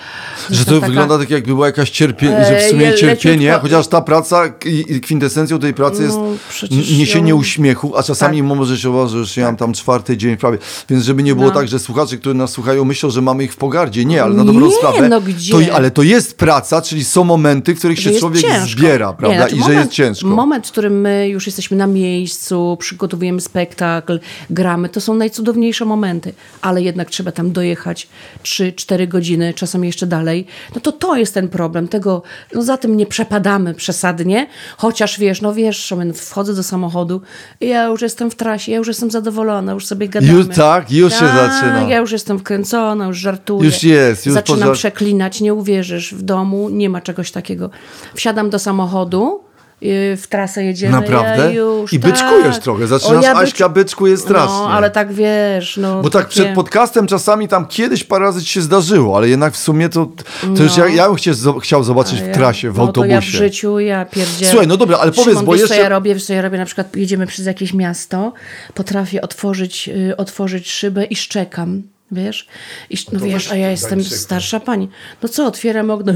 Że 0.51 0.65
to 0.65 0.75
taka- 0.75 0.87
wygląda 0.87 1.19
tak, 1.19 1.31
jakby 1.31 1.47
było 1.47 1.67
jakaś 1.67 1.91
cierpienie, 1.91 2.45
że 2.45 2.51
w 2.51 2.63
Ej, 2.63 2.71
sumie 2.71 2.95
cierpienie, 2.95 3.53
leciutko- 3.53 3.61
chociaż 3.61 3.87
ta 3.89 4.01
praca 4.01 4.43
i 4.65 5.01
kwintesencją 5.01 5.59
tej 5.59 5.75
pracy 5.75 6.03
jest 6.03 6.17
No, 6.17 6.27
niesienie 6.71 7.31
ją- 7.31 7.37
uśmiechu, 7.37 7.97
a 7.97 8.03
czasami 8.03 8.43
może 8.43 8.79
się 8.79 8.91
uważać, 8.91 9.29
że 9.29 9.41
ja 9.41 9.47
mam 9.47 9.57
tam 9.57 9.73
czwarty 9.73 10.17
dzień 10.17 10.37
prawie. 10.37 10.59
Więc 10.91 11.05
żeby 11.05 11.23
nie 11.23 11.35
było 11.35 11.47
No. 11.49 11.55
tak, 11.55 11.69
że 11.69 11.79
słuchacze, 11.79 12.17
którzy 12.17 12.35
nas 12.35 12.51
słuchają, 12.51 12.85
myślą, 12.85 13.11
że 13.11 13.23
mamy 13.23 13.45
ich 13.45 13.53
w 13.53 13.57
pogardzie. 13.57 14.05
Nie, 14.05 14.23
ale 14.23 14.35
na 14.35 14.45
dobrą 14.45 14.67
Nie, 14.67 14.73
sprawę. 14.73 15.09
no 15.09 15.21
gdzie? 15.21 15.53
To, 15.53 15.75
ale 15.75 15.91
to 15.91 16.03
jest 16.03 16.39
praca, 16.39 16.83
czyli 16.83 17.05
są 17.05 17.25
momenty, 17.25 17.75
w 17.75 17.79
których 17.79 17.99
że 17.99 18.13
się 18.13 18.19
człowiek 18.19 18.43
ciężko. 18.43 18.67
zbiera, 18.69 19.09
Nie, 19.11 19.17
prawda? 19.17 19.37
znaczy 19.39 19.55
I 19.55 19.59
że 19.59 19.63
moment, 19.63 19.81
jest 19.81 19.93
ciężko. 19.93 20.27
Moment, 20.29 20.67
w 20.67 20.71
którym 20.71 21.01
my 21.01 21.29
już 21.29 21.47
jesteśmy 21.47 21.77
na 21.77 21.84
miejscu, 21.87 22.77
przygotowujemy 22.81 23.41
spektakl, 23.41 24.21
gramy, 24.51 24.89
to 24.89 25.01
są 25.01 25.15
najcudowniejsze 25.15 25.85
momenty, 25.85 26.33
ale 26.61 26.83
jednak 26.83 27.11
trzeba 27.11 27.33
tam 27.33 27.53
dojechać 27.53 28.09
3-4 28.43 29.09
godziny, 29.09 29.55
czasem 29.55 29.85
jeszcze 29.85 30.07
dalej. 30.07 30.47
No 30.75 30.81
to 30.81 30.93
to 30.93 31.17
jest 31.17 31.35
ten 31.35 31.49
problem. 31.49 31.89
Tego, 31.89 32.23
no 32.55 32.63
za 32.63 32.77
tym 32.77 32.97
nie 32.97 33.07
przepadamy 33.07 33.75
przesadnie, 33.75 34.47
chociaż 34.77 35.19
wiesz, 35.19 35.41
no 35.41 35.55
wiesz, 35.55 35.85
Szomen, 35.85 36.13
wchodzę 36.15 36.55
do 36.55 36.63
samochodu 36.63 37.21
i 37.61 37.69
ja 37.69 37.85
już 37.85 38.03
jestem 38.03 38.31
w 38.31 38.35
trasie, 38.35 38.73
ja 38.73 38.79
już 38.79 38.89
jestem 38.89 39.11
zadowolona, 39.11 39.73
już 39.73 39.87
sobie 39.87 40.09
gadamy. 40.09 40.33
Już 40.33 40.49
tak, 40.57 40.93
już 40.93 41.13
się 41.13 41.19
Tak, 41.19 41.53
zaczyna. 41.53 41.83
Ja 41.89 41.99
już 41.99 42.13
jestem 42.13 42.39
wkręcona, 42.39 43.07
już 43.07 43.19
żartuję. 43.19 43.65
Już 43.65 43.83
jest, 43.83 44.27
już 44.27 44.35
Zaczynam 44.35 44.69
pożar- 44.69 44.75
przeklinać, 44.75 45.41
nie 45.41 45.55
uwierzysz, 45.55 46.15
w 46.15 46.23
domu 46.23 46.69
nie 46.71 46.91
ma 46.91 47.01
czegoś 47.01 47.31
takiego. 47.31 47.71
Wsiadam 48.15 48.51
do 48.51 48.59
samochodu 48.59 49.41
w 50.17 50.23
trasę 50.29 50.65
jedziemy. 50.65 50.93
Naprawdę? 50.93 51.45
Ja 51.45 51.51
już, 51.51 51.93
I 51.93 52.01
tak. 52.01 52.11
byczkujesz 52.11 52.59
trochę. 52.59 52.87
Zaczynasz, 52.87 53.13
O, 53.19 53.23
ja 53.23 53.35
bycz- 53.35 53.43
Aśka 53.43 53.69
byczkuje 53.69 54.17
strasznie. 54.17 54.55
No, 54.59 54.69
ale 54.71 54.91
tak 54.91 55.13
wiesz, 55.13 55.77
no. 55.77 56.03
Bo 56.03 56.11
tak 56.11 56.23
takie- 56.23 56.31
przed 56.31 56.55
podcastem 56.55 57.07
czasami 57.07 57.49
tam 57.49 57.67
kiedyś 57.67 58.05
parę 58.05 58.25
razy 58.25 58.43
ci 58.43 58.49
się 58.53 58.61
zdarzyło, 58.63 59.17
ale 59.17 59.29
jednak 59.29 59.53
w 59.53 59.57
sumie 59.57 59.89
to, 59.89 60.09
to 60.57 60.63
już 60.63 60.77
No. 60.77 60.87
ja, 60.87 60.95
ja 60.95 61.07
bym 61.07 61.17
chciał, 61.17 61.35
chciał 61.61 61.85
zobaczyć 61.85 62.21
A 62.21 62.25
w 62.25 62.27
ja- 62.29 62.35
trasie, 62.35 62.71
w 62.71 62.77
no, 62.79 62.89
To 62.89 63.05
ja 63.05 63.11
w 63.11 63.15
autobusie. 63.15 63.39
życiu, 63.39 63.79
ja 63.81 64.05
pierdzielę. 64.05 64.51
Słuchaj, 64.51 64.67
no 64.69 64.77
dobra, 64.77 64.99
ale 64.99 65.11
powiedz, 65.13 65.29
Szymon, 65.29 65.45
bo 65.45 65.53
wiesz, 65.53 65.61
jeszcze- 65.61 65.77
co 65.77 65.83
ja 65.83 65.89
robię? 65.89 66.15
Wiesz, 66.15 66.25
co 66.25 66.33
ja 66.33 66.43
robię? 66.43 66.59
Na 66.59 66.65
przykład 66.67 66.97
jedziemy 66.97 67.27
przez 67.27 67.47
jakieś 67.47 67.75
miasto, 67.75 68.33
potrafię 68.75 69.23
otworzyć, 69.23 69.89
y, 70.11 70.17
otworzyć 70.17 70.71
szybę 70.71 71.05
i 71.05 71.17
szczekam. 71.17 71.83
Wiesz? 72.15 72.47
I, 72.91 72.97
no 73.13 73.19
to 73.21 73.25
wiesz, 73.27 73.53
a 73.53 73.57
ja 73.57 73.71
jestem 73.71 74.05
starsza 74.05 74.61
pani. 74.61 74.89
No 75.23 75.29
co, 75.29 75.47
otwieram 75.47 75.91
okno, 75.91 76.13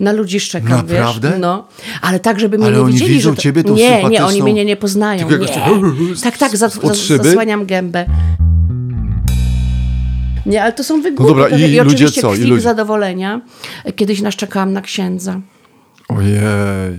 na 0.00 0.12
ludzi 0.12 0.40
szczekam, 0.40 0.70
Naprawdę? 0.70 1.30
wiesz? 1.30 1.38
No. 1.40 1.68
Ale 2.02 2.20
tak, 2.20 2.40
żeby 2.40 2.58
mnie 2.58 2.66
Ale 2.66 2.76
nie 2.76 2.82
oni 2.82 2.92
widzieli, 2.92 3.14
widzą 3.14 3.30
że 3.30 3.36
to... 3.36 3.42
ciebie 3.42 3.64
tą 3.64 3.74
Nie, 3.74 4.04
nie, 4.08 4.24
oni 4.24 4.42
mnie 4.42 4.64
nie 4.64 4.76
poznają. 4.76 5.30
Nie. 5.30 5.38
tak- 6.22 6.38
Tak, 6.38 6.56
za, 6.56 6.66
Od 6.66 6.72
za, 6.82 6.94
szyby? 6.94 7.24
zasłaniam 7.24 7.66
gębę. 7.66 8.06
Nie, 10.46 10.62
ale 10.62 10.72
to 10.72 10.84
są 10.84 11.02
wygłupy. 11.02 11.30
dobra, 11.30 11.48
trochę. 11.48 11.68
i 11.68 11.74
I 11.74 11.80
ludzie 11.80 11.82
oczywiście 11.82 12.20
co? 12.20 12.34
I 12.34 12.38
ludzie- 12.44 12.60
zadowolenia. 12.62 13.40
Kiedyś 13.96 14.20
naszczekałam 14.20 14.72
na 14.72 14.80
księdza. 14.80 15.40
Ojej. 16.18 16.40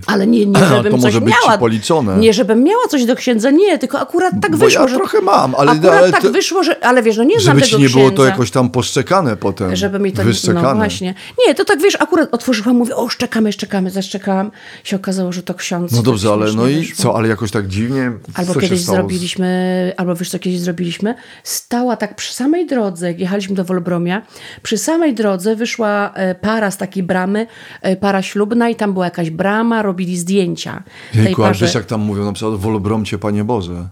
Ale 0.07 0.27
nie, 0.27 0.45
nie 0.45 0.65
żebym 0.75 0.91
to 0.91 0.97
coś 0.97 1.01
może 1.05 1.21
być 1.21 1.33
miała. 1.45 1.57
policzone. 1.57 2.17
Nie, 2.17 2.33
żebym 2.33 2.63
miała 2.63 2.87
coś 2.89 3.05
do 3.05 3.15
księdza, 3.15 3.51
nie, 3.51 3.77
tylko 3.77 3.99
akurat 3.99 4.33
tak 4.41 4.51
Bo 4.51 4.57
wyszło, 4.57 4.81
ja 4.81 4.87
że... 4.87 4.95
trochę 4.95 5.21
mam, 5.21 5.55
ale- 5.55 5.71
Akurat 5.71 5.93
ale 5.97 6.11
tak 6.11 6.21
to- 6.21 6.31
wyszło, 6.31 6.63
że... 6.63 6.85
Ale 6.85 7.03
wiesz, 7.03 7.17
no 7.17 7.23
nie 7.23 7.39
znam 7.39 7.59
Żeby 7.59 7.61
tego 7.71 7.77
ci 7.77 7.83
nie 7.83 7.89
było 7.89 8.09
to 8.09 8.15
księdza. 8.15 8.29
jakoś 8.31 8.51
tam 8.51 8.69
poszczekane 8.69 9.37
potem. 9.37 9.75
Żeby 9.75 9.99
mi 9.99 10.11
to 10.11 10.23
Wyszczekane. 10.23 10.61
No 10.69 10.75
właśnie. 10.75 11.13
Nie, 11.47 11.55
to 11.55 11.65
tak 11.65 11.81
wiesz, 11.81 11.97
akurat 12.01 12.29
otworzyłam, 12.33 12.75
mówię, 12.77 12.95
o, 12.95 13.09
szczekamy, 13.09 13.51
szczekamy, 13.51 13.89
zaszczekałam. 13.89 14.51
Się 14.83 14.95
okazało, 14.95 15.31
że 15.31 15.43
to 15.43 15.53
ksiądz. 15.53 15.91
No 15.91 16.01
dobrze, 16.01 16.29
ale 16.31 16.53
no 16.53 16.67
i 16.67 16.75
wyszło. 16.75 16.95
co, 17.03 17.17
ale 17.17 17.27
jakoś 17.27 17.51
tak 17.51 17.67
dziwnie. 17.67 18.11
Albo 18.33 18.53
kiedyś 18.55 18.79
zrobiliśmy, 18.79 19.93
albo 19.97 20.15
wiesz 20.15 20.29
co 20.29 20.39
kiedyś 20.39 20.59
zrobiliśmy, 20.59 21.15
stała 21.43 21.95
tak 21.95 22.15
przy 22.15 22.33
samej 22.33 22.65
drodze, 22.67 23.07
jak 23.07 23.19
jechaliśmy 23.19 23.55
do 23.55 23.63
Wolbromia, 23.65 24.21
przy 24.63 24.77
samej 24.77 25.13
drodze 25.13 25.55
wyszła 25.55 26.11
e, 26.13 26.35
para 26.35 26.71
z 26.71 26.77
takiej 26.77 27.03
bramy, 27.03 27.47
e, 27.81 27.95
para 27.95 28.21
ślubna 28.21 28.69
i 28.69 28.75
tam 28.75 28.93
była 28.93 29.00
jakaś 29.03 29.29
brama, 29.29 29.81
robili 29.81 30.17
zdjęcia 30.17 30.83
Jejku, 31.15 31.43
ale 31.43 31.53
wiesz 31.55 31.73
jak 31.75 31.85
tam 31.85 32.01
mówią, 32.01 32.25
na 32.25 32.33
przykład 32.33 32.59
Wolbromcie, 32.59 33.17
Panie 33.17 33.43
Boże. 33.43 33.87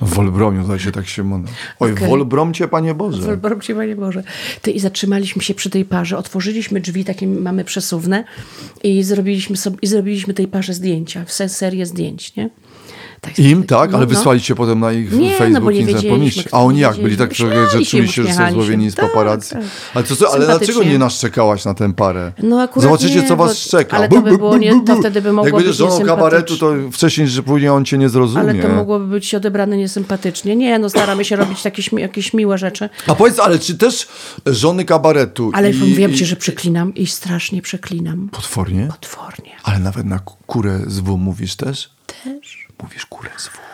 Wolbromiu, 0.00 0.62
tutaj 0.62 0.78
się 0.78 0.92
tak 0.92 1.06
się 1.06 1.22
mówi. 1.22 1.48
Oj, 1.80 1.92
Okej. 1.92 2.08
Wolbromcie, 2.08 2.68
Panie 2.68 2.94
Boże. 2.94 3.22
Wolbrom 3.22 3.60
ci, 3.60 3.74
Panie 3.74 3.96
Boże. 3.96 4.22
Ty, 4.62 4.70
I 4.70 4.80
zatrzymaliśmy 4.80 5.42
się 5.42 5.54
przy 5.54 5.70
tej 5.70 5.84
parze, 5.84 6.18
otworzyliśmy 6.18 6.80
drzwi, 6.80 7.04
takie 7.04 7.26
mamy 7.26 7.64
przesuwne 7.64 8.24
i 8.82 9.02
zrobiliśmy, 9.02 9.56
sobie, 9.56 9.76
i 9.82 9.86
zrobiliśmy 9.86 10.34
tej 10.34 10.48
parze 10.48 10.74
zdjęcia, 10.74 11.24
w 11.24 11.32
se- 11.32 11.48
serię 11.48 11.86
zdjęć, 11.86 12.36
nie? 12.36 12.50
Tak, 13.26 13.38
Im 13.38 13.62
tak, 13.64 13.90
no, 13.90 13.96
ale 13.98 14.06
no. 14.06 14.14
wysłaliście 14.14 14.54
potem 14.54 14.80
na 14.80 14.92
ich 14.92 15.12
Nie, 15.12 15.30
no 15.32 15.38
Facebook, 15.38 15.64
pomieści. 16.08 16.44
kto 16.44 16.56
A 16.56 16.60
oni 16.60 16.78
jak? 16.78 16.96
Byli 16.96 17.16
tak 17.16 17.34
że 17.72 17.84
się, 17.84 17.90
czuli 17.96 18.08
się, 18.08 18.22
że 18.24 18.34
są 18.34 18.52
złowieni 18.52 18.90
z 18.90 18.94
Tak, 18.94 19.06
paparazzi. 19.12 19.48
tak. 19.50 19.62
Ale, 19.94 20.04
to 20.04 20.16
co, 20.16 20.32
ale 20.32 20.46
dlaczego 20.46 20.82
nie 20.82 20.98
naszczekałaś 20.98 21.64
na 21.64 21.74
tę 21.74 21.94
parę? 21.94 22.32
No 22.42 22.60
akurat 22.62 22.82
Zobaczycie, 22.82 23.20
nie, 23.22 23.28
co 23.28 23.36
was 23.36 23.58
szczeka. 23.58 23.96
ale 23.96 24.08
to 24.08 24.22
by 24.22 24.38
było 24.38 24.56
nie- 24.58 24.84
to 24.86 24.96
wtedy 24.96 25.22
by 25.22 25.32
mogło 25.32 25.46
Jak 25.48 25.54
będziesz 25.56 25.76
żoną 25.76 26.00
kabaretu, 26.04 26.56
to 26.58 26.72
wcześniej, 26.92 27.28
że 27.28 27.42
później 27.42 27.68
on 27.70 27.84
cię 27.84 27.98
nie 27.98 28.08
zrozumie. 28.08 28.40
Ale 28.40 28.54
to 28.54 28.68
mogłoby 28.68 29.06
być 29.06 29.34
odebrane 29.34 29.76
niesympatycznie. 29.76 30.56
Nie, 30.56 30.78
no 30.78 30.88
staramy 30.90 31.24
się 31.24 31.36
robić 31.36 31.62
takie 31.62 31.82
śmi- 31.82 31.98
jakieś 32.00 32.34
miłe 32.34 32.58
rzeczy. 32.58 32.88
A 33.06 33.14
powiedz, 33.14 33.38
ale 33.38 33.58
czy 33.58 33.78
też 33.78 34.08
żony 34.46 34.84
kabaretu 34.84 35.50
Ale 35.54 35.70
i, 35.70 35.94
wiem 35.94 36.14
ci, 36.14 36.26
że 36.26 36.36
przeklinam 36.36 36.94
i 36.94 37.06
strasznie 37.06 37.62
przeklinam. 37.62 38.28
Potwornie? 38.32 38.86
Potwornie. 38.90 39.50
Ale 39.62 39.78
nawet 39.78 40.06
na 40.06 40.18
ku- 40.18 40.36
kurę 40.46 40.80
z 40.86 41.00
W 41.00 41.16
mówisz 41.16 41.56
też? 41.56 41.90
Też. 42.24 42.65
Mówisz 42.86 43.06
kurę 43.06 43.30
W. 43.30 43.65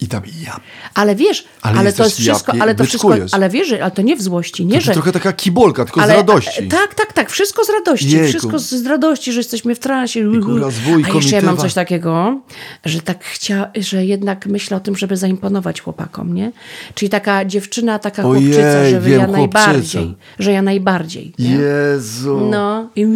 I 0.00 0.08
tam 0.08 0.22
ja. 0.44 0.60
Ale 0.94 1.14
wiesz, 1.14 1.44
Ale 1.62 1.78
ale, 1.78 1.92
to 1.92 2.04
jest 2.04 2.16
wszystko, 2.18 2.52
japie- 2.52 2.62
ale 2.62 2.74
to 2.74 2.84
wszystko, 2.84 3.14
ale 3.32 3.50
wiesz, 3.50 3.68
że- 3.68 3.82
ale 3.82 3.90
to 3.90 4.02
nie 4.02 4.16
w 4.16 4.22
złości, 4.22 4.66
nie, 4.66 4.78
To 4.78 4.84
że... 4.84 4.92
trochę 4.92 5.12
taka 5.12 5.32
kibolka, 5.32 5.84
tylko 5.84 6.00
z 6.00 6.02
ale, 6.02 6.14
radości. 6.16 6.68
Tak, 6.68 6.94
tak, 6.94 7.12
tak, 7.12 7.30
wszystko 7.30 7.64
z 7.64 7.70
radości, 7.70 8.10
Jejku. 8.10 8.28
wszystko 8.30 8.58
z, 8.58 8.86
radości, 8.86 9.32
że 9.32 9.40
jesteśmy 9.40 9.74
w 9.74 9.78
transie. 9.78 10.30
A 11.10 11.14
jeszcze 11.14 11.36
ja 11.36 11.42
mam 11.42 11.56
coś 11.56 11.74
takiego, 11.74 12.40
że 12.84 13.00
tak 13.02 13.24
chcia, 13.24 13.70
że 13.76 14.04
jednak 14.04 14.46
myślę 14.46 14.76
o 14.76 14.80
tym, 14.80 14.96
żeby 14.96 15.16
zaimponować 15.16 15.80
chłopakom, 15.80 16.34
nie? 16.34 16.52
Czyli 16.94 17.08
taka 17.08 17.44
dziewczyna, 17.44 17.98
taka 17.98 18.24
Ojej, 18.24 18.42
chłopczyca, 18.44 18.82
wiem, 18.82 18.92
ja 19.12 19.26
chłopczyca. 19.26 19.26
najbardziej, 19.38 20.14
że 20.38 20.52
ja 20.52 20.62
najbardziej, 20.62 21.32
nie? 21.38 21.50
Jezu. 21.50 22.48
No. 22.50 22.90
I... 22.96 23.06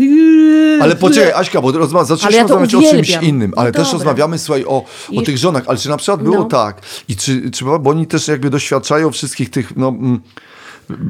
Ale 0.82 0.96
poczekaj, 0.96 1.32
Aśka, 1.32 1.60
bo 1.62 1.72
rozma- 1.72 1.96
Ale 1.98 2.06
zaczęliśmy 2.06 2.42
ja 2.42 2.48
to 2.48 2.58
rozmawiać 2.58 2.74
o 2.74 2.78
czymś 2.90 3.08
uwielbiam. 3.08 3.24
innym, 3.24 3.52
ale 3.56 3.68
No 3.68 3.72
też 3.74 3.82
dobra. 3.84 3.92
rozmawiamy, 3.98 4.38
słuchaj, 4.38 4.64
o, 4.64 4.68
o 4.68 4.84
I- 5.10 5.22
tych 5.22 5.38
żonach, 5.38 5.62
ale 5.66 5.78
czy 5.78 5.88
na 5.88 5.96
przykład 5.96 6.22
było 6.22 6.36
No. 6.38 6.44
tak, 6.44 6.69
i 7.08 7.16
czy, 7.16 7.50
czy, 7.50 7.64
bo 7.64 7.90
oni 7.90 8.06
też 8.06 8.28
jakby 8.28 8.50
doświadczają 8.50 9.10
wszystkich 9.10 9.50
tych, 9.50 9.76
no, 9.76 9.88
mm, 9.88 10.20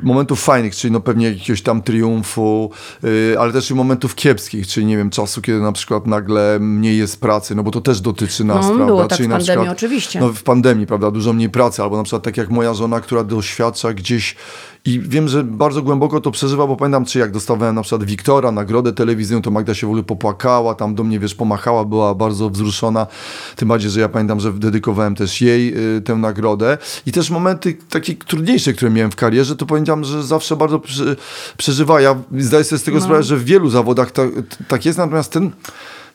momentów 0.03 0.43
fajnych, 0.43 0.77
czyli 0.77 0.93
no 0.93 1.01
pewnie 1.01 1.31
jakiegoś 1.31 1.63
tam 1.63 1.83
triumfu, 1.83 2.71
yy, 3.03 3.37
ale 3.39 3.53
też 3.53 3.71
i 3.71 3.75
momentów 3.75 4.15
kiepskich, 4.15 4.67
czyli 4.67 4.87
nie 4.87 4.97
wiem, 4.97 5.11
czasu, 5.11 5.43
kiedy 5.43 5.61
na 5.61 5.73
przykład 5.73 6.07
nagle 6.07 6.59
mniej 6.61 6.99
jest 6.99 7.21
pracy, 7.21 7.55
no 7.55 7.63
bo 7.63 7.71
to 7.71 7.81
też 7.81 8.01
dotyczy 8.01 8.45
nas, 8.45 8.63
No, 8.63 8.69
prawda? 8.69 8.87
było 8.87 9.07
tak 9.07 9.17
czyli 9.17 9.29
w 9.29 9.31
na 9.31 9.37
pandemii, 9.37 9.59
przykład, 9.59 9.77
oczywiście. 9.79 10.21
No 10.21 10.29
w 10.29 10.43
pandemii, 10.43 10.87
prawda, 10.87 11.11
dużo 11.11 11.33
mniej 11.33 11.51
pracy, 11.51 11.83
albo 11.83 11.97
na 11.97 12.03
przykład 12.03 12.23
tak 12.23 12.37
jak 12.37 12.51
moja 12.51 12.75
żona, 12.75 13.01
która 13.01 13.25
doświadcza 13.25 13.93
gdzieś 13.93 14.37
i 14.85 15.01
wiem, 15.01 15.29
że 15.29 15.45
bardzo 15.45 15.83
głęboko 15.83 16.21
to 16.21 16.31
przeżywa, 16.31 16.67
bo 16.67 16.77
pamiętam, 16.77 17.05
czy 17.05 17.19
jak 17.19 17.31
dostawałem 17.31 17.75
na 17.75 17.83
przykład 17.83 18.05
Wiktora, 18.05 18.53
nagrodę 18.53 18.93
telewizyjną, 18.93 19.43
to 19.43 19.51
Magda 19.51 19.75
się 19.75 19.87
w 19.87 19.91
ogóle 19.91 20.03
popłakała, 20.03 20.75
tam 20.75 20.95
do 20.95 21.05
mnie, 21.05 21.19
wiesz, 21.19 21.35
pomachała, 21.35 21.85
była 21.85 22.15
bardzo 22.15 22.51
wzruszona, 22.51 23.07
tym 23.57 23.69
bardziej, 23.69 23.91
że 23.91 24.01
ja 24.01 24.09
pamiętam, 24.09 24.41
że 24.41 24.53
dedykowałem 24.53 25.15
też 25.15 25.41
jej 25.41 25.97
y, 25.97 26.01
tę 26.01 26.17
nagrodę. 26.17 26.79
I 27.07 27.13
też 27.13 27.31
momenty 27.31 27.77
takie 27.91 28.15
trudniejsze, 28.15 28.73
które 28.73 28.91
miałem 28.91 29.11
w 29.11 29.17
karierze, 29.17 29.57
to 29.57 29.67
pamiętam, 29.67 30.05
że 30.05 30.23
zawsze 30.23 30.57
bardzo 30.57 30.81
przeżywa. 31.57 32.01
Ja 32.01 32.17
zdaję 32.39 32.65
sobie 32.65 32.79
z 32.79 32.83
tego 32.83 33.01
sprawę, 33.01 33.23
że 33.23 33.37
w 33.37 33.45
wielu 33.45 33.71
zawodach 33.71 34.11
tak, 34.11 34.29
tak 34.69 34.85
jest, 34.85 34.99
natomiast 34.99 35.33
ten 35.33 35.51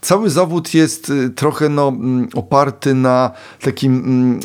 cały 0.05 0.29
zawód 0.29 0.73
jest 0.73 1.09
y, 1.09 1.29
trochę 1.29 1.69
no, 1.69 1.87
mm, 1.87 2.27
oparty 2.33 2.93
na 2.93 3.31
takim, 3.61 3.95
mm, 3.95 4.39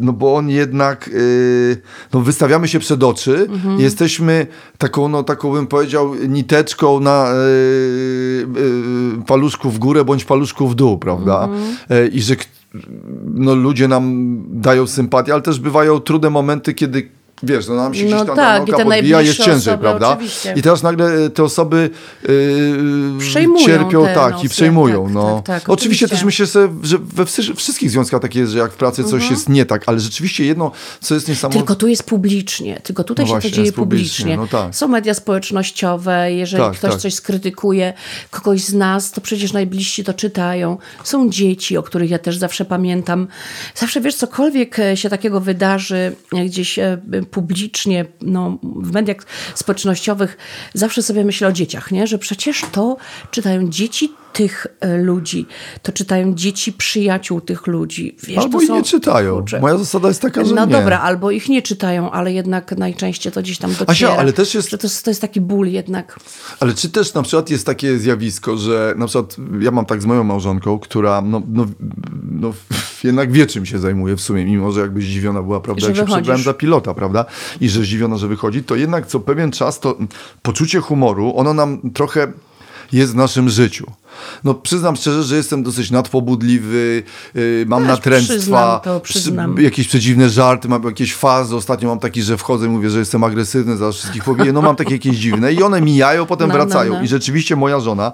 no 0.00 0.12
bo 0.12 0.34
on 0.34 0.48
jednak, 0.48 1.08
y, 1.08 1.82
no 2.12 2.20
wystawiamy 2.20 2.68
się 2.68 2.78
przed 2.78 3.02
oczy, 3.02 3.48
jesteśmy 3.78 4.46
taką, 4.78 5.08
no 5.08 5.22
taką 5.22 5.52
bym 5.52 5.66
powiedział, 5.66 6.14
niteczką 6.14 7.00
na 7.00 7.32
y, 7.32 8.46
paluszku 9.26 9.70
w 9.70 9.78
górę 9.78 10.04
bądź 10.04 10.24
paluszku 10.24 10.68
w 10.68 10.74
dół, 10.74 10.98
prawda? 10.98 11.48
Y, 11.90 12.08
I 12.08 12.22
że 12.22 12.36
no, 13.34 13.54
ludzie 13.54 13.88
nam 13.88 14.36
dają 14.48 14.86
sympatię, 14.86 15.32
ale 15.32 15.42
też 15.42 15.60
bywają 15.60 16.00
trudne 16.00 16.30
momenty, 16.30 16.74
kiedy 16.74 17.10
Wiesz, 17.42 17.68
no 17.68 17.74
nam 17.74 17.94
się 17.94 18.04
No 18.04 18.16
gdzieś 18.16 18.26
tam 18.26 18.36
tak, 18.36 18.66
te 18.66 18.84
podbija, 18.84 19.20
jest 19.22 19.38
ciężej, 19.38 19.78
prawda? 19.78 20.08
oczywiście. 20.08 20.54
I 20.56 20.62
teraz 20.62 20.82
nagle 20.82 21.06
e, 21.24 21.30
te 21.30 21.44
osoby 21.44 21.90
yy, 22.28 23.64
cierpią, 23.66 24.04
te 24.06 24.14
tak, 24.14 24.44
i 24.44 24.48
przejmują. 24.48 25.04
tak, 25.04 25.14
no. 25.14 25.42
tak, 25.46 25.60
tak, 25.62 25.70
oczywiście 25.70 25.74
oczywiście. 25.74 26.08
też 26.08 26.24
myślę 26.24 26.46
sobie, 26.46 26.74
że 26.82 26.98
we 26.98 27.26
wszy- 27.26 27.54
wszystkich 27.54 27.90
związkach 27.90 28.20
tak 28.22 28.34
jest, 28.34 28.52
że 28.52 28.58
jak 28.58 28.72
w 28.72 28.76
pracy 28.76 29.04
coś 29.04 29.12
Mhm. 29.12 29.32
jest 29.32 29.48
nie 29.48 29.66
tak, 29.66 29.82
ale 29.86 30.00
rzeczywiście 30.00 30.44
jedno, 30.44 30.70
co 31.00 31.14
jest 31.14 31.28
niesamowite. 31.28 31.58
Tylko 31.60 31.74
tu 31.74 31.88
jest 31.88 32.02
publicznie, 32.02 32.80
tylko 32.82 33.04
tutaj 33.04 33.24
No 33.24 33.28
się 33.28 33.32
właśnie, 33.34 33.50
to 33.50 33.56
dzieje 33.56 33.72
publicznie, 33.72 34.24
publicznie. 34.24 34.36
no 34.58 34.64
tak. 34.64 34.74
Są 34.74 34.88
media 34.88 35.14
społecznościowe, 35.14 36.32
jeżeli 36.32 36.64
Tak, 36.64 36.74
ktoś 36.76 36.94
coś 36.94 37.14
skrytykuje, 37.14 37.92
kogoś 38.30 38.60
z 38.64 38.74
nas, 38.74 39.10
to 39.10 39.20
przecież 39.20 39.52
najbliżsi 39.52 40.04
to 40.04 40.14
czytają. 40.14 40.78
Są 41.04 41.30
dzieci, 41.30 41.76
o 41.76 41.82
których 41.82 42.10
ja 42.10 42.18
też 42.18 42.36
zawsze 42.38 42.64
pamiętam. 42.64 43.28
Zawsze 43.74 44.00
wiesz, 44.00 44.14
cokolwiek 44.14 44.78
e, 44.78 44.96
się 44.96 45.10
takiego 45.10 45.40
wydarzy 45.40 46.12
gdzieś 46.46 46.78
publicznie, 47.30 48.04
no, 48.20 48.58
w 48.62 48.92
mediach 48.92 49.16
społecznościowych, 49.54 50.36
zawsze 50.74 51.02
sobie 51.02 51.24
myślę 51.24 51.48
o 51.48 51.52
dzieciach, 51.52 51.90
nie? 51.90 52.06
że 52.06 52.18
przecież 52.18 52.64
to 52.72 52.96
czytają 53.30 53.68
dzieci 53.68 54.12
tych 54.32 54.66
e, 54.80 54.98
ludzi, 54.98 55.46
to 55.82 55.92
czytają 55.92 56.34
dzieci 56.34 56.72
przyjaciół 56.72 57.40
tych 57.40 57.66
ludzi. 57.66 58.16
Wiesz, 58.26 58.38
Albo 58.38 58.58
to 58.58 58.64
i 58.64 58.66
są- 58.66 58.74
nie 58.74 58.82
czytają. 58.82 59.34
Kurczę. 59.36 59.60
Moja 59.60 59.78
zasada 59.78 60.08
jest 60.08 60.22
taka, 60.22 60.44
że 60.44 60.54
No 60.54 60.66
nie. 60.66 60.72
dobra, 60.72 61.00
albo 61.00 61.30
ich 61.30 61.48
nie 61.48 61.62
czytają, 61.62 62.10
ale 62.10 62.32
jednak 62.32 62.72
najczęściej 62.78 63.32
to 63.32 63.42
gdzieś 63.42 63.58
tam 63.58 63.70
dociera. 63.70 63.86
Asia, 63.88 64.16
ale 64.16 64.32
też 64.32 64.54
jest- 64.54 64.70
to, 64.70 64.76
jest- 64.82 65.04
to 65.04 65.10
jest 65.10 65.20
taki 65.20 65.40
ból 65.40 65.68
jednak. 65.68 66.18
Ale 66.60 66.74
czy 66.74 66.90
też 66.90 67.14
na 67.14 67.22
przykład 67.22 67.50
jest 67.50 67.66
takie 67.66 67.98
zjawisko, 67.98 68.56
że 68.56 68.94
na 68.96 69.06
przykład 69.06 69.36
ja 69.60 69.70
mam 69.70 69.86
tak 69.86 70.02
z 70.02 70.06
moją 70.06 70.24
małżonką, 70.24 70.78
która 70.78 71.20
no, 71.22 71.42
no, 71.48 71.66
no 72.30 72.52
jednak 73.04 73.32
wie 73.32 73.46
czym 73.46 73.66
się 73.66 73.78
zajmuje 73.78 74.16
w 74.16 74.20
sumie, 74.20 74.44
mimo 74.44 74.72
że 74.72 74.80
jakby 74.80 75.00
zdziwiona 75.02 75.42
była, 75.42 75.60
prawda, 75.60 75.80
Że 75.80 75.86
jak 75.86 75.96
się 75.96 76.02
wychodzisz. 76.02 76.16
przebrałem 76.22 76.42
za 76.44 76.54
pilota, 76.54 76.94
prawda, 76.94 77.24
i 77.60 77.68
że 77.68 77.80
zdziwiona, 77.82 78.16
że 78.16 78.28
wychodzi, 78.28 78.64
to 78.64 78.76
jednak 78.76 79.06
co 79.06 79.20
pewien 79.20 79.50
czas 79.52 79.80
to 79.80 79.98
poczucie 80.42 80.80
humoru, 80.80 81.32
ono 81.36 81.54
nam 81.54 81.90
trochę 81.94 82.32
jest 82.92 83.12
w 83.12 83.16
naszym 83.16 83.48
życiu. 83.48 83.86
No 84.44 84.54
przyznam 84.54 84.96
szczerze, 84.96 85.22
że 85.22 85.36
jestem 85.36 85.62
dosyć 85.62 85.90
nadpobudliwy, 85.90 87.02
yy, 87.34 87.64
mam 87.68 87.80
Też 87.82 87.88
natręctwa, 87.88 88.34
przyznam 88.34 88.80
to, 88.80 89.00
przyznam. 89.00 89.54
przy- 89.54 89.62
jakieś 89.64 89.88
przedziwne 89.88 90.28
żarty, 90.28 90.68
mam 90.68 90.82
jakieś 90.84 91.14
fazy. 91.14 91.56
Ostatnio 91.56 91.88
mam 91.88 91.98
taki, 91.98 92.22
że 92.22 92.36
wchodzę 92.36 92.66
i 92.66 92.68
mówię, 92.68 92.90
że 92.90 92.98
jestem 92.98 93.24
agresywny, 93.24 93.76
zaraz 93.76 93.96
wszystkich 93.96 94.24
pobiję. 94.24 94.52
No 94.52 94.62
mam 94.62 94.76
takie 94.76 94.92
jakieś 94.92 95.16
dziwne 95.16 95.52
i 95.52 95.62
one 95.62 95.80
mijają, 95.80 96.26
potem 96.26 96.48
No, 96.48 96.54
no, 96.54 96.64
wracają. 96.64 96.92
no. 96.92 97.02
I 97.02 97.08
rzeczywiście 97.08 97.56
moja 97.56 97.80
żona 97.80 98.12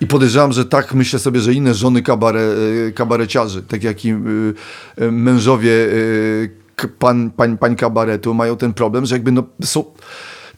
i 0.00 0.06
podejrzewam, 0.06 0.52
że 0.52 0.64
tak 0.64 0.94
myślę 0.94 1.18
sobie, 1.18 1.40
że 1.40 1.52
inne 1.54 1.74
żony 1.74 2.02
kabare, 2.02 2.40
y, 2.88 2.92
kabareciarzy, 2.96 3.62
tak 3.62 3.82
jak 3.84 4.04
i 4.04 4.08
y, 4.12 4.14
y, 5.02 5.12
mężowie 5.12 5.70
y, 5.72 6.50
k- 6.76 6.88
pan, 6.98 7.30
pań, 7.30 7.58
pań 7.58 7.76
kabaretu 7.76 8.34
mają 8.34 8.56
ten 8.56 8.72
problem, 8.74 9.06
że 9.06 9.14
jakby 9.14 9.32
no 9.32 9.42
są 9.64 9.84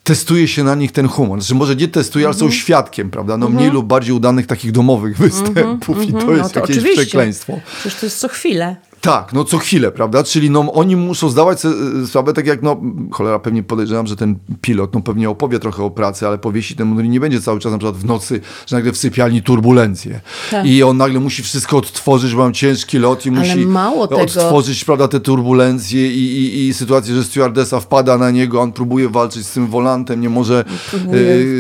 testuje 0.05 0.49
się 0.49 0.65
na 0.65 0.75
nich 0.75 0.93
ten 0.93 1.09
humor. 1.09 1.41
Znaczy 1.41 1.55
może 1.55 1.77
nie 1.77 1.89
testuje, 1.89 2.25
ale 2.27 2.35
są 2.35 2.45
Mhm. 2.45 2.61
świadkiem, 2.61 3.11
prawda? 3.11 3.37
No 3.37 3.49
mniej 3.49 3.71
lub 3.71 3.87
bardziej 3.87 4.15
udanych 4.15 4.47
takich 4.47 4.73
domowych 4.73 5.17
występów 5.27 6.03
i 6.09 6.13
to 6.13 6.27
No 6.27 6.33
jest 6.33 6.55
to 6.55 6.61
jakieś 6.61 6.77
oczywiście. 6.77 7.03
przekleństwo. 7.03 7.61
Przecież 7.81 8.01
to 8.01 8.07
jest 8.07 8.19
co 8.19 8.29
chwilę. 8.29 8.77
Tak, 9.03 9.33
no 9.33 9.45
co 9.45 9.59
chwilę, 9.59 9.91
prawda? 9.91 10.25
Czyli 10.25 10.51
no, 10.51 10.73
oni 10.73 10.97
muszą 10.97 11.29
zdawać 11.31 11.61
sobie 11.61 11.75
e, 12.03 12.07
sprawę, 12.07 12.33
tak 12.33 12.47
jak, 12.47 12.63
no, 12.63 12.81
cholera, 13.11 13.39
pewnie 13.39 13.63
podejrzewam, 13.63 14.07
że 14.07 14.17
ten 14.17 14.37
pilot, 14.61 14.95
no 14.95 15.01
pewnie 15.01 15.31
opowie 15.31 15.59
trochę 15.59 15.83
o 15.83 15.91
pracy, 15.91 16.27
ale 16.27 16.39
powiesi 16.39 16.77
ten 16.77 16.87
mundur 16.87 17.05
nie 17.05 17.21
będzie 17.21 17.41
cały 17.41 17.61
czas 17.61 17.73
na 17.73 17.79
przykład 17.79 17.97
w 17.97 18.05
nocy, 18.05 18.41
że 18.67 18.77
nagle 18.77 18.93
w 18.93 18.97
sypialni 18.97 19.43
turbulencje. 19.43 20.21
Tak. 20.51 20.67
I 20.67 20.83
on 20.83 20.97
nagle 20.97 21.21
musi 21.21 21.43
wszystko 21.43 21.77
odtworzyć, 21.77 22.35
bo 22.35 22.43
mam 22.43 22.53
ciężki 22.53 22.99
lot 22.99 23.27
i 23.27 23.29
Ale 23.29 23.39
musi 23.39 23.67
mało 23.67 24.09
tego- 24.09 24.23
odtworzyć, 24.23 24.85
prawda, 24.85 25.09
te 25.09 25.21
turbulencje 25.21 26.13
i, 26.13 26.21
i, 26.21 26.69
i 26.69 26.75
sytuację, 26.75 27.15
że 27.15 27.25
stewardesa 27.25 27.81
wpada 27.81 28.19
na 28.19 28.31
niego, 28.31 28.61
on 28.61 28.73
próbuje 28.73 29.09
walczyć 29.09 29.47
z 29.47 29.53
tym 29.53 29.67
wolantem, 29.67 30.21
nie 30.21 30.31
może, 30.31 30.65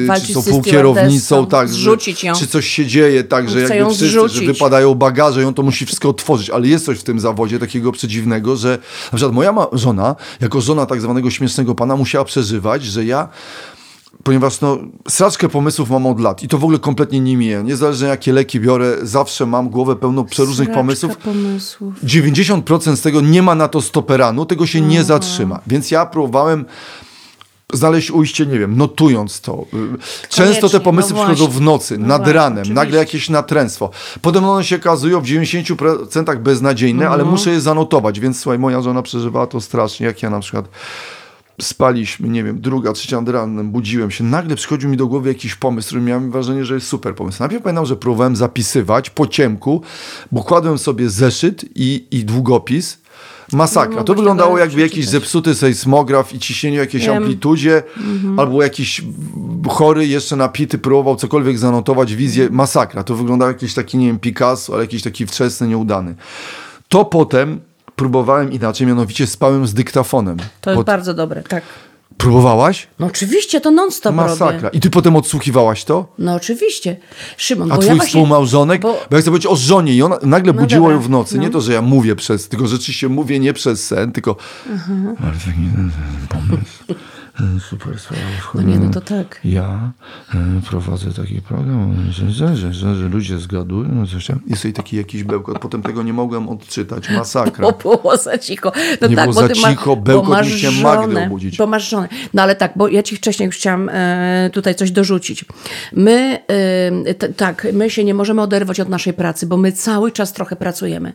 walczyć 0.06 0.26
czy 0.26 0.34
są 0.34 0.40
ze 0.40 0.50
półkierownicą, 0.50 1.46
tak, 1.46 1.68
zrzucić 1.68 2.24
ją. 2.24 2.34
czy 2.34 2.46
coś 2.46 2.66
się 2.66 2.86
dzieje, 2.86 3.24
tak, 3.24 3.50
że 3.50 3.60
jakby 3.60 3.94
wszyscy, 3.94 4.08
że 4.08 4.46
wypadają 4.46 4.94
bagaże 4.94 5.42
i 5.42 5.44
on 5.44 5.54
to 5.54 5.62
musi 5.62 5.86
wszystko 5.86 6.08
otworzyć, 6.08 6.50
ale 6.50 6.68
jest 6.68 6.84
coś 6.84 6.98
w 6.98 7.02
tym 7.02 7.20
zawodzie 7.32 7.58
takiego 7.58 7.92
przedziwnego, 7.92 8.56
że 8.56 8.78
na 9.12 9.16
przykład 9.16 9.34
moja 9.34 9.54
żona, 9.72 10.16
jako 10.40 10.60
żona 10.60 10.86
tak 10.86 11.00
zwanego 11.00 11.30
śmiesznego 11.30 11.74
pana, 11.74 11.96
musiała 11.96 12.24
przeżywać, 12.24 12.84
że 12.84 13.04
ja 13.04 13.28
ponieważ 14.22 14.60
no, 14.60 14.78
sraczkę 15.08 15.48
pomysłów 15.48 15.90
mam 15.90 16.06
od 16.06 16.20
lat 16.20 16.42
i 16.42 16.48
to 16.48 16.58
w 16.58 16.64
ogóle 16.64 16.78
kompletnie 16.78 17.20
nie 17.20 17.36
mija. 17.36 17.62
Niezależnie 17.62 18.08
jakie 18.08 18.32
leki 18.32 18.60
biorę, 18.60 18.96
zawsze 19.02 19.46
mam 19.46 19.68
głowę 19.68 19.96
pełną 19.96 20.24
przeróżnych 20.24 20.66
Sraczka 20.66 20.80
pomysłów. 20.80 21.16
pomysłów. 21.16 21.94
90% 22.04 22.96
z 22.96 23.00
tego 23.00 23.20
nie 23.20 23.42
ma 23.42 23.54
na 23.54 23.68
to 23.68 23.80
stoperanu, 23.80 24.46
tego 24.46 24.66
się 24.66 24.80
nie 24.80 25.04
zatrzyma. 25.04 25.60
Więc 25.66 25.90
ja 25.90 26.06
próbowałem 26.06 26.64
znaleźć 27.72 28.10
ujście, 28.10 28.46
nie 28.46 28.58
wiem, 28.58 28.76
notując 28.76 29.40
to. 29.40 29.64
Często 30.28 30.54
te 30.54 30.60
Koniecznie, 30.60 30.80
pomysły 30.80 31.14
no 31.16 31.24
przychodzą 31.24 31.48
w 31.48 31.60
nocy, 31.60 31.98
No 31.98 32.06
nad 32.06 32.18
właśnie, 32.18 32.32
ranem, 32.32 32.58
oczywiście. 32.58 32.74
nagle 32.74 32.98
jakieś 32.98 33.28
natręstwo. 33.28 33.90
Potem 34.22 34.44
one 34.44 34.64
się 34.64 34.76
okazują 34.76 35.20
w 35.20 35.24
90% 35.24 36.38
beznadziejne, 36.38 37.04
ale 37.06 37.14
Mhm. 37.22 37.30
muszę 37.30 37.50
je 37.50 37.60
zanotować, 37.60 38.20
więc 38.20 38.40
słuchaj, 38.40 38.58
moja 38.58 38.82
żona 38.82 39.02
przeżywała 39.02 39.46
to 39.46 39.60
strasznie, 39.60 40.06
jak 40.06 40.22
ja 40.22 40.30
na 40.30 40.40
przykład 40.40 40.68
spaliśmy, 41.60 42.28
nie 42.28 42.44
wiem, 42.44 42.60
druga, 42.60 42.92
trzecia 42.92 43.20
nad 43.20 43.28
ranem, 43.28 43.70
budziłem 43.70 44.10
się, 44.10 44.24
nagle 44.24 44.56
przychodził 44.56 44.90
mi 44.90 44.96
do 44.96 45.06
głowy 45.06 45.28
jakiś 45.28 45.54
pomysł, 45.54 45.88
który 45.88 46.00
miałem 46.00 46.30
wrażenie, 46.30 46.64
że 46.64 46.74
jest 46.74 46.86
super 46.88 47.14
pomysł. 47.14 47.36
Najpierw 47.40 47.62
pamiętam, 47.62 47.86
że 47.86 47.96
próbowałem 47.96 48.36
zapisywać 48.36 49.10
po 49.10 49.26
ciemku, 49.26 49.82
bo 50.32 50.42
kładłem 50.42 50.78
sobie 50.78 51.10
zeszyt 51.10 51.64
i, 51.74 52.06
i 52.10 52.24
długopis, 52.24 52.98
Masakra. 53.52 53.96
No, 53.96 54.04
to 54.04 54.14
wyglądało 54.14 54.58
jakby 54.58 54.80
jakiś 54.80 55.08
zepsuty 55.08 55.54
sejsmograf 55.54 56.34
i 56.34 56.38
ciśnienie 56.38 56.76
w 56.76 56.80
jakiejś 56.80 57.06
Wiem. 57.06 57.16
amplitudzie, 57.16 57.82
Mhm. 57.96 58.38
albo 58.40 58.62
jakiś 58.62 59.02
chory 59.68 60.06
jeszcze 60.06 60.36
napity 60.36 60.78
próbował 60.78 61.16
cokolwiek 61.16 61.58
zanotować, 61.58 62.14
wizję. 62.14 62.42
Mhm. 62.42 62.56
Masakra. 62.56 63.04
To 63.04 63.14
wyglądało 63.14 63.50
jakiś 63.50 63.74
taki, 63.74 63.98
nie 63.98 64.06
wiem, 64.06 64.18
Picasso, 64.18 64.74
ale 64.74 64.82
jakiś 64.82 65.02
taki 65.02 65.26
wczesny, 65.26 65.68
nieudany. 65.68 66.14
To 66.88 67.04
potem 67.04 67.60
próbowałem 67.96 68.52
inaczej, 68.52 68.86
mianowicie 68.86 69.26
spałem 69.26 69.66
z 69.66 69.74
dyktafonem. 69.74 70.36
To 70.60 70.70
jest 70.70 70.76
Pod- 70.78 70.86
bardzo 70.86 71.14
dobre, 71.14 71.42
tak. 71.42 71.62
Próbowałaś? 72.22 72.86
No 72.98 73.06
oczywiście, 73.06 73.60
to 73.60 73.70
non-stop 73.70 74.14
Masakra. 74.14 74.60
robię. 74.60 74.68
I 74.72 74.80
ty 74.80 74.90
potem 74.90 75.16
odsłuchiwałaś 75.16 75.84
to? 75.84 76.06
No 76.18 76.34
oczywiście. 76.34 76.96
Szymon, 77.36 77.72
A 77.72 77.74
bo 77.74 77.80
twój 77.80 77.88
ja 77.88 77.94
właśnie... 77.94 78.08
współmałżonek, 78.08 78.82
bo... 78.82 78.88
bo- 79.10 79.16
ja 79.16 79.22
chcę 79.22 79.30
powiedzieć 79.30 79.46
o 79.46 79.56
żonie 79.56 79.94
i 79.94 80.02
ona 80.02 80.18
nagle 80.22 80.52
No 80.52 80.60
budziło 80.60 80.80
dobra, 80.88 80.96
ją 80.96 81.02
w 81.02 81.10
nocy. 81.10 81.36
no. 81.36 81.42
Nie 81.42 81.50
to, 81.50 81.60
że 81.60 81.72
ja 81.72 81.82
mówię 81.82 82.16
przez, 82.16 82.48
tylko 82.48 82.66
rzeczywiście 82.66 83.08
mówię 83.08 83.38
nie 83.38 83.52
przez 83.52 83.86
sen, 83.86 84.12
tylko 84.12 84.36
taki 85.44 85.60
e, 85.60 86.28
pomysł, 86.34 86.84
super 87.70 87.98
sprawa. 87.98 88.22
No 88.54 88.62
nie, 88.62 88.78
no 88.78 88.90
to 88.90 89.00
tak. 89.00 89.40
Ja 89.44 89.92
e, 90.34 90.60
prowadzę 90.68 91.12
taki 91.12 91.40
program, 91.40 91.96
że, 92.10 92.30
że, 92.30 92.56
że, 92.56 92.74
że, 92.74 92.94
że 92.94 93.08
ludzie 93.08 93.38
zgadują, 93.38 93.88
no 93.92 94.06
coś 94.06 94.26
tam. 94.26 94.40
Jest 94.46 94.62
tutaj 94.62 94.72
taki 94.72 94.96
jakiś 94.96 95.24
bełkot, 95.24 95.58
potem 95.58 95.82
tego 95.82 96.02
nie 96.02 96.12
mogłem 96.12 96.48
odczytać, 96.48 97.10
masakra. 97.10 97.66
Bo 97.72 97.72
było 97.72 98.16
za 98.16 98.38
cicho. 98.38 98.72
No 99.00 99.08
Nie 99.08 99.16
tak, 99.16 99.24
było 99.24 99.34
bo 99.34 99.48
za 99.48 99.54
ty 99.54 99.60
ma- 99.60 99.70
cicho, 99.70 99.96
bo 99.96 100.02
bełkot 100.02 100.46
mi 100.46 100.50
się 100.50 100.70
Magdę 100.70 101.02
żonę, 101.02 101.26
obudzić. 101.26 101.56
Bo 101.56 101.66
masz 101.66 101.90
żonę. 101.90 102.08
No 102.34 102.42
ale 102.42 102.56
tak, 102.56 102.72
bo 102.76 102.88
ja 102.88 103.02
ci 103.02 103.16
wcześniej 103.16 103.46
już 103.46 103.56
chciałam 103.56 103.88
e, 103.92 104.50
tutaj 104.52 104.74
coś 104.74 104.90
dorzucić. 104.90 105.44
My, 105.92 106.38
e, 107.06 107.14
t, 107.14 107.28
tak, 107.28 107.66
my 107.72 107.90
się 107.90 108.04
nie 108.04 108.14
możemy 108.14 108.42
oderwać 108.42 108.80
od 108.80 108.88
naszej 108.88 109.12
pracy, 109.12 109.46
bo 109.46 109.56
my 109.56 109.72
cały 109.72 110.12
czas 110.12 110.32
trochę 110.32 110.56
pracujemy. 110.56 111.12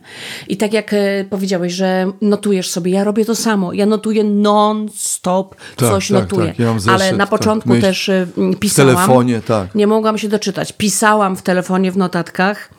I 0.48 0.56
tak 0.56 0.72
jak 0.72 0.92
e, 0.92 1.24
powiedziałeś, 1.30 1.72
że 1.72 2.12
notujesz 2.22 2.70
sobie, 2.70 2.92
ja 2.92 3.04
robię 3.04 3.24
to 3.24 3.34
samo. 3.34 3.72
Ja 3.72 3.86
notuję 3.86 4.24
non-stop, 4.24 5.56
Tak, 5.76 5.88
coś 5.88 6.07
tak, 6.14 6.22
notuję. 6.22 6.48
tak. 6.48 6.58
Ja 6.58 6.66
mam 6.66 6.74
ale 6.74 6.98
zeszyt, 6.98 7.18
na 7.18 7.26
tak, 7.26 7.38
początku 7.38 7.68
myśl. 7.68 7.80
też 7.82 8.08
e, 8.08 8.26
pisałam. 8.60 8.94
telefonie, 8.94 9.40
tak. 9.40 9.74
Nie 9.74 9.86
mogłam 9.86 10.18
się 10.18 10.28
doczytać. 10.28 10.72
Pisałam 10.72 11.36
w 11.36 11.42
telefonie, 11.42 11.92
w 11.92 11.96
notatkach. 11.96 12.70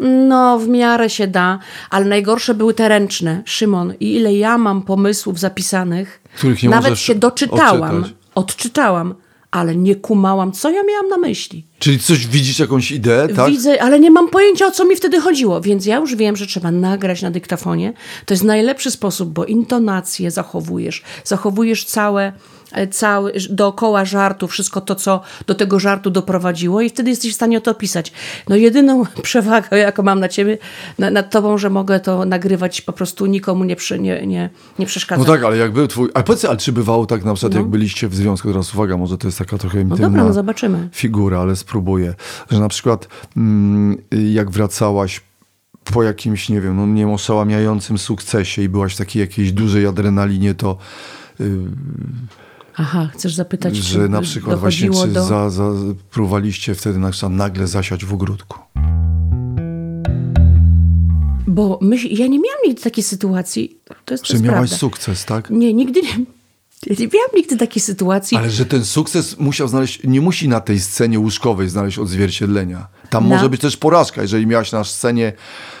No, 0.00 0.58
w 0.58 0.68
miarę 0.68 1.10
się 1.10 1.26
da, 1.26 1.58
ale 1.90 2.04
najgorsze 2.04 2.54
były 2.54 2.74
te 2.74 2.88
ręczne. 2.88 3.42
Szymon, 3.44 3.94
i 4.00 4.14
ile 4.14 4.34
ja 4.34 4.58
mam 4.58 4.82
pomysłów 4.82 5.38
zapisanych, 5.38 6.20
Których 6.36 6.62
nie 6.62 6.68
nawet 6.68 6.98
się 6.98 7.14
doczytałam, 7.14 7.96
odczytać. 7.96 8.16
odczytałam, 8.34 9.14
ale 9.50 9.76
nie 9.76 9.94
kumałam, 9.96 10.52
co 10.52 10.70
ja 10.70 10.82
miałam 10.82 11.08
na 11.08 11.16
myśli. 11.16 11.66
Czyli 11.78 11.98
coś 11.98 12.26
widzisz, 12.26 12.58
jakąś 12.58 12.90
ideę, 12.90 13.28
tak? 13.28 13.50
Widzę, 13.50 13.82
ale 13.82 14.00
nie 14.00 14.10
mam 14.10 14.28
pojęcia, 14.28 14.66
o 14.66 14.70
co 14.70 14.84
mi 14.84 14.96
wtedy 14.96 15.20
chodziło, 15.20 15.60
więc 15.60 15.86
ja 15.86 15.96
już 15.96 16.14
wiem, 16.16 16.36
że 16.36 16.46
trzeba 16.46 16.70
nagrać 16.70 17.22
na 17.22 17.30
dyktafonie. 17.30 17.92
To 18.26 18.34
jest 18.34 18.44
najlepszy 18.44 18.90
sposób, 18.90 19.30
bo 19.30 19.44
intonację 19.44 20.30
zachowujesz, 20.30 21.02
zachowujesz 21.24 21.84
całe, 21.84 22.32
cały, 22.90 23.32
dookoła 23.50 24.04
żartu, 24.04 24.48
wszystko 24.48 24.80
to, 24.80 24.94
co 24.94 25.20
do 25.46 25.54
tego 25.54 25.80
żartu 25.80 26.10
doprowadziło 26.10 26.80
i 26.80 26.90
wtedy 26.90 27.10
jesteś 27.10 27.32
w 27.32 27.34
stanie 27.34 27.60
to 27.60 27.70
opisać. 27.70 28.12
No 28.48 28.56
jedyną 28.56 29.04
przewagę, 29.22 29.78
jaką 29.78 30.02
mam 30.02 30.20
na 30.20 30.28
ciebie, 30.28 30.58
na, 30.98 31.10
nad 31.10 31.30
tobą, 31.30 31.58
że 31.58 31.70
mogę 31.70 32.00
to 32.00 32.24
nagrywać 32.24 32.80
po 32.80 32.92
prostu 32.92 33.26
nikomu 33.26 33.64
nie, 33.64 33.76
przy, 33.76 33.98
nie, 33.98 34.26
nie, 34.26 34.50
nie 34.78 34.86
przeszkadza. 34.86 35.22
No 35.22 35.32
tak, 35.32 35.44
ale 35.44 35.56
jak 35.56 35.72
był 35.72 35.86
twój... 35.86 36.10
Ale 36.14 36.24
powiedz, 36.24 36.44
ale 36.44 36.56
czy 36.56 36.72
bywało 36.72 37.06
tak 37.06 37.24
na 37.24 37.34
przykład, 37.34 37.54
jak 37.54 37.66
byliście 37.66 38.08
w 38.08 38.14
związku, 38.14 38.48
teraz 38.48 38.74
uwaga, 38.74 38.96
może 38.96 39.18
to 39.18 39.28
jest 39.28 39.38
taka 39.38 39.58
trochę 39.58 39.80
intymna 39.80 40.06
dobra, 40.08 40.24
no 40.24 40.32
zobaczymy. 40.32 40.88
figura, 40.92 41.40
ale 41.40 41.56
spróbuję, 41.56 42.14
że 42.50 42.60
na 42.60 42.68
przykład 42.68 43.08
mm, 43.36 43.96
jak 44.32 44.50
wracałaś 44.50 45.20
po 45.92 46.02
jakimś, 46.02 46.48
nie 46.48 46.60
wiem, 46.60 46.76
no 46.76 46.86
nie 46.86 47.02
wiem, 47.02 47.10
oszałamiającym 47.10 47.98
sukcesie 47.98 48.62
i 48.62 48.68
byłaś 48.68 48.94
w 48.94 48.98
takiej 48.98 49.20
jakiejś 49.20 49.52
dużej 49.52 49.86
adrenalinie, 49.86 50.54
to 50.54 50.76
y, 51.40 51.60
Aha, 52.78 53.08
chcesz 53.14 53.34
zapytać, 53.34 53.76
że 53.76 53.98
czy 53.98 54.08
na 54.08 54.20
przykład 54.22 54.58
właśnie 54.60 54.90
czy 54.90 55.08
do... 55.08 55.24
za, 55.24 55.50
za, 55.50 55.70
próbowaliście 56.10 56.74
wtedy 56.74 56.98
na 56.98 57.10
przykład 57.10 57.32
nagle 57.32 57.66
zasiać 57.66 58.04
w 58.04 58.14
ogródku. 58.14 58.58
Bo 61.46 61.78
myśl, 61.82 62.08
ja 62.10 62.26
nie 62.26 62.38
miałam 62.40 62.58
nigdy 62.66 62.82
takiej 62.82 63.04
sytuacji. 63.04 63.78
To 64.04 64.14
jest, 64.14 64.24
to 64.24 64.28
Czy 64.28 64.32
jest 64.32 64.44
miałaś 64.44 64.58
prawda. 64.58 64.76
sukces, 64.76 65.24
tak? 65.24 65.50
Nie, 65.50 65.74
nigdy 65.74 66.02
nie. 66.02 66.08
Ja 66.86 66.94
nie 66.98 67.08
miałam 67.14 67.30
nigdy 67.36 67.56
takiej 67.56 67.82
sytuacji. 67.82 68.36
Ale 68.36 68.50
że 68.50 68.66
ten 68.66 68.84
sukces 68.84 69.38
musiał 69.38 69.68
znaleźć, 69.68 70.00
nie 70.04 70.20
musi 70.20 70.48
na 70.48 70.60
tej 70.60 70.80
scenie 70.80 71.20
łóżkowej 71.20 71.68
znaleźć 71.68 71.98
odzwierciedlenia. 71.98 72.86
Tam 73.10 73.28
Na- 73.28 73.36
może 73.36 73.48
być 73.48 73.60
też 73.60 73.76
porażka, 73.76 74.22
jeżeli 74.22 74.46
miałaś 74.46 74.72
na 74.72 74.84
scenie 74.84 75.32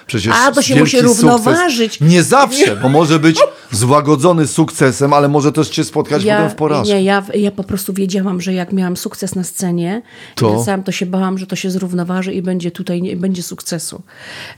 przecież 0.06 0.34
A, 0.36 0.52
to 0.52 0.62
się 0.62 0.76
musi 0.76 1.00
równoważyć. 1.02 2.00
Nie 2.00 2.22
zawsze, 2.22 2.76
bo 2.76 2.88
może 2.88 3.18
być 3.18 3.38
złagodzony 3.72 4.46
sukcesem, 4.46 5.12
ale 5.12 5.28
może 5.28 5.52
też 5.52 5.68
cię 5.68 5.84
spotkać 5.84 6.22
potem 6.22 6.50
w 6.50 6.54
porażce. 6.54 6.94
nie, 6.94 7.02
ja, 7.02 7.24
ja 7.34 7.50
po 7.50 7.64
prostu 7.64 7.92
wiedziałam, 7.92 8.40
że 8.40 8.54
jak 8.54 8.72
miałam 8.72 8.96
sukces 8.96 9.34
na 9.34 9.44
scenie, 9.44 10.02
To? 10.34 10.48
to 10.48 10.56
wracałam, 10.56 10.82
to 10.82 10.92
się 10.92 11.06
bałam, 11.06 11.38
że 11.38 11.46
to 11.46 11.56
się 11.56 11.70
zrównoważy 11.70 12.32
i 12.32 12.42
będzie 12.42 12.70
tutaj, 12.70 13.02
nie 13.02 13.16
będzie 13.16 13.42
sukcesu. 13.42 14.02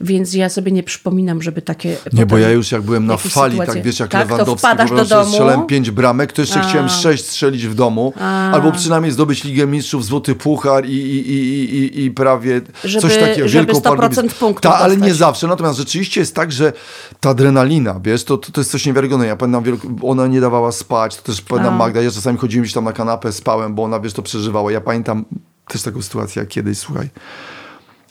Więc 0.00 0.34
ja 0.34 0.48
sobie 0.48 0.72
nie 0.72 0.82
przypominam, 0.82 1.42
żeby 1.42 1.62
takie... 1.62 1.96
Nie, 2.12 2.26
bo 2.26 2.38
ja 2.38 2.50
już 2.50 2.72
jak 2.72 2.82
byłem 2.82 3.06
na 3.06 3.16
fali, 3.16 3.56
sytuacje- 3.58 3.66
tak 3.74 3.82
wiesz, 3.82 4.00
jak 4.00 4.10
tak, 4.10 4.28
to 4.28 4.32
Lewandowski, 4.36 4.68
po 4.88 4.94
do 4.94 5.04
domu. 5.04 5.30
strzelałem 5.30 5.66
pięć 5.66 5.90
bramek, 5.90 6.32
to 6.32 6.42
jeszcze 6.42 6.60
A. 6.60 6.68
chciałem 6.68 6.88
sześć 6.88 7.24
strzelić 7.26 7.66
w 7.66 7.74
domu, 7.74 8.12
albo 8.52 8.72
przynajmniej 8.72 9.12
zdobyć 9.12 9.44
Ligę 9.44 9.66
Mistrzów, 9.66 10.04
Złoty 10.04 10.34
Puchar 10.34 10.86
i, 10.86 10.92
i, 10.92 11.30
i, 11.32 11.74
i, 11.76 12.04
i 12.04 12.10
prawie 12.10 12.60
Żeby- 12.84 13.02
coś 13.02 13.16
takiego. 13.18 13.48
żeby 13.48 13.72
wielką 13.72 13.80
100% 13.90 13.96
partyę. 13.96 14.22
punktów 14.22 14.72
Ta, 14.72 14.78
ale 14.78 14.94
nie 14.94 15.00
dostać. 15.00 15.18
Zawsze. 15.38 15.46
Natomiast 15.46 15.78
rzeczywiście 15.78 16.20
jest 16.20 16.34
tak, 16.34 16.52
że 16.52 16.72
ta 17.20 17.30
adrenalina, 17.30 18.00
wiesz, 18.00 18.24
to, 18.24 18.38
to, 18.38 18.52
to 18.52 18.60
jest 18.60 18.70
coś 18.70 18.86
niewiarygodnego. 18.86 19.28
Ja 19.28 19.36
pamiętam, 19.36 19.78
ona 20.02 20.26
nie 20.26 20.40
dawała 20.40 20.72
spać, 20.72 21.16
to 21.16 21.22
też 21.22 21.40
pamiętam 21.40 21.74
A. 21.74 21.76
Magda, 21.76 22.02
ja 22.02 22.10
czasami 22.10 22.38
chodziłem 22.38 22.62
gdzieś 22.62 22.74
tam 22.74 22.84
na 22.84 22.92
kanapę, 22.92 23.32
spałem, 23.32 23.74
bo 23.74 23.82
ona, 23.82 24.00
wiesz, 24.00 24.12
to 24.12 24.22
przeżywała. 24.22 24.72
Ja 24.72 24.80
pamiętam 24.80 25.24
też 25.68 25.82
taką 25.82 26.02
sytuację 26.02 26.40
jak 26.40 26.48
kiedyś, 26.48 26.78
słuchaj. 26.78 27.08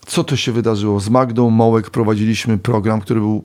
Co 0.05 0.23
to 0.23 0.35
się 0.35 0.51
wydarzyło? 0.51 0.99
Z 0.99 1.09
Magdą 1.09 1.49
Mołek 1.49 1.89
prowadziliśmy 1.89 2.57
program, 2.57 3.01
który 3.01 3.19
był, 3.19 3.43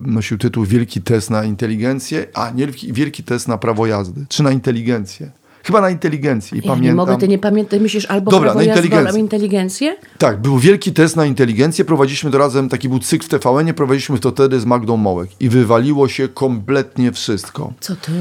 nosił 0.00 0.38
tytuł 0.38 0.64
Wielki 0.64 1.02
test 1.02 1.30
na 1.30 1.44
inteligencję, 1.44 2.26
a 2.34 2.50
nie 2.50 2.66
wielki 2.66 3.24
test 3.24 3.48
na 3.48 3.58
prawo 3.58 3.86
jazdy, 3.86 4.26
czy 4.28 4.42
na 4.42 4.50
inteligencję. 4.50 5.30
Chyba 5.64 5.80
na 5.80 5.90
inteligencję. 5.90 6.58
I 6.58 6.60
Ja 6.60 6.66
pamiętam, 6.68 6.84
nie 6.84 6.94
mogę, 6.94 7.18
ty 7.18 7.28
nie 7.28 7.38
pamiętasz, 7.38 7.80
myślisz 7.80 8.06
albo 8.06 8.30
Dobra, 8.30 8.50
prawo 8.52 8.58
na 8.66 8.74
inteligencję. 8.74 9.20
inteligencję? 9.20 9.96
Tak, 10.18 10.40
był 10.40 10.58
wielki 10.58 10.92
test 10.92 11.16
na 11.16 11.26
inteligencję. 11.26 11.84
Prowadziliśmy 11.84 12.30
to 12.30 12.38
razem, 12.38 12.68
taki 12.68 12.88
był 12.88 12.98
cykl 12.98 13.24
w 13.26 13.28
TVN-ie, 13.28 13.74
prowadziliśmy 13.74 14.18
to 14.18 14.30
wtedy 14.30 14.60
z 14.60 14.64
Magdą 14.64 14.96
Mołek. 14.96 15.30
I 15.40 15.48
wywaliło 15.48 16.08
się 16.08 16.28
kompletnie 16.28 17.12
wszystko. 17.12 17.72
Co 17.80 17.96
ty? 17.96 18.12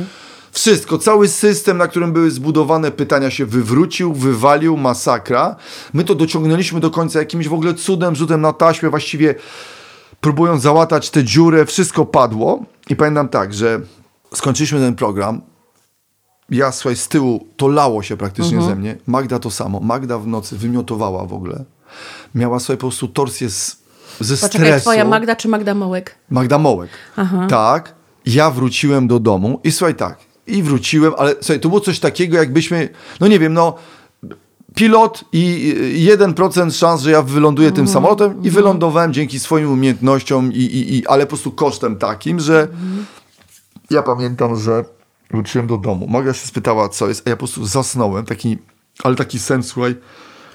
Wszystko, 0.52 0.98
cały 0.98 1.28
system, 1.28 1.78
na 1.78 1.88
którym 1.88 2.14
były 2.14 2.32
zbudowane 2.32 2.92
pytania 2.92 3.30
się 3.30 3.46
wywrócił, 3.46 4.14
wywalił, 4.14 4.78
masakra. 4.78 5.56
My 5.94 6.04
to 6.04 6.16
dociągnęliśmy 6.16 6.80
do 6.80 6.92
końca 6.92 7.20
jakimś 7.20 7.48
w 7.48 7.54
ogóle 7.54 7.74
cudem, 7.74 8.16
rzutem 8.16 8.42
na 8.42 8.54
taśmę, 8.54 8.90
właściwie 8.90 9.36
próbując 10.22 10.62
załatać 10.62 11.10
tę 11.10 11.24
dziurę, 11.24 11.66
wszystko 11.66 12.06
padło. 12.06 12.66
I 12.90 12.96
pamiętam 12.96 13.30
tak, 13.30 13.54
że 13.54 13.82
skończyliśmy 14.34 14.80
ten 14.80 14.96
program, 14.96 15.42
ja 16.50 16.72
słuchaj, 16.72 16.95
z 16.95 17.08
tyłu 17.08 17.48
to 17.58 17.68
lało 17.68 18.04
się 18.04 18.18
praktycznie 18.18 18.62
ze 18.62 18.76
mnie. 18.76 18.98
Magda 19.08 19.39
to 19.39 19.52
samo. 19.52 19.80
Magda 19.80 20.18
w 20.18 20.28
nocy 20.28 20.58
wymiotowała 20.58 21.26
w 21.26 21.34
ogóle. 21.34 21.64
Miała 22.36 22.60
sobie 22.60 22.78
po 22.78 22.82
prostu 22.82 23.08
torsję 23.08 23.50
z, 23.50 23.78
ze 24.20 24.38
Poczekaj, 24.38 24.68
stresu. 24.68 24.82
twoja 24.82 25.06
Magda 25.06 25.36
czy 25.36 25.48
Magda 25.48 25.74
Mołek? 25.74 26.16
Magda 26.30 26.58
Mołek. 26.58 26.89
Tak. 27.50 27.95
Ja 28.26 28.52
wróciłem 28.52 29.08
do 29.08 29.20
domu 29.20 29.60
i 29.64 29.72
słuchaj 29.72 29.95
tak. 29.95 30.18
I 30.48 30.64
wróciłem, 30.64 31.14
ale 31.18 31.36
słuchaj, 31.41 31.60
to 31.60 31.70
było 31.70 31.82
coś 31.82 32.00
takiego, 32.00 32.38
jakbyśmy, 32.38 32.89
no 33.20 33.28
nie 33.28 33.39
wiem, 33.39 33.54
no 33.54 33.74
pilot 34.76 35.24
i 35.34 35.74
y, 36.10 36.18
1% 36.18 36.72
szans, 36.72 37.02
że 37.02 37.12
ja 37.12 37.22
wyląduję 37.22 37.72
tym 37.72 37.88
samolotem 37.88 38.43
i 38.43 38.50
wylądowałem 38.50 39.14
dzięki 39.14 39.39
swoim 39.39 39.72
umiejętnościom, 39.72 40.54
i, 40.54 40.58
i, 40.58 40.98
i, 40.98 41.08
ale 41.08 41.26
po 41.26 41.30
prostu 41.30 41.52
kosztem 41.52 41.95
takim, 41.95 42.39
że 42.39 42.68
ja 43.89 44.04
pamiętam, 44.04 44.60
że 44.60 44.86
wróciłem 45.32 45.67
do 45.67 45.78
domu. 45.78 46.07
Magda 46.07 46.34
się 46.34 46.47
spytała, 46.47 46.89
co 46.89 47.07
jest, 47.07 47.28
a 47.28 47.30
ja 47.30 47.36
po 47.36 47.39
prostu 47.39 47.65
zasnąłem, 47.65 48.25
taki, 48.25 48.57
ale 49.03 49.15
taki 49.15 49.39
sen, 49.39 49.63
słuchaj, 49.63 49.95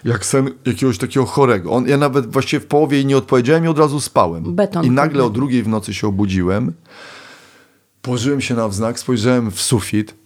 jak 0.05 0.27
sen 0.27 0.51
jakiegoś 0.67 0.99
takiego 0.99 1.27
chorego. 1.27 1.71
On, 1.71 1.89
ja 1.89 1.97
nawet 1.97 2.33
właściwie 2.33 2.61
w 2.61 2.67
połowie 2.67 2.97
jej 2.97 3.07
nie 3.07 3.17
odpowiedziałem 3.17 3.65
i 3.65 3.69
od 3.69 3.79
razu 3.79 4.01
spałem. 4.01 4.55
Beton 4.55 4.85
I 4.85 4.91
nagle 4.91 5.25
o 5.25 5.31
drugiej 5.31 5.63
w 5.63 5.69
nocy 5.69 5.95
się 5.95 6.07
obudziłem, 6.07 6.73
położyłem 8.03 8.41
się 8.41 8.55
na 8.55 8.69
wznak, 8.69 8.99
spojrzałem 8.99 9.51
w 9.51 9.61
sufit 9.61 10.22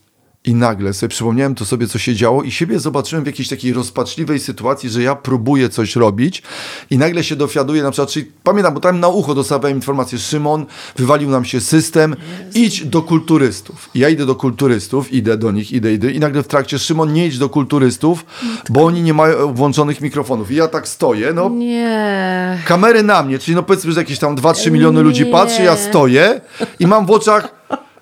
i 0.47 0.55
nagle 0.55 0.93
sobie 0.93 1.09
przypomniałem 1.11 1.55
to 1.55 1.65
sobie, 1.65 1.87
co 1.87 1.99
się 1.99 2.15
działo 2.15 2.43
i 2.43 2.51
siebie 2.51 2.81
zobaczyłem 2.81 3.25
w 3.25 3.27
jakiejś 3.27 3.49
takiej 3.49 3.73
rozpaczliwej 3.73 4.39
sytuacji, 4.41 4.91
że 4.91 5.03
ja 5.03 5.15
próbuję 5.15 5.69
coś 5.69 5.97
robić 5.97 6.43
i 6.91 6.99
nagle 6.99 7.25
się 7.25 7.37
dowiaduję, 7.37 7.83
na 7.83 7.91
przykład, 7.91 8.11
czyli 8.11 8.31
pamiętam, 8.43 8.75
bo 8.75 8.81
tam 8.81 9.01
na 9.01 9.09
ucho 9.09 9.35
dostawałem 9.35 9.77
informację, 9.77 10.19
Szymon, 10.19 10.67
wywalił 10.97 11.31
nam 11.31 11.45
się 11.45 11.61
system, 11.61 12.17
idź 12.55 12.85
do 12.87 13.03
kulturystów. 13.03 13.91
I 13.95 13.99
ja 13.99 14.09
idę 14.09 14.27
do 14.27 14.35
kulturystów, 14.35 15.13
idę 15.13 15.37
do 15.37 15.51
nich, 15.53 15.73
idę, 15.73 15.93
idę 15.93 16.13
i 16.13 16.21
nagle 16.21 16.43
w 16.43 16.47
trakcie, 16.49 16.79
Szymon, 16.79 17.13
nie 17.13 17.27
idź 17.27 17.39
do 17.39 17.49
kulturystów, 17.49 18.25
bo 18.69 18.85
oni 18.85 19.03
nie 19.03 19.15
mają 19.15 19.55
włączonych 19.55 20.01
mikrofonów. 20.01 20.51
I 20.51 20.55
ja 20.55 20.69
tak 20.69 20.89
stoję, 20.89 21.33
no 21.33 21.49
Nie. 21.49 22.59
kamery 22.67 23.03
na 23.03 23.23
mnie, 23.23 23.39
czyli 23.39 23.55
no 23.55 23.63
powiedzmy, 23.63 23.93
że 23.93 24.01
jakieś 24.01 24.19
tam 24.19 24.37
2-3 24.37 24.71
miliony 24.71 25.03
ludzi 25.03 25.25
Nie. 25.25 25.33
patrzy, 25.33 25.63
ja 25.63 25.77
stoję 25.77 26.41
i 26.81 26.87
mam 26.87 27.07
w 27.07 27.11
oczach, 27.11 27.57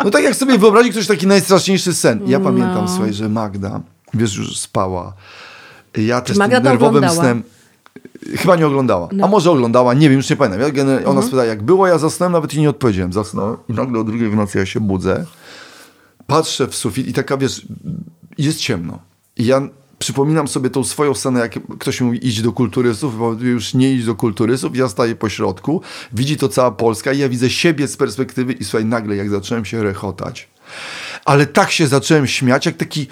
no 0.04 0.10
tak 0.10 0.24
jak 0.24 0.36
sobie 0.36 0.58
wyobrazić 0.58 0.92
ktoś 0.92 1.06
taki 1.06 1.26
najstraszniejszy 1.26 1.94
sen. 1.94 2.20
Ja 2.26 2.38
No. 2.38 2.44
pamiętam, 2.44 2.88
słuchaj, 2.88 3.12
że 3.14 3.28
Magda, 3.28 3.80
wiesz, 4.14 4.36
już 4.36 4.58
spała. 4.58 5.12
Ja 5.96 6.20
też 6.20 6.36
Magda 6.36 6.56
tym 6.56 6.64
nerwowym 6.64 6.88
oglądała? 7.04 7.14
No. 7.14 7.20
snem, 7.22 7.42
chyba 8.36 8.56
nie 8.56 8.66
oglądała, 8.66 9.08
a 9.22 9.26
może 9.28 9.50
oglądała, 9.50 9.94
nie 9.94 10.08
wiem, 10.08 10.16
już 10.18 10.30
nie 10.30 10.36
pamiętam. 10.36 10.60
Ja 10.60 10.68
gener- 10.68 10.90
Mhm. 10.98 11.08
ona 11.08 11.22
spytała, 11.22 11.44
jak 11.44 11.62
było, 11.62 11.86
ja 11.86 11.98
zasnąłem, 11.98 12.32
nawet 12.32 12.54
i 12.54 12.60
nie 12.60 12.70
odpowiedziałem. 12.70 13.12
Zasnąłem 13.12 13.56
i 13.68 13.72
nagle 13.72 14.00
o 14.00 14.04
drugiej 14.04 14.28
w 14.30 14.36
nocy 14.36 14.58
ja 14.58 14.66
się 14.66 14.80
budzę, 14.80 15.24
patrzę 16.26 16.66
w 16.66 16.74
sufit 16.76 17.08
i 17.08 17.12
taka, 17.12 17.36
wiesz, 17.36 17.66
jest 18.38 18.58
ciemno. 18.60 18.98
I 19.36 19.46
ja 19.46 19.62
przypominam 20.04 20.48
sobie 20.48 20.70
tą 20.70 20.84
swoją 20.84 21.14
scenę, 21.14 21.40
jak 21.40 21.58
ktoś 21.78 22.00
mówi 22.00 22.26
idź 22.28 22.42
do 22.42 22.52
kulturystów, 22.52 23.18
bo 23.18 23.32
już 23.32 23.74
nie 23.74 23.92
idź 23.92 24.04
do 24.04 24.14
kulturystów, 24.14 24.76
ja 24.76 24.88
staję 24.88 25.16
po 25.16 25.28
środku, 25.28 25.80
widzi 26.12 26.36
to 26.36 26.48
cała 26.48 26.70
Polska 26.70 27.12
i 27.12 27.18
ja 27.18 27.28
widzę 27.28 27.50
siebie 27.50 27.88
z 27.88 27.96
perspektywy 27.96 28.52
i 28.52 28.64
słuchaj, 28.64 28.84
nagle 28.84 29.16
jak 29.16 29.30
zacząłem 29.30 29.64
się 29.64 29.82
rechotać, 29.82 30.48
ale 31.24 31.46
tak 31.46 31.70
się 31.70 31.86
zacząłem 31.86 32.26
śmiać, 32.26 32.66
jak 32.66 32.76
taki 32.76 33.06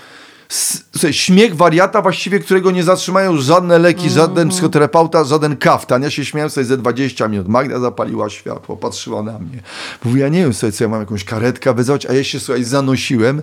słuchaj, 0.92 1.12
śmiech 1.12 1.56
wariata 1.56 2.02
właściwie, 2.02 2.38
którego 2.38 2.70
nie 2.70 2.84
zatrzymają 2.84 3.36
żadne 3.36 3.78
leki, 3.78 4.10
żaden 4.10 4.48
psychoterapeuta, 4.48 5.24
żaden 5.24 5.56
kaftan. 5.56 6.02
Ja 6.02 6.10
się 6.10 6.24
śmiałem 6.24 6.50
sobie 6.50 6.64
ze 6.64 6.76
20 6.76 7.28
minut. 7.28 7.48
Magda 7.48 7.80
zapaliła 7.80 8.30
światło, 8.30 8.76
patrzyła 8.76 9.22
na 9.22 9.38
mnie. 9.38 9.62
Mówi, 10.04 10.20
ja 10.20 10.28
nie 10.28 10.42
wiem 10.42 10.54
sobie, 10.54 10.72
co 10.72 10.84
ja 10.84 10.88
mam 10.88 11.00
jakąś 11.00 11.24
karetkę 11.24 11.74
wezwać, 11.74 12.06
a 12.06 12.12
ja 12.12 12.24
się, 12.24 12.40
słuchaj, 12.40 12.64
zanosiłem 12.64 13.42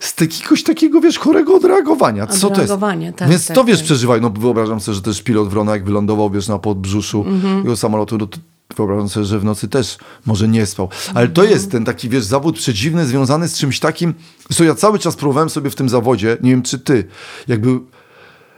z 0.00 0.20
jakiegoś 0.20 0.62
takiego, 0.62 1.00
wiesz, 1.00 1.18
chorego 1.18 1.54
odreagowania. 1.54 2.26
Co 2.26 2.50
to 2.50 2.60
jest? 2.60 2.72
Tak, 3.16 3.28
Więc 3.30 3.46
tak, 3.46 3.54
to, 3.54 3.64
wiesz, 3.64 3.78
tak. 3.78 3.84
przeżywaj. 3.84 4.20
No 4.20 4.30
wyobrażam 4.30 4.80
sobie, 4.80 4.94
że 4.94 5.02
też 5.02 5.22
pilot 5.22 5.48
Wrona, 5.48 5.72
jak 5.72 5.84
wylądował, 5.84 6.30
wiesz, 6.30 6.48
na 6.48 6.58
podbrzuszu 6.58 7.24
Mhm. 7.28 7.58
jego 7.58 7.76
samolotu, 7.76 8.18
no 8.18 8.26
to 8.26 8.38
wyobrażam 8.76 9.08
sobie, 9.08 9.26
że 9.26 9.38
w 9.38 9.44
nocy 9.44 9.68
też 9.68 9.98
może 10.26 10.48
nie 10.48 10.66
spał. 10.66 10.88
Ale 11.14 11.28
to 11.28 11.42
Mhm. 11.42 11.50
jest 11.58 11.70
ten 11.70 11.84
taki, 11.84 12.08
wiesz, 12.08 12.24
zawód 12.24 12.56
przedziwny 12.56 13.06
związany 13.06 13.48
z 13.48 13.58
czymś 13.58 13.80
takim, 13.80 14.14
co 14.52 14.64
ja 14.64 14.74
cały 14.74 14.98
czas 14.98 15.16
próbowałem 15.16 15.50
sobie 15.50 15.70
w 15.70 15.74
tym 15.74 15.88
zawodzie, 15.88 16.36
nie 16.42 16.50
wiem 16.50 16.62
czy 16.62 16.78
ty, 16.78 17.04
jakby 17.48 17.80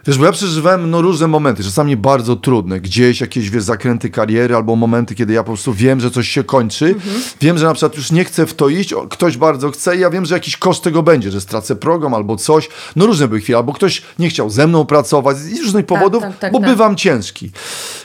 Wiesz, 0.07 0.17
bo 0.17 0.25
ja 0.25 0.31
przeżywałem 0.31 0.91
no, 0.91 1.01
różne 1.01 1.27
momenty, 1.27 1.63
czasami 1.63 1.97
bardzo 1.97 2.35
trudne, 2.35 2.81
gdzieś 2.81 3.21
jakieś 3.21 3.49
wiesz, 3.49 3.63
zakręty 3.63 4.09
kariery 4.09 4.55
albo 4.55 4.75
momenty, 4.75 5.15
kiedy 5.15 5.33
ja 5.33 5.43
po 5.43 5.51
prostu 5.51 5.73
wiem, 5.73 5.99
że 5.99 6.11
coś 6.11 6.27
się 6.29 6.43
kończy, 6.43 6.85
Mhm. 6.85 7.21
wiem, 7.41 7.57
że 7.57 7.65
na 7.65 7.73
przykład 7.73 7.95
już 7.95 8.11
nie 8.11 8.25
chcę 8.25 8.45
w 8.45 8.53
to 8.53 8.69
iść, 8.69 8.93
ktoś 9.09 9.37
bardzo 9.37 9.71
chce 9.71 9.95
i 9.97 9.99
ja 9.99 10.09
wiem, 10.09 10.25
że 10.25 10.35
jakiś 10.35 10.57
koszt 10.57 10.83
tego 10.83 11.03
będzie, 11.03 11.31
że 11.31 11.41
stracę 11.41 11.75
program 11.75 12.13
albo 12.13 12.35
coś, 12.35 12.69
no 12.95 13.05
różne 13.05 13.27
były 13.27 13.39
chwile, 13.41 13.57
albo 13.57 13.73
ktoś 13.73 14.01
nie 14.19 14.29
chciał 14.29 14.49
ze 14.49 14.67
mną 14.67 14.85
pracować 14.85 15.37
z 15.37 15.59
różnych 15.59 15.85
powodów, 15.85 16.23
tak, 16.23 16.37
tak, 16.37 16.51
bo 16.51 16.59
tak. 16.59 16.69
bywam 16.69 16.95
ciężki. 16.95 17.51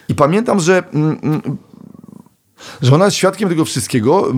I 0.09 0.15
pamiętam, 0.15 0.61
że... 0.61 0.83
Mm, 0.95 1.19
mm, 1.23 1.57
że 2.83 2.95
ona 2.95 3.05
jest 3.05 3.17
świadkiem 3.17 3.49
tego 3.49 3.65
wszystkiego, 3.65 4.33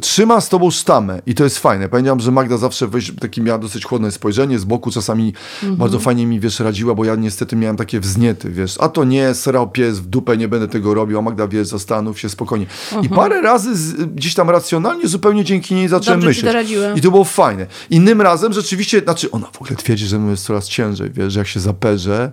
trzyma 0.00 0.40
z 0.40 0.48
tobą 0.48 0.70
sztamę 0.70 1.22
i 1.26 1.34
to 1.34 1.44
jest 1.44 1.58
fajne. 1.58 1.88
Pamiętam, 1.88 2.20
że 2.20 2.30
Magda 2.30 2.56
zawsze 2.56 2.88
weź, 2.88 3.12
taki 3.20 3.42
miała 3.42 3.58
dosyć 3.58 3.84
chłodne 3.84 4.12
spojrzenie 4.12 4.58
z 4.58 4.64
boku, 4.64 4.90
czasami 4.90 5.34
bardzo 5.62 5.98
fajnie 5.98 6.26
mi, 6.26 6.40
wiesz, 6.40 6.60
radziła, 6.60 6.94
bo 6.94 7.04
ja 7.04 7.14
niestety 7.14 7.56
miałem 7.56 7.76
takie 7.76 8.00
wzniety, 8.00 8.50
wiesz, 8.50 8.76
a 8.80 8.88
to 8.88 9.04
nie, 9.04 9.34
srał 9.34 9.70
pies, 9.70 9.98
w 9.98 10.06
dupę 10.06 10.36
nie 10.36 10.48
będę 10.48 10.68
tego 10.68 10.94
robił, 10.94 11.18
a 11.18 11.22
Magda, 11.22 11.48
wiesz, 11.48 11.68
zastanów 11.68 12.20
się 12.20 12.28
spokojnie. 12.28 12.66
I 13.02 13.08
parę 13.08 13.42
razy 13.42 13.76
z, 13.76 13.94
gdzieś 14.14 14.34
tam 14.34 14.50
racjonalnie 14.50 15.08
zupełnie 15.08 15.44
dzięki 15.44 15.74
niej 15.74 15.88
zacząłem 15.88 16.20
Dobrze 16.20 16.28
myśleć. 16.28 16.70
I 16.96 17.00
to 17.00 17.10
było 17.10 17.24
fajne. 17.24 17.66
Innym 17.90 18.20
razem 18.20 18.52
rzeczywiście, 18.52 19.00
znaczy 19.00 19.30
ona 19.30 19.46
w 19.52 19.62
ogóle 19.62 19.76
twierdzi, 19.76 20.06
że 20.06 20.18
mi 20.18 20.30
jest 20.30 20.44
coraz 20.44 20.68
ciężej, 20.68 21.10
wiesz, 21.10 21.32
że 21.32 21.40
jak 21.40 21.48
się 21.48 21.60
zaperzę, 21.60 22.32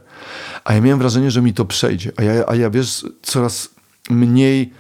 a 0.64 0.74
ja 0.74 0.82
miałem 0.82 1.00
wrażenie, 1.00 1.32
że 1.32 1.42
mi 1.42 1.54
to 1.54 1.66
przejdzie, 1.66 2.12
a 2.18 2.24
ja, 2.24 2.44
a 2.48 2.56
ja 2.56 2.70
wiesz, 2.70 3.06
coraz 3.22 3.70
mniej 4.10 4.74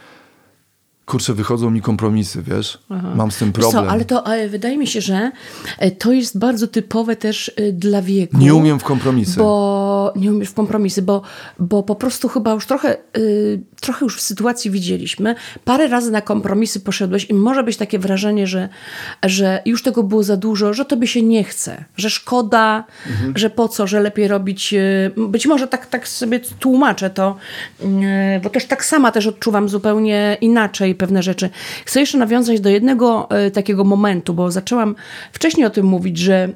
kurczę, 1.07 1.33
wychodzą 1.33 1.69
mi 1.69 1.81
kompromisy, 1.81 2.43
wiesz? 2.43 2.79
Mam 3.15 3.31
z 3.31 3.37
tym 3.37 3.51
Wiesz 3.51 3.65
co, 3.65 3.71
problem. 3.71 3.93
ale 3.93 4.05
to 4.05 4.27
ale 4.27 4.49
wydaje 4.49 4.77
mi 4.77 4.87
się, 4.87 5.01
że 5.01 5.31
e, 5.79 5.91
to 5.91 6.11
jest 6.11 6.39
bardzo 6.39 6.67
typowe 6.67 7.15
też 7.15 7.51
e, 7.55 7.71
dla 7.71 8.01
wieku. 8.01 8.37
Nie 8.37 8.53
umiem 8.55 8.79
w 8.79 8.83
kompromisy. 8.83 9.39
Bo 9.39 10.13
nie 10.15 10.31
umiesz 10.31 10.49
w 10.49 10.53
kompromisy, 10.53 11.01
bo, 11.01 11.21
bo 11.59 11.83
po 11.83 11.95
prostu 11.95 12.27
chyba 12.29 12.53
już 12.53 12.65
trochę, 12.65 12.97
y, 13.17 13.61
trochę 13.81 14.05
już 14.05 14.17
w 14.17 14.21
sytuacji 14.21 14.71
widzieliśmy. 14.71 15.35
Parę 15.65 15.87
razy 15.87 16.11
na 16.11 16.21
kompromisy 16.21 16.79
poszedłeś 16.79 17.25
i 17.29 17.33
może 17.33 17.63
być 17.63 17.77
takie 17.77 17.99
wrażenie, 17.99 18.47
że, 18.47 18.69
że 19.25 19.61
już 19.65 19.83
tego 19.83 20.03
było 20.03 20.23
za 20.23 20.37
dużo, 20.37 20.73
że 20.73 20.85
tobie 20.85 21.07
się 21.07 21.21
nie 21.21 21.43
chce, 21.43 21.85
że 21.97 22.09
szkoda, 22.09 22.83
Mhm. 23.09 23.33
że 23.37 23.49
po 23.49 23.67
co, 23.67 23.87
że 23.87 23.99
lepiej 23.99 24.27
robić. 24.27 24.73
y, 24.73 25.11
Być 25.27 25.47
może 25.47 25.67
tak, 25.67 25.85
tak 25.85 26.07
sobie 26.07 26.39
tłumaczę 26.39 27.09
to, 27.09 27.35
y, 27.81 27.85
bo 28.43 28.49
też 28.49 28.65
tak 28.65 28.85
sama 28.85 29.11
też 29.11 29.27
odczuwam 29.27 29.69
zupełnie 29.69 30.37
inaczej 30.41 30.96
pewne 30.97 31.23
rzeczy. 31.23 31.49
Chcę 31.85 31.99
jeszcze 31.99 32.17
nawiązać 32.17 32.61
do 32.61 32.69
jednego 32.69 33.29
y, 33.47 33.51
takiego 33.51 33.83
momentu, 33.83 34.33
bo 34.33 34.51
zaczęłam 34.51 34.95
wcześniej 35.31 35.65
o 35.65 35.69
tym 35.69 35.85
mówić, 35.85 36.17
że 36.17 36.49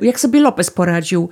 y, 0.00 0.06
jak 0.06 0.20
sobie 0.20 0.40
Lopez 0.40 0.70
poradził 0.70 1.28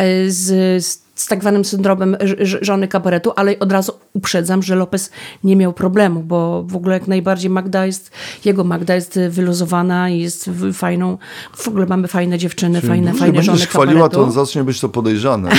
y, 0.00 0.30
z, 0.30 0.84
z 0.84 1.09
z 1.20 1.26
tak 1.26 1.40
zwanym 1.40 1.64
syndromem 1.64 2.16
żony 2.60 2.88
kabaretu, 2.88 3.32
ale 3.36 3.58
od 3.58 3.72
razu 3.72 3.92
uprzedzam, 4.12 4.62
że 4.62 4.74
Lopez 4.74 5.10
nie 5.44 5.56
miał 5.56 5.72
problemu, 5.72 6.22
bo 6.22 6.62
w 6.62 6.76
ogóle 6.76 6.94
jak 6.94 7.08
najbardziej 7.08 7.50
Magda 7.50 7.86
jest, 7.86 8.10
jego 8.44 8.64
Magda 8.64 8.94
jest 8.94 9.18
wyluzowana 9.28 10.10
i 10.10 10.18
jest 10.20 10.50
fajną, 10.72 11.18
w 11.56 11.68
ogóle 11.68 11.86
mamy 11.86 12.08
fajne 12.08 12.38
dziewczyny, 12.38 12.80
fajne, 12.80 12.96
Jeżeli 12.96 13.18
fajne 13.18 13.42
żony 13.42 13.46
będziesz 13.46 13.68
chwaliła, 13.68 14.08
kabaretu. 14.08 14.26
to 14.26 14.44
zacznie 14.44 14.64
być 14.64 14.80
to 14.80 14.88
podejrzane. 14.88 15.50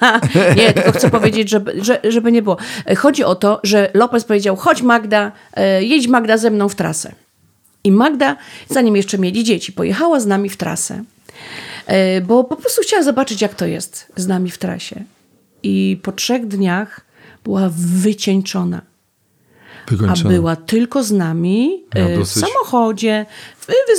Nie, 0.56 0.72
tylko 0.72 0.92
chcę 0.92 1.10
powiedzieć, 1.10 1.50
żeby, 1.50 1.84
że, 1.84 2.00
żeby 2.08 2.32
nie 2.32 2.42
było. 2.42 2.56
Chodzi 2.96 3.24
o 3.24 3.34
to, 3.34 3.60
że 3.62 3.90
Lopez 3.94 4.24
powiedział, 4.24 4.56
chodź 4.56 4.82
Magda, 4.82 5.32
e, 5.54 5.82
jedź 5.82 6.08
Magda 6.08 6.38
ze 6.38 6.50
mną 6.50 6.68
w 6.68 6.74
trasę. 6.74 7.12
I 7.84 7.92
Magda, 7.92 8.36
zanim 8.68 8.96
jeszcze 8.96 9.18
mieli 9.18 9.44
dzieci, 9.44 9.72
pojechała 9.72 10.20
z 10.20 10.26
nami 10.26 10.48
w 10.48 10.56
trasę, 10.56 11.04
bo 12.26 12.44
po 12.44 12.56
prostu 12.56 12.82
chciała 12.82 13.02
zobaczyć, 13.02 13.42
jak 13.42 13.54
to 13.54 13.66
jest 13.66 14.12
z 14.16 14.26
nami 14.26 14.50
w 14.50 14.58
trasie. 14.58 15.04
i 15.62 16.00
po 16.02 16.12
trzech 16.12 16.46
dniach 16.46 17.00
była 17.44 17.70
wycieńczona. 17.76 18.82
A 19.86 19.90
Wykończona. 19.90 20.30
była 20.30 20.56
tylko 20.56 21.02
z 21.02 21.12
nami 21.12 21.84
e, 21.94 22.24
w 22.24 22.28
samochodzie. 22.28 23.26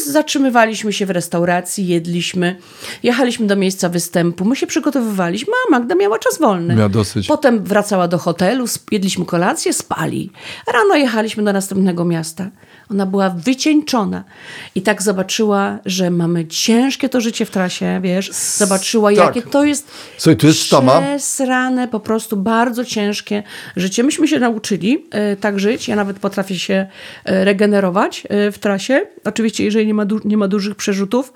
Zatrzymywaliśmy 0.07 0.93
się 0.93 1.05
w 1.05 1.09
restauracji, 1.09 1.87
jedliśmy, 1.87 2.55
jechaliśmy 3.03 3.47
do 3.47 3.55
miejsca 3.55 3.89
występu. 3.89 4.45
My 4.45 4.55
się 4.55 4.67
przygotowywaliśmy, 4.67 5.53
a 5.67 5.71
Magda 5.71 5.95
miała 5.95 6.19
czas 6.19 6.39
wolny. 6.39 6.75
Miała 6.75 6.89
dosyć. 6.89 7.27
Potem 7.27 7.63
wracała 7.63 8.07
do 8.07 8.17
hotelu, 8.17 8.65
jedliśmy 8.91 9.25
kolację, 9.25 9.73
spali. 9.73 10.31
Rano 10.73 10.95
jechaliśmy 10.95 11.43
do 11.43 11.53
następnego 11.53 12.05
miasta. 12.05 12.49
Ona 12.91 13.05
była 13.05 13.29
wycieńczona 13.29 14.23
i 14.75 14.81
tak 14.81 15.01
zobaczyła, 15.01 15.79
że 15.85 16.11
mamy 16.11 16.47
ciężkie 16.47 17.09
to 17.09 17.21
życie 17.21 17.45
w 17.45 17.51
trasie, 17.51 17.99
wiesz. 18.03 18.31
Zobaczyła, 18.57 19.09
tak. 19.09 19.35
jakie 19.35 19.41
to 19.49 19.63
jest 19.63 19.91
Słuchaj, 20.17 20.37
tu 20.37 20.47
jest 20.47 20.59
sztama. 20.59 21.01
przesrane, 21.01 21.87
po 21.87 21.99
prostu 21.99 22.37
bardzo 22.37 22.85
ciężkie 22.85 23.43
życie. 23.75 24.03
Myśmy 24.03 24.27
się 24.27 24.39
nauczyli 24.39 25.05
e, 25.11 25.35
tak 25.35 25.59
żyć. 25.59 25.87
Ja 25.87 25.95
nawet 25.95 26.19
potrafię 26.19 26.59
się 26.59 26.87
e, 27.25 27.45
regenerować 27.45 28.23
e, 28.29 28.51
w 28.51 28.59
trasie. 28.59 29.01
Oczywiście, 29.25 29.63
jeżeli 29.63 29.87
nie 29.87 29.93
ma, 29.93 30.05
nie 30.25 30.37
ma 30.37 30.47
dużych 30.47 30.75
przerzutów, 30.75 31.33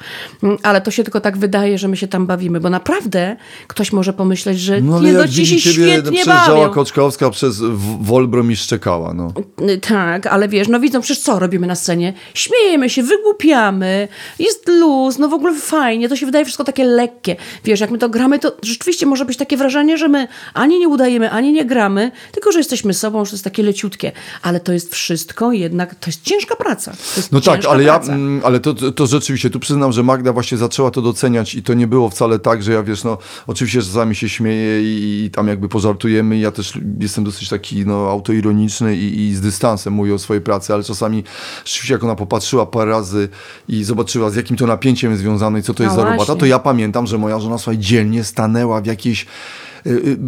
ale 0.63 0.81
to 0.81 0.91
się 0.91 1.03
tylko 1.03 1.21
tak 1.21 1.37
wydaje, 1.37 1.77
że 1.77 1.87
my 1.87 1.97
się 1.97 2.07
tam 2.07 2.27
bawimy, 2.27 2.59
bo 2.59 2.69
naprawdę 2.69 3.35
ktoś 3.67 3.91
może 3.91 4.13
pomyśleć, 4.13 4.59
że 4.59 4.81
No 4.81 5.01
nie, 5.01 5.11
jak 5.11 5.29
ci 5.29 5.45
się 5.47 5.71
świetnie 5.71 6.25
bawią. 6.25 6.69
Koczkowska 6.69 7.29
przez 7.29 7.61
Wolbrom 8.01 8.51
i 8.51 8.55
szczekała, 8.55 9.13
no. 9.13 9.33
Tak, 9.81 10.27
ale 10.27 10.47
wiesz, 10.47 10.67
no 10.67 10.79
widzą, 10.79 11.01
przecież 11.01 11.23
co 11.23 11.39
robimy 11.45 11.67
na 11.67 11.75
scenie? 11.75 12.13
Śmiejemy 12.33 12.89
się, 12.89 13.03
wygłupiamy, 13.03 14.07
jest 14.39 14.67
luz, 14.67 15.17
no 15.17 15.27
w 15.29 15.33
ogóle 15.33 15.55
fajnie, 15.55 16.09
to 16.09 16.15
się 16.15 16.25
wydaje 16.25 16.45
wszystko 16.45 16.63
takie 16.63 16.83
lekkie. 16.85 17.35
Wiesz, 17.63 17.79
jak 17.79 17.91
my 17.91 17.97
to 17.97 18.09
gramy, 18.09 18.39
to 18.39 18.51
rzeczywiście 18.63 19.05
może 19.05 19.25
być 19.25 19.37
takie 19.37 19.57
wrażenie, 19.57 19.97
że 19.97 20.07
my 20.07 20.27
ani 20.53 20.79
nie 20.79 20.87
udajemy, 20.87 21.31
ani 21.31 21.51
nie 21.53 21.65
gramy, 21.65 22.11
tylko 22.31 22.51
że 22.51 22.59
jesteśmy 22.59 22.93
sobą, 22.93 23.25
że 23.25 23.31
to 23.31 23.35
jest 23.35 23.43
takie 23.43 23.63
leciutkie. 23.63 24.11
Ale 24.41 24.59
to 24.59 24.73
jest 24.73 24.93
wszystko 24.93 25.51
jednak, 25.51 25.95
to 25.95 26.09
jest 26.09 26.23
ciężka 26.23 26.55
praca. 26.55 26.91
Jest 27.17 27.31
No 27.31 27.41
tak, 27.41 27.65
ale 27.65 27.83
ja, 27.83 27.93
praca. 27.99 28.13
mm, 28.13 28.41
ale 28.43 28.59
to, 28.59 28.73
to, 28.73 28.91
to 28.91 29.07
rzeczywiście, 29.07 29.49
tu 29.49 29.59
przyznam, 29.59 29.91
że 29.91 30.03
Magda 30.03 30.33
właśnie 30.33 30.57
zaczęła 30.57 30.91
to 30.91 31.01
doceniać 31.01 31.55
i 31.55 31.63
to 31.63 31.73
nie 31.73 31.87
było 31.87 32.09
wcale 32.09 32.39
tak, 32.39 32.63
że 32.63 32.73
ja 32.73 32.83
wiesz, 32.83 33.03
no 33.03 33.17
oczywiście 33.47 33.81
czasami 33.81 34.15
się 34.15 34.29
śmieję 34.29 34.81
i, 34.83 35.23
i 35.25 35.31
tam 35.31 35.47
jakby 35.47 35.69
pożartujemy, 35.69 36.37
ja 36.37 36.51
też 36.51 36.79
jestem 36.99 37.23
dosyć 37.23 37.49
taki 37.49 37.85
no 37.85 38.09
autoironiczny 38.09 38.97
i, 38.97 39.27
i 39.27 39.35
z 39.35 39.41
dystansem 39.41 39.93
mówię 39.93 40.13
o 40.13 40.19
swojej 40.19 40.41
pracy, 40.41 40.73
ale 40.73 40.83
czasami 40.83 41.23
rzeczywiście 41.65 41.93
jak 41.93 42.03
ona 42.03 42.15
popatrzyła 42.15 42.65
parę 42.65 42.91
razy 42.91 43.29
i 43.67 43.83
zobaczyła 43.83 44.29
z 44.29 44.35
jakim 44.35 44.57
to 44.57 44.67
napięciem 44.67 45.11
jest 45.11 45.23
związane 45.23 45.59
i 45.59 45.63
co 45.63 45.73
to 45.73 45.83
jest 45.83 45.95
No 45.95 46.01
za 46.01 46.09
robota, 46.09 46.35
to 46.35 46.45
ja 46.45 46.59
pamiętam, 46.59 47.07
że 47.07 47.17
moja 47.17 47.39
żona 47.39 47.57
słuchaj, 47.57 47.77
dzielnie 47.77 48.23
stanęła 48.23 48.81
w 48.81 48.85
jakiejś 48.85 49.25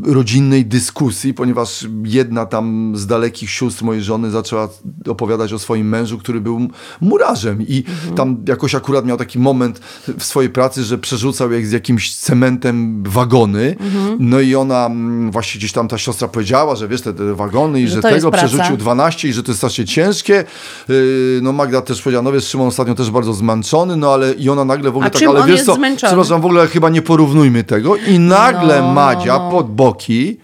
rodzinnej 0.05 0.66
dyskusji, 0.66 1.34
ponieważ 1.34 1.88
jedna 2.03 2.45
tam 2.45 2.93
z 2.95 3.08
dalekich 3.08 3.49
sióstr 3.49 3.84
mojej 3.84 4.03
żony 4.03 4.32
zaczęła 4.32 4.70
opowiadać 5.08 5.53
o 5.53 5.60
swoim 5.60 5.89
mężu, 5.89 6.18
który 6.18 6.41
był 6.41 6.68
murarzem 7.01 7.62
i 7.62 7.84
tam 8.16 8.38
jakoś 8.47 8.76
akurat 8.76 9.05
miał 9.05 9.18
taki 9.18 9.39
moment 9.39 9.80
w 10.18 10.24
swojej 10.24 10.49
pracy, 10.49 10.84
że 10.84 10.97
przerzucał 10.97 11.51
jak 11.51 11.66
z 11.66 11.72
jakimś 11.72 12.16
cementem 12.16 13.03
wagony, 13.03 13.76
no 14.20 14.39
i 14.39 14.55
ona 14.55 14.86
mm, 14.86 15.32
właśnie 15.32 15.60
gdzieś 15.60 15.72
tam 15.72 15.88
ta 15.88 15.97
siostra 15.97 16.28
powiedziała, 16.28 16.76
że 16.76 16.88
wiesz, 16.88 17.01
te, 17.01 17.14
te 17.14 17.36
wagony 17.36 17.82
i 17.82 17.88
Że 17.88 17.95
że, 17.95 18.01
tego 18.01 18.32
przerzucił 18.32 18.78
12 18.78 19.28
i 19.28 19.34
że 19.34 19.43
to 19.43 19.51
jest 19.51 19.60
strasznie 19.60 19.86
ciężkie. 19.86 20.43
Yy, 20.89 21.39
No 21.41 21.53
Magda 21.53 21.82
też 21.82 22.01
powiedziała, 22.01 22.24
no 22.24 22.32
wiesz, 22.32 22.47
Szymon 22.47 22.68
ostatnio 22.68 22.95
też 22.95 23.12
bardzo 23.12 23.34
zmęczony, 23.34 23.97
no 23.97 24.14
ale 24.14 24.34
i 24.34 24.49
ona 24.49 24.66
nagle 24.66 24.91
w 24.91 24.95
ogóle 24.95 25.08
A 25.08 25.10
tak, 25.10 25.24
ale 25.24 25.47
wiesz 25.47 25.64
co, 25.64 25.76
zmęczony? 25.76 26.10
przepraszam, 26.10 26.41
w 26.41 26.45
ogóle 26.45 26.68
chyba 26.68 26.89
nie 26.89 27.01
porównujmy 27.01 27.64
tego 27.64 27.95
i 27.95 28.20
nagle 28.20 28.82
No, 28.82 28.93
Madzia 28.93 29.38
no. 29.38 29.47
Pod 29.52 29.76
boki, 29.76 30.38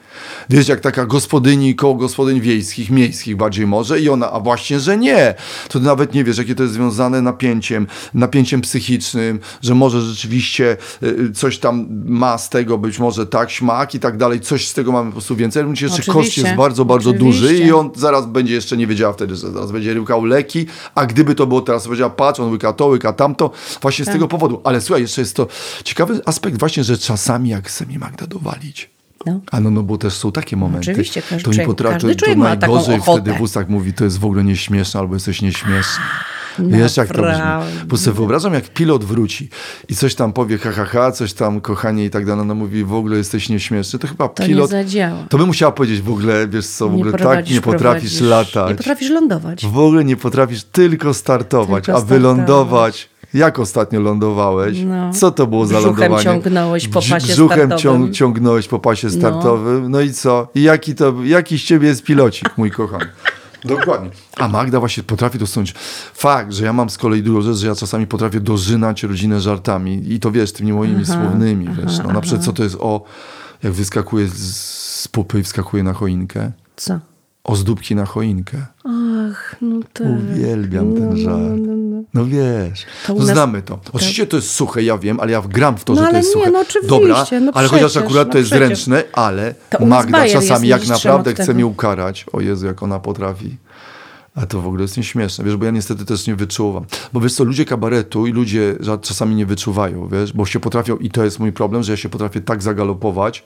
wiesz, 0.49 0.67
jak 0.67 0.79
taka 0.79 1.05
gospodyni 1.05 1.75
koło 1.75 1.95
gospodyń 1.95 2.41
wiejskich, 2.41 2.89
miejskich 2.89 3.37
bardziej 3.37 3.67
może 3.67 3.99
i 3.99 4.09
ona, 4.09 4.31
a 4.31 4.39
właśnie, 4.39 4.79
że 4.79 4.97
nie. 4.97 5.35
To 5.69 5.79
ty 5.79 5.85
nawet 5.85 6.13
nie 6.13 6.23
wiesz, 6.23 6.37
jakie 6.37 6.55
to 6.55 6.63
jest 6.63 6.75
związane 6.75 7.21
napięciem, 7.21 7.87
napięciem 8.13 8.61
psychicznym, 8.61 9.39
że 9.61 9.75
może 9.75 10.01
rzeczywiście 10.01 10.77
y, 11.03 11.31
coś 11.33 11.57
tam 11.57 11.87
ma 12.05 12.37
z 12.37 12.49
tego 12.49 12.77
być 12.77 12.99
może 12.99 13.25
tak, 13.27 13.51
śmak 13.51 13.95
i 13.95 13.99
tak 13.99 14.17
dalej, 14.17 14.39
coś 14.39 14.67
z 14.67 14.73
tego 14.73 14.91
mamy 14.91 15.05
po 15.05 15.11
prostu 15.11 15.35
więcej. 15.35 15.63
Myślę, 15.65 15.89
że 15.89 16.03
koszt 16.03 16.37
jest 16.37 16.55
bardzo, 16.55 16.85
bardzo 16.85 17.13
duży 17.13 17.45
oczywiście. 17.45 17.67
i 17.67 17.71
on 17.71 17.91
zaraz 17.95 18.25
będzie 18.25 18.53
jeszcze 18.53 18.77
nie 18.77 18.87
wiedziała 18.87 19.13
wtedy, 19.13 19.35
że 19.35 19.51
zaraz 19.51 19.71
będzie 19.71 19.93
rykał 19.93 20.25
leki, 20.25 20.65
a 20.95 21.05
gdyby 21.05 21.35
to 21.35 21.47
było 21.47 21.61
teraz, 21.61 21.85
powiedziała, 21.85 22.09
patrz, 22.09 22.39
on 22.39 22.51
łyka 22.51 22.73
to, 22.73 22.85
łyka 22.87 23.13
tamto, 23.13 23.51
właśnie 23.81 24.05
z 24.05 24.07
Tak. 24.07 24.15
tego 24.15 24.27
powodu. 24.27 24.61
Ale 24.63 24.81
słuchaj, 24.81 25.01
jeszcze 25.01 25.21
jest 25.21 25.35
to 25.35 25.47
ciekawy 25.83 26.21
aspekt 26.25 26.59
właśnie, 26.59 26.83
że 26.83 26.97
czasami 26.97 27.49
jak 27.49 27.67
chce 27.67 27.85
mi 27.85 27.97
Magda 27.97 28.27
dowalić, 28.27 28.89
No. 29.25 29.39
a 29.51 29.59
no, 29.59 29.71
no 29.71 29.83
bo 29.83 29.97
też 29.97 30.13
są 30.13 30.31
takie 30.31 30.57
momenty. 30.57 30.91
Oczywiście, 30.91 31.21
każdy 31.21 31.51
to 31.51 31.61
mi 31.61 31.65
potrafi, 31.65 31.93
każdy 31.93 32.15
to, 32.15 32.25
to 32.25 32.35
najgorzej 32.35 33.01
wtedy 33.01 33.33
w 33.33 33.41
ustach 33.41 33.69
mówi, 33.69 33.93
to 33.93 34.03
jest 34.03 34.19
w 34.19 34.25
ogóle 34.25 34.43
nieśmieszne, 34.43 34.99
albo 34.99 35.13
jesteś 35.13 35.41
nieśmieszny. 35.41 36.03
No, 36.59 36.77
Wiesz, 36.77 36.97
jak 36.97 37.07
to 37.07 37.21
brzmi? 37.21 37.87
Bo 37.87 37.97
sobie 37.97 38.17
wyobrażam, 38.17 38.53
jak 38.53 38.69
pilot 38.69 39.03
wróci 39.03 39.49
i 39.89 39.95
coś 39.95 40.15
tam 40.15 40.33
powie, 40.33 40.57
ha, 40.57 40.71
ha, 40.71 40.85
ha, 40.85 41.11
coś 41.11 41.33
tam, 41.33 41.61
kochanie 41.61 42.05
i 42.05 42.09
tak 42.09 42.25
dalej, 42.25 42.45
no 42.45 42.55
mówi, 42.55 42.83
w 42.83 42.93
ogóle 42.93 43.17
jesteś 43.17 43.49
nieśmieszny, 43.49 43.99
to 43.99 44.07
chyba 44.07 44.29
To 44.29 44.43
pilot... 44.43 44.71
nie 44.71 44.77
zadziała. 44.77 45.25
To 45.29 45.37
by 45.37 45.45
musiała 45.45 45.71
powiedzieć 45.71 46.01
w 46.01 46.09
ogóle, 46.09 46.47
wiesz 46.47 46.67
co, 46.67 46.89
w 46.89 46.93
ogóle 46.93 47.11
tak 47.11 47.21
prowadzisz, 47.21 47.55
nie 47.55 47.61
potrafisz 47.61 48.21
latać. 48.21 48.69
Nie 48.69 48.75
potrafisz 48.75 49.09
lądować. 49.09 49.65
W 49.65 49.77
ogóle 49.77 50.05
nie 50.05 50.15
potrafisz 50.15 50.63
tylko 50.63 51.13
startować, 51.13 51.85
Tylko 51.85 51.99
a 51.99 52.01
wylądować. 52.01 53.12
Jak 53.33 53.59
ostatnio 53.59 53.99
lądowałeś? 53.99 54.77
No. 54.85 55.13
Co 55.13 55.31
to 55.31 55.47
było 55.47 55.65
za 55.65 55.77
Brzuchem 55.77 55.99
lądowanie? 55.99 56.23
ciągnąłeś 56.23 56.87
po 56.87 57.01
pasie 57.01 57.33
Brzuchem 57.33 57.67
startowym. 57.69 58.13
ciągnąłeś 58.13 58.67
po 58.67 58.79
pasie 58.79 59.09
startowym. 59.09 59.91
No, 59.91 60.01
i 60.01 60.13
co? 60.13 60.47
I 60.55 60.63
jaki, 60.63 60.95
to, 60.95 61.13
jaki 61.23 61.59
z 61.59 61.63
ciebie 61.63 61.87
jest 61.87 62.03
pilocik, 62.03 62.57
mój 62.57 62.71
kochany? 62.71 63.05
Dokładnie. 63.65 64.09
A 64.37 64.47
Magda 64.47 64.79
właśnie 64.79 65.03
potrafi 65.03 65.37
dosunąć. 65.39 65.73
Fakt, 66.13 66.53
że 66.53 66.65
ja 66.65 66.73
mam 66.73 66.89
z 66.89 66.97
kolei 66.97 67.23
drugą 67.23 67.41
rzecz, 67.41 67.57
że 67.57 67.67
ja 67.67 67.75
czasami 67.75 68.07
potrafię 68.07 68.39
dożynać 68.39 69.03
rodzinę 69.03 69.41
żartami. 69.41 70.13
I 70.13 70.19
to 70.19 70.31
wiesz, 70.31 70.51
tymi 70.53 70.73
moimi 70.73 71.05
słownymi, 71.05 71.67
wiesz. 71.83 71.97
No, 71.97 72.13
na 72.13 72.21
przykład 72.21 72.45
co 72.45 72.53
to 72.53 72.63
jest 72.63 72.75
o, 72.79 73.03
jak 73.63 73.73
wyskakuje 73.73 74.27
z, 74.27 74.55
z 75.01 75.07
pupy 75.07 75.39
i 75.39 75.43
wskakuje 75.43 75.83
na 75.83 75.93
choinkę. 75.93 76.51
Co? 76.75 76.99
Ozdóbki 77.43 77.95
na 77.95 78.05
choinkę. 78.05 78.57
Ach, 78.83 79.55
no 79.61 79.79
tak. 79.93 80.07
Uwielbiam 80.07 80.93
ten 80.93 81.17
żart. 81.17 81.61
No 81.67 81.82
wiesz, 82.25 82.85
To 83.07 83.13
no 83.13 83.19
nas- 83.19 83.27
znamy 83.29 83.61
to. 83.61 83.79
Oczywiście 83.93 84.27
to 84.27 84.35
jest 84.35 84.49
suche, 84.49 84.83
ja 84.83 84.97
wiem, 84.97 85.19
ale 85.19 85.31
ja 85.31 85.41
gram 85.41 85.77
w 85.77 85.83
to, 85.83 85.93
No 85.93 86.01
że 86.05 86.07
to 86.11 86.17
jest 86.17 86.29
nie, 86.29 86.33
suche. 86.41 86.51
no 86.51 86.59
oczywiście, 86.59 86.87
Dobra, 86.89 87.25
no 87.41 87.51
ale 87.55 87.67
chociaż 87.67 87.91
przecież, 87.91 88.05
akurat 88.05 88.27
no 88.27 88.31
to 88.31 88.37
jest 88.37 88.49
przecież. 88.51 88.67
zręczne, 88.67 89.03
ale 89.13 89.55
Magda 89.85 90.27
czasami 90.29 90.67
jak 90.67 90.87
naprawdę 90.87 91.33
chce 91.33 91.53
mnie 91.53 91.65
ukarać, 91.65 92.25
o 92.33 92.41
Jezu, 92.41 92.65
jak 92.65 92.83
ona 92.83 92.99
potrafi. 92.99 93.57
A 94.35 94.45
to 94.45 94.61
w 94.61 94.67
ogóle 94.67 94.81
jest 94.81 94.97
nieśmieszne, 94.97 95.45
wiesz, 95.45 95.57
bo 95.57 95.65
ja 95.65 95.71
niestety 95.71 96.05
też 96.05 96.27
nie 96.27 96.35
wyczuwam. 96.35 96.85
Bo 97.13 97.19
wiesz 97.19 97.33
co, 97.33 97.43
ludzie 97.43 97.65
kabaretu 97.65 98.27
i 98.27 98.31
ludzie 98.31 98.75
czasami 99.01 99.35
nie 99.35 99.45
wyczuwają, 99.45 100.07
wiesz, 100.07 100.33
bo 100.33 100.45
się 100.45 100.59
potrafią, 100.59 100.97
i 100.97 101.09
to 101.09 101.23
jest 101.23 101.39
mój 101.39 101.51
problem, 101.51 101.83
że 101.83 101.91
ja 101.93 101.97
się 101.97 102.09
potrafię 102.09 102.41
tak 102.41 102.61
zagalopować 102.63 103.43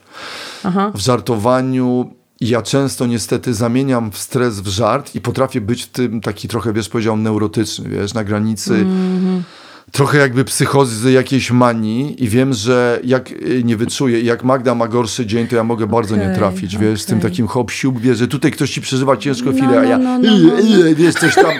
w 0.94 0.98
żartowaniu. 0.98 2.10
Ja 2.40 2.62
często 2.62 3.06
niestety 3.06 3.54
zamieniam 3.54 4.10
w 4.10 4.18
stres 4.18 4.60
w 4.60 4.68
żart 4.68 5.14
i 5.14 5.20
potrafię 5.20 5.60
być 5.60 5.82
w 5.82 5.86
tym 5.88 6.20
taki 6.20 6.48
trochę, 6.48 6.72
wiesz, 6.72 6.88
powiedziałam, 6.88 7.22
neurotyczny, 7.22 7.88
wiesz, 7.88 8.14
na 8.14 8.24
granicy 8.24 8.86
trochę 9.92 10.18
jakby 10.18 10.44
psychozy 10.44 11.12
jakiejś 11.12 11.50
manii 11.50 12.24
i 12.24 12.28
wiem, 12.28 12.52
że 12.54 13.00
jak 13.04 13.30
y, 13.32 13.62
nie 13.64 13.76
wyczuję 13.76 14.20
jak 14.20 14.44
Magda 14.44 14.74
ma 14.74 14.88
gorszy 14.88 15.26
dzień, 15.26 15.46
to 15.46 15.56
ja 15.56 15.64
mogę 15.64 15.86
bardzo 15.86 16.16
nie 16.16 16.22
Okej, 16.22 16.36
trafić, 16.36 16.78
wiesz, 16.78 17.02
z 17.02 17.06
tym 17.06 17.20
takim 17.20 17.46
hop 17.46 17.70
siup, 17.70 18.00
wiesz, 18.00 18.18
że 18.18 18.28
tutaj 18.28 18.52
ktoś 18.52 18.70
ci 18.70 18.80
przeżywa 18.80 19.16
ciężko 19.16 19.50
chwilę, 19.52 19.68
No, 19.72 19.78
a 19.80 19.84
ja 19.84 19.98
no, 19.98 20.18
no, 20.18 20.28
"Ej, 20.28 20.42
no, 20.70 20.78
no. 20.78 20.94
wiesz, 20.96 21.14
coś 21.14 21.34
tam, 21.34 21.52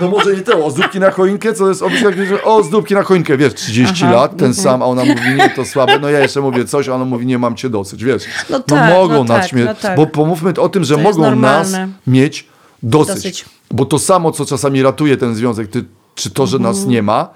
no 0.00 0.08
może 0.08 0.36
nie 0.36 0.42
to, 0.42 0.64
ozdóbki 0.66 1.00
na 1.00 1.10
choinkę, 1.10 1.54
co 1.54 1.68
jest 1.68 1.82
obecnie, 1.82 2.06
jak 2.06 2.16
wiesz, 2.16 2.40
o, 2.44 2.56
ozdóbki 2.56 2.94
na 2.94 3.02
choinkę, 3.02 3.36
wiesz, 3.36 3.54
30 3.54 4.04
Aha, 4.04 4.14
lat, 4.14 4.30
ten 4.36 4.46
mhm. 4.48 4.54
sam, 4.64 4.82
a 4.82 4.84
ona 4.84 5.04
mówi, 5.04 5.34
nie, 5.38 5.50
to 5.50 5.64
słabe, 5.64 5.98
no 5.98 6.10
ja 6.10 6.20
jeszcze 6.20 6.40
mówię 6.40 6.64
coś, 6.64 6.88
a 6.88 6.94
ona 6.94 7.04
mówi, 7.04 7.26
nie, 7.26 7.38
mam 7.38 7.56
cię 7.56 7.70
dosyć, 7.70 8.04
wiesz, 8.04 8.24
No 8.50 8.60
tak, 8.60 8.94
mogą 8.94 9.14
no 9.14 9.24
tak, 9.24 9.42
naćmieć, 9.42 9.66
no 9.66 9.74
tak. 9.74 9.96
bo 9.96 10.06
pomówmy 10.06 10.52
o 10.58 10.68
tym, 10.68 10.84
że 10.84 10.94
To 10.96 11.02
mogą 11.02 11.36
nas 11.36 11.72
mieć 12.06 12.46
dosyć. 12.82 13.14
Dosyć. 13.14 13.44
Bo 13.70 13.84
to 13.84 13.98
samo, 13.98 14.32
co 14.32 14.46
czasami 14.46 14.82
ratuje 14.82 15.16
ten 15.16 15.34
związek, 15.34 15.68
ty, 15.68 15.84
czy 16.14 16.30
to, 16.30 16.46
że 16.46 16.56
Mhm. 16.56 16.76
nas 16.76 16.86
nie 16.86 17.02
ma, 17.02 17.28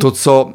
to 0.00 0.10
co 0.10 0.52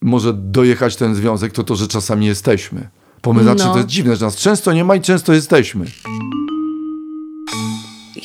może 0.00 0.32
dojechać 0.34 0.96
ten 0.96 1.14
związek, 1.14 1.52
to 1.52 1.64
to, 1.64 1.76
że 1.76 1.88
czasami 1.88 2.26
jesteśmy. 2.26 2.88
Pomysł, 3.22 3.44
znaczy, 3.44 3.64
No. 3.64 3.72
to 3.72 3.76
jest 3.76 3.88
dziwne, 3.88 4.16
że 4.16 4.24
nas 4.24 4.36
często 4.36 4.72
nie 4.72 4.84
ma 4.84 4.94
i 4.94 5.00
często 5.00 5.32
jesteśmy. 5.32 5.86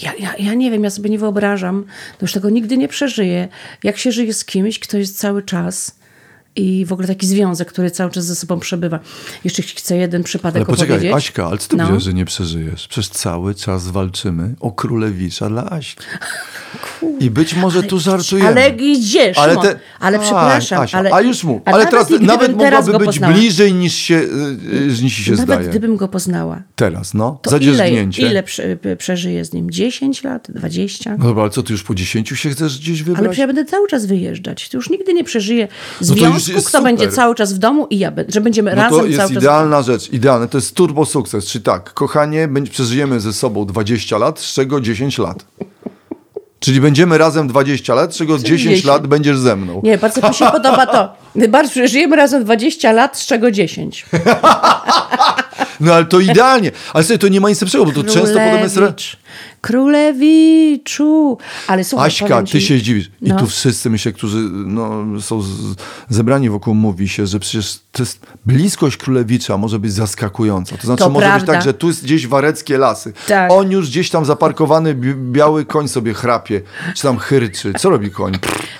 Ja, 0.01 0.13
ja, 0.19 0.35
ja 0.39 0.53
nie 0.53 0.71
wiem, 0.71 0.83
ja 0.83 0.89
sobie 0.89 1.09
nie 1.09 1.19
wyobrażam, 1.19 1.85
to 2.17 2.17
już 2.21 2.33
tego 2.33 2.49
nigdy 2.49 2.77
nie 2.77 2.87
przeżyję. 2.87 3.47
Jak 3.83 3.97
się 3.97 4.11
żyje 4.11 4.33
z 4.33 4.45
kimś, 4.45 4.79
kto 4.79 4.97
jest 4.97 5.19
cały 5.19 5.43
czas 5.43 5.95
i 6.55 6.85
w 6.85 6.93
ogóle 6.93 7.07
taki 7.07 7.27
związek, 7.27 7.67
który 7.71 7.91
cały 7.91 8.11
czas 8.11 8.25
ze 8.25 8.35
sobą 8.35 8.59
przebywa. 8.59 8.99
Jeszcze 9.43 9.63
chcę 9.63 9.97
jeden 9.97 10.23
przypadek 10.23 10.55
Ale 10.55 10.65
poczekaj, 10.65 10.95
opowiedzieć. 10.95 11.15
Aśka, 11.17 11.47
ale 11.47 11.57
co 11.57 11.67
ty 11.69 11.75
No. 11.75 11.89
no. 11.89 11.99
że 11.99 12.13
nie 12.13 12.25
przeżyjesz? 12.25 12.87
Przecież 12.87 13.09
cały 13.09 13.55
czas 13.55 13.87
walczymy 13.87 14.55
o 14.59 14.71
królewicza 14.71 15.49
dla 15.49 15.69
Aśki. 15.69 16.03
I 17.19 17.29
być 17.31 17.55
może 17.55 17.83
tu 17.83 17.99
żartujemy. 17.99 18.49
Ale 18.49 18.71
gdzież? 18.71 19.37
Ale, 19.37 19.53
Ale, 19.53 19.61
te, 19.69 19.79
ale 19.99 20.17
A, 20.17 20.21
przepraszam. 20.21 20.81
Asia, 20.83 20.97
ale, 20.97 21.13
a 21.13 21.21
już 21.21 21.43
mu. 21.43 21.61
a 21.65 21.71
Ale 21.71 21.85
teraz 21.87 22.09
nawet 22.21 22.51
mogłaby 22.55 22.91
być 22.97 23.05
poznała, 23.05 23.33
bliżej 23.33 23.73
niż 23.73 23.93
się, 23.93 24.15
y, 24.15 24.97
y, 24.99 25.03
niż 25.03 25.13
się 25.13 25.31
Nawet 25.31 25.45
zdaje. 25.45 25.69
gdybym 25.69 25.95
go 25.97 26.07
poznała, 26.07 26.61
Teraz, 26.75 27.13
no. 27.13 27.39
to 27.41 27.49
ile, 27.49 27.59
Zadzierzgnięcie. 27.59 28.29
ile 28.29 28.43
prze, 28.43 28.77
przeżyję 28.97 29.45
z 29.45 29.53
nim? 29.53 29.71
10 29.71 30.23
lat? 30.23 30.47
20? 30.51 31.17
No 31.17 31.25
dobra, 31.25 31.43
ale 31.43 31.51
co, 31.51 31.63
ty 31.63 31.73
już 31.73 31.83
po 31.83 31.95
10 31.95 32.29
się 32.29 32.49
chcesz 32.49 32.79
gdzieś 32.79 32.97
Ale 32.99 33.05
wybrać? 33.05 33.23
przecież 33.23 33.37
ja 33.39 33.47
będę 33.47 33.65
cały 33.65 33.87
czas 33.87 34.05
wyjeżdżać. 34.05 34.69
To 34.69 34.77
już 34.77 34.89
nigdy 34.89 35.13
nie 35.13 35.23
przeżyję 35.23 35.67
No 36.01 36.15
to 36.15 36.27
już 36.27 36.44
związku, 36.45 36.69
kto 36.69 36.77
super. 36.77 36.83
będzie 36.83 37.15
cały 37.15 37.35
czas 37.35 37.53
w 37.53 37.57
domu 37.57 37.87
i 37.89 37.99
ja, 37.99 38.11
będę, 38.11 38.31
że 38.31 38.41
będziemy 38.41 38.75
No 38.75 38.81
razem 38.81 38.99
to 38.99 39.05
jest 39.05 39.17
cały 39.17 39.29
czas. 39.33 39.37
idealna 39.43 39.81
rzecz, 39.81 40.09
idealne. 40.09 40.47
To 40.47 40.57
jest 40.57 40.75
turbo 40.75 41.05
sukces. 41.05 41.45
Czy 41.45 41.61
tak, 41.61 41.93
kochanie, 41.93 42.47
będzie- 42.47 42.71
przeżyjemy 42.71 43.19
ze 43.19 43.33
sobą 43.33 43.65
20 43.65 44.17
lat, 44.17 44.39
z 44.39 44.53
czego 44.53 44.81
10 44.81 45.17
lat. 45.17 45.45
Czyli 46.59 46.81
będziemy 46.81 47.17
razem 47.17 47.47
20 47.47 47.95
lat, 47.95 48.13
z 48.13 48.17
czego 48.17 48.37
10 48.37 48.61
10. 48.61 48.85
lat 48.85 49.07
będziesz 49.07 49.37
ze 49.37 49.55
mną. 49.55 49.81
Nie, 49.83 49.97
bardzo 49.97 50.29
mi 50.29 50.33
się 50.35 50.45
podoba 50.45 50.85
to. 50.85 51.13
Bardzo 51.49 51.87
żyjemy 51.87 52.15
razem 52.15 52.43
20 52.43 52.91
lat, 52.91 53.17
z 53.17 53.25
czego 53.25 53.51
10. 53.51 54.05
No 55.79 55.93
ale 55.93 56.05
to 56.05 56.19
idealnie. 56.19 56.71
Ale 56.93 57.03
sobie 57.03 57.17
to 57.17 57.27
nie 57.27 57.41
ma 57.41 57.49
nic 57.49 57.61
lepszego, 57.61 57.85
bo 57.85 57.91
to 57.91 58.03
często 58.03 58.33
potem 58.33 58.59
jest... 58.59 58.79
Królewiczu. 59.61 61.37
Ale 61.67 61.83
słuchaj, 61.83 62.07
Aśka, 62.07 62.27
powiem 62.27 62.45
ty 62.45 62.51
ci- 62.51 62.61
się 62.61 62.77
zdziwisz. 62.77 63.11
I 63.21 63.29
No. 63.29 63.35
tu 63.39 63.47
wszyscy, 63.47 63.89
myślę, 63.89 64.11
którzy 64.11 64.37
no, 64.65 65.05
są 65.21 65.41
z, 65.41 65.47
zebrani 66.09 66.49
wokół, 66.49 66.73
mówi 66.75 67.09
się, 67.09 67.27
że 67.27 67.39
przecież 67.39 67.79
to 67.91 68.03
jest, 68.03 68.19
bliskość 68.45 68.97
królewicza 68.97 69.57
może 69.57 69.79
być 69.79 69.93
zaskakująca. 69.93 70.77
To 70.77 70.85
znaczy 70.85 71.03
To 71.03 71.09
może 71.09 71.25
prawda. 71.25 71.45
być 71.45 71.53
tak, 71.55 71.63
że 71.63 71.73
tu 71.73 71.87
jest 71.87 72.03
gdzieś 72.03 72.27
wareckie 72.27 72.77
lasy. 72.77 73.13
Tak. 73.27 73.51
On 73.51 73.71
już 73.71 73.89
gdzieś 73.89 74.09
tam 74.09 74.25
zaparkowany 74.25 74.95
bi- 74.95 75.15
biały 75.31 75.65
koń 75.65 75.87
sobie 75.87 76.13
chrapie, 76.13 76.61
czy 76.95 77.03
tam 77.03 77.17
chryczy. 77.17 77.73
Co 77.79 77.89
robi 77.89 78.11
koń? 78.11 78.33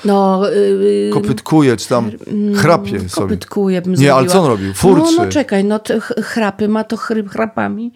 No, 0.05 0.41
yy, 0.49 1.09
Kopytkuje, 1.13 1.77
czy 1.77 1.87
tam 1.87 2.11
chrapie 2.55 2.99
sobie. 2.99 3.09
kopytkuje 3.09 3.81
bym 3.81 3.91
Nie, 3.91 3.97
zrobiła. 3.97 4.17
ale 4.17 4.27
co 4.27 4.41
on 4.41 4.47
robił? 4.47 4.73
Furczy. 4.73 5.15
No, 5.17 5.23
no 5.25 5.31
czekaj, 5.31 5.63
no 5.63 5.79
chrapy 6.23 6.67
ma 6.67 6.83
to 6.83 6.97
chry, 6.97 7.23
chrapami. 7.27 7.91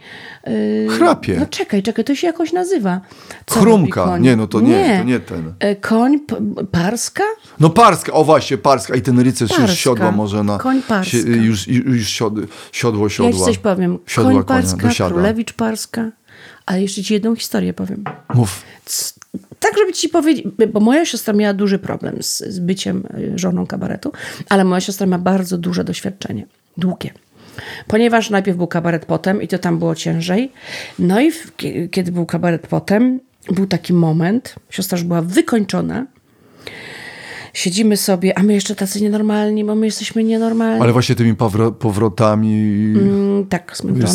Yy, 0.47 0.87
Chrapie. 0.89 1.37
No 1.39 1.45
czekaj, 1.45 1.83
czekaj, 1.83 2.05
to 2.05 2.15
się 2.15 2.27
jakoś 2.27 2.48
nazywa. 2.53 3.01
Co 3.45 3.59
koń? 3.89 4.21
Nie, 4.21 4.35
no 4.35 4.47
to 4.47 4.61
nie, 4.61 4.97
to 4.99 5.03
nie 5.05 5.19
ten. 5.19 5.53
E, 5.59 5.75
Koń 5.75 6.19
parska? 6.71 7.23
No 7.59 7.69
parska, 7.69 8.13
o 8.13 8.23
właśnie, 8.23 8.57
parska. 8.57 8.95
I 8.95 9.01
ten 9.01 9.19
rycerz 9.19 9.49
Parska. 9.49 9.65
już 9.67 9.79
siodła 9.79 10.11
może 10.11 10.43
na... 10.43 10.57
Koń 10.57 10.81
parska. 10.81 11.11
si- 11.17 11.27
już, 11.27 11.67
już 11.67 12.07
siod, 12.07 12.33
siodło 12.71 13.05
Ja 13.05 13.09
siodła. 13.09 13.31
ci 13.39 13.45
coś 13.45 13.57
powiem. 13.57 13.97
Siodła 14.07 14.31
Koń 14.31 14.43
konia, 14.43 14.61
parska, 14.61 14.87
dosiadła. 14.87 15.13
królewicz 15.17 15.53
parska. 15.53 16.11
Ale 16.65 16.81
jeszcze 16.81 17.03
ci 17.03 17.13
jedną 17.13 17.35
historię 17.35 17.73
powiem. 17.73 18.03
Mów. 18.33 18.61
C- 18.85 19.13
Tak, 19.59 19.71
żeby 19.77 19.93
ci 19.93 20.09
powiedzieć, 20.09 20.45
bo 20.73 20.79
moja 20.79 21.05
siostra 21.05 21.33
miała 21.33 21.53
duży 21.53 21.79
problem 21.79 22.23
z, 22.23 22.37
z 22.37 22.59
byciem 22.59 23.03
y, 23.17 23.31
żoną 23.39 23.67
kabaretu, 23.67 24.11
ale 24.49 24.63
moja 24.63 24.81
siostra 24.81 25.07
ma 25.07 25.19
bardzo 25.19 25.57
duże 25.57 25.83
doświadczenie, 25.83 26.45
długie. 26.77 27.13
Ponieważ 27.87 28.29
najpierw 28.29 28.57
był 28.57 28.67
kabaret 28.67 29.05
potem 29.05 29.41
i 29.41 29.47
to 29.47 29.57
tam 29.59 29.79
było 29.79 29.95
ciężej. 29.95 30.51
No 30.99 31.21
i 31.21 31.31
w, 31.31 31.55
kie- 31.57 31.89
kiedy 31.89 32.11
był 32.11 32.25
kabaret 32.25 32.67
potem, 32.67 33.19
był 33.51 33.67
taki 33.67 33.93
moment, 33.93 34.55
siostra 34.69 34.97
już 34.97 35.07
była 35.07 35.21
wykończona. 35.21 36.05
Siedzimy 37.53 37.97
sobie, 37.97 38.37
a 38.37 38.43
my 38.43 38.53
jeszcze 38.53 38.75
tacy 38.75 39.01
nienormalni, 39.01 39.65
bo 39.65 39.75
my 39.75 39.85
jesteśmy 39.85 40.23
nienormalni. 40.23 40.81
Ale 40.81 40.93
właśnie 40.93 41.15
tymi 41.15 41.33
powro- 41.33 41.71
powrotami... 41.71 42.53
Mm, 42.97 43.45
tak, 43.47 43.77
zmęczona, 43.77 44.07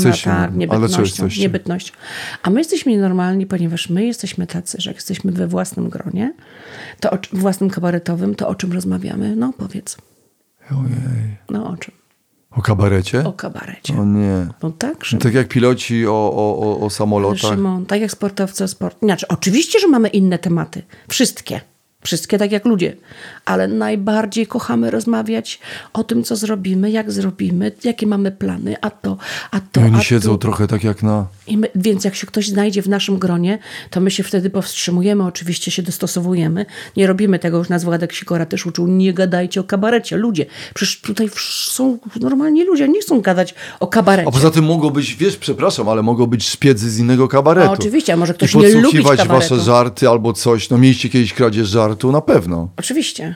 co 0.48 0.56
niebytnością, 0.56 1.28
niebytnością. 1.42 1.92
A 2.42 2.50
my 2.50 2.60
jesteśmy 2.60 2.92
nienormalni, 2.92 3.46
ponieważ 3.46 3.88
my 3.90 4.06
jesteśmy 4.06 4.46
tacy, 4.46 4.76
że 4.80 4.90
jak 4.90 4.96
jesteśmy 4.96 5.32
we 5.32 5.46
własnym 5.46 5.88
gronie, 5.88 6.32
to 7.00 7.10
o, 7.10 7.18
własnym 7.32 7.70
kabaretowym, 7.70 8.34
to 8.34 8.48
o 8.48 8.54
czym 8.54 8.72
rozmawiamy? 8.72 9.36
No 9.36 9.52
powiedz. 9.58 9.96
Ojej. 10.70 11.36
No 11.50 11.70
o 11.70 11.76
czym? 11.76 11.94
O 12.56 12.62
kabarecie? 12.62 13.24
O 13.24 13.32
kabarecie. 13.32 13.94
O 14.00 14.04
nie. 14.04 14.46
No 14.62 14.70
tak, 14.70 15.04
Szymon. 15.04 15.22
tak 15.22 15.34
jak 15.34 15.48
piloci 15.48 16.06
o, 16.06 16.12
o, 16.12 16.58
o, 16.58 16.80
o 16.80 16.90
samolotach. 16.90 17.50
Szymon, 17.50 17.86
tak 17.86 18.00
jak 18.00 18.10
sportowcy 18.10 18.64
o 18.64 18.68
sport. 18.68 18.96
Znaczy, 19.02 19.28
oczywiście, 19.28 19.80
że 19.80 19.88
mamy 19.88 20.08
inne 20.08 20.38
tematy. 20.38 20.82
Wszystkie. 21.08 21.60
Wszystkie 22.04 22.38
tak 22.38 22.52
jak 22.52 22.64
ludzie. 22.64 22.96
Ale 23.44 23.68
najbardziej 23.68 24.46
kochamy 24.46 24.90
rozmawiać 24.90 25.60
o 25.92 26.04
tym, 26.04 26.24
co 26.24 26.36
zrobimy, 26.36 26.90
jak 26.90 27.12
zrobimy, 27.12 27.72
jakie 27.84 28.06
mamy 28.06 28.30
plany, 28.32 28.76
a 28.80 28.90
to, 28.90 29.16
a 29.50 29.60
to, 29.60 29.80
I 29.80 29.84
a 29.84 29.86
oni 29.86 30.04
siedzą 30.04 30.30
tu. 30.32 30.38
trochę 30.38 30.66
tak 30.66 30.84
jak 30.84 31.02
na... 31.02 31.26
I 31.46 31.58
my, 31.58 31.68
więc 31.74 32.04
jak 32.04 32.14
się 32.14 32.26
ktoś 32.26 32.48
znajdzie 32.48 32.82
w 32.82 32.88
naszym 32.88 33.18
gronie, 33.18 33.58
to 33.90 34.00
my 34.00 34.10
się 34.10 34.22
wtedy 34.22 34.50
powstrzymujemy, 34.50 35.24
oczywiście 35.24 35.70
się 35.70 35.82
dostosowujemy. 35.82 36.66
Nie 36.96 37.06
robimy 37.06 37.38
tego, 37.38 37.58
już 37.58 37.68
nas 37.68 37.84
Władek 37.84 38.12
Sikora 38.12 38.46
też 38.46 38.66
uczył, 38.66 38.86
nie 38.86 39.12
gadajcie 39.12 39.60
o 39.60 39.64
kabarecie. 39.64 40.16
Ludzie, 40.16 40.46
przecież 40.74 41.00
tutaj 41.00 41.28
są 41.74 41.98
normalni 42.20 42.64
ludzie, 42.64 42.88
nie 42.88 43.00
chcą 43.00 43.20
gadać 43.20 43.54
o 43.80 43.86
kabarecie. 43.86 44.28
A 44.28 44.32
poza 44.32 44.50
tym 44.50 44.64
mogą 44.64 44.90
być, 44.90 45.14
wiesz, 45.14 45.36
przepraszam, 45.36 45.88
ale 45.88 46.02
mogą 46.02 46.26
być 46.26 46.48
szpiedzy 46.48 46.90
z 46.90 46.98
innego 46.98 47.28
kabaretu. 47.28 47.68
A 47.68 47.72
oczywiście, 47.72 48.12
a 48.12 48.16
może 48.16 48.34
ktoś 48.34 48.54
I 48.54 48.58
nie 48.58 48.72
podsłuchiwać 48.72 49.18
kabaretu. 49.18 49.54
wasze 49.54 49.64
żarty 49.64 50.08
albo 50.08 50.32
coś. 50.32 50.70
No 50.70 50.78
mieliście 50.78 51.08
kiedyś 51.08 51.32
kradzież 51.32 51.68
żartu? 51.68 52.12
Na 52.12 52.20
pewno. 52.20 52.68
Oczywiście. 52.76 53.34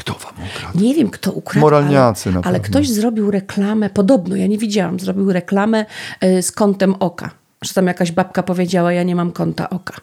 Kto 0.00 0.12
wam 0.12 0.32
ukradł? 0.56 0.78
Nie 0.80 0.94
wiem, 0.94 1.10
kto 1.10 1.32
ukradł. 1.32 1.60
Moralniacy 1.60 2.28
ale, 2.28 2.40
na 2.40 2.46
ale 2.46 2.60
pewno. 2.60 2.72
ktoś 2.72 2.88
zrobił 2.90 3.30
reklamę, 3.30 3.90
podobno, 3.90 4.36
ja 4.36 4.46
nie 4.46 4.58
widziałam, 4.58 5.00
zrobił 5.00 5.32
reklamę 5.32 5.86
y, 6.24 6.42
z 6.42 6.52
kątem 6.52 6.94
oka. 7.00 7.30
Że 7.62 7.74
tam 7.74 7.86
jakaś 7.86 8.12
babka 8.12 8.42
powiedziała, 8.42 8.92
ja 8.92 9.02
nie 9.02 9.16
mam 9.16 9.32
kąta 9.32 9.70
oka. 9.70 9.94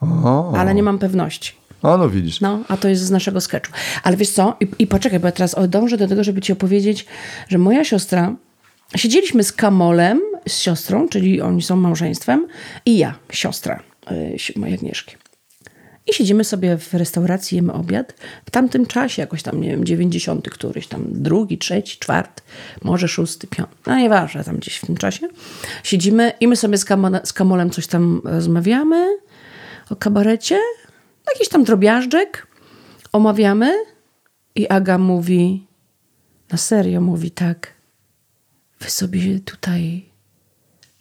O, 0.00 0.52
Ale 0.58 0.74
nie 0.74 0.82
mam 0.82 0.98
pewności. 0.98 1.52
a 1.82 1.96
no 1.96 2.08
widzisz. 2.10 2.40
No, 2.40 2.60
a 2.68 2.76
to 2.76 2.88
jest 2.88 3.02
z 3.02 3.10
naszego 3.10 3.40
sketchu. 3.40 3.72
Ale 4.02 4.16
wiesz 4.16 4.30
co? 4.30 4.56
I, 4.60 4.68
I 4.78 4.86
poczekaj, 4.86 5.20
bo 5.20 5.26
ja 5.26 5.32
teraz 5.32 5.56
dążę 5.68 5.96
do 5.96 6.08
tego, 6.08 6.24
żeby 6.24 6.40
ci 6.40 6.52
opowiedzieć, 6.52 7.06
że 7.48 7.58
moja 7.58 7.84
siostra, 7.84 8.34
siedzieliśmy 8.96 9.44
z 9.44 9.52
Kamolem, 9.52 10.20
z 10.48 10.58
siostrą, 10.58 11.08
czyli 11.08 11.40
oni 11.40 11.62
są 11.62 11.76
małżeństwem, 11.76 12.46
i 12.86 12.98
ja, 12.98 13.14
siostra 13.30 13.82
y, 14.10 14.58
mojej 14.58 14.74
Agnieszki. 14.74 15.16
I 16.06 16.14
siedzimy 16.14 16.44
sobie 16.44 16.78
w 16.78 16.94
restauracji, 16.94 17.56
jemy 17.56 17.72
obiad. 17.72 18.14
W 18.46 18.50
tamtym 18.50 18.86
czasie, 18.86 19.22
jakoś 19.22 19.42
tam, 19.42 19.60
nie 19.60 19.70
wiem, 19.70 19.84
90 19.84 20.50
któryś, 20.50 20.86
tam 20.86 21.04
drugi, 21.08 21.58
trzeci, 21.58 21.98
czwarty, 21.98 22.42
może 22.82 23.08
szósty, 23.08 23.46
piąty. 23.46 23.74
No 23.86 23.96
nieważne, 23.96 24.44
tam 24.44 24.56
gdzieś 24.56 24.76
w 24.76 24.86
tym 24.86 24.96
czasie. 24.96 25.28
Siedzimy 25.82 26.32
i 26.40 26.48
my 26.48 26.56
sobie 26.56 26.78
z, 26.78 26.86
z 27.24 27.32
Kamolem 27.32 27.70
coś 27.70 27.86
tam 27.86 28.20
rozmawiamy 28.24 29.18
o 29.90 29.96
kabarecie. 29.96 30.60
Jakiś 31.34 31.48
tam 31.48 31.64
drobiażdżek. 31.64 32.46
Omawiamy. 33.12 33.74
I 34.54 34.68
Aga 34.68 34.98
mówi, 34.98 35.66
na 36.50 36.58
serio 36.58 37.00
mówi 37.00 37.30
tak, 37.30 37.74
wy 38.80 38.90
sobie 38.90 39.40
tutaj 39.40 40.04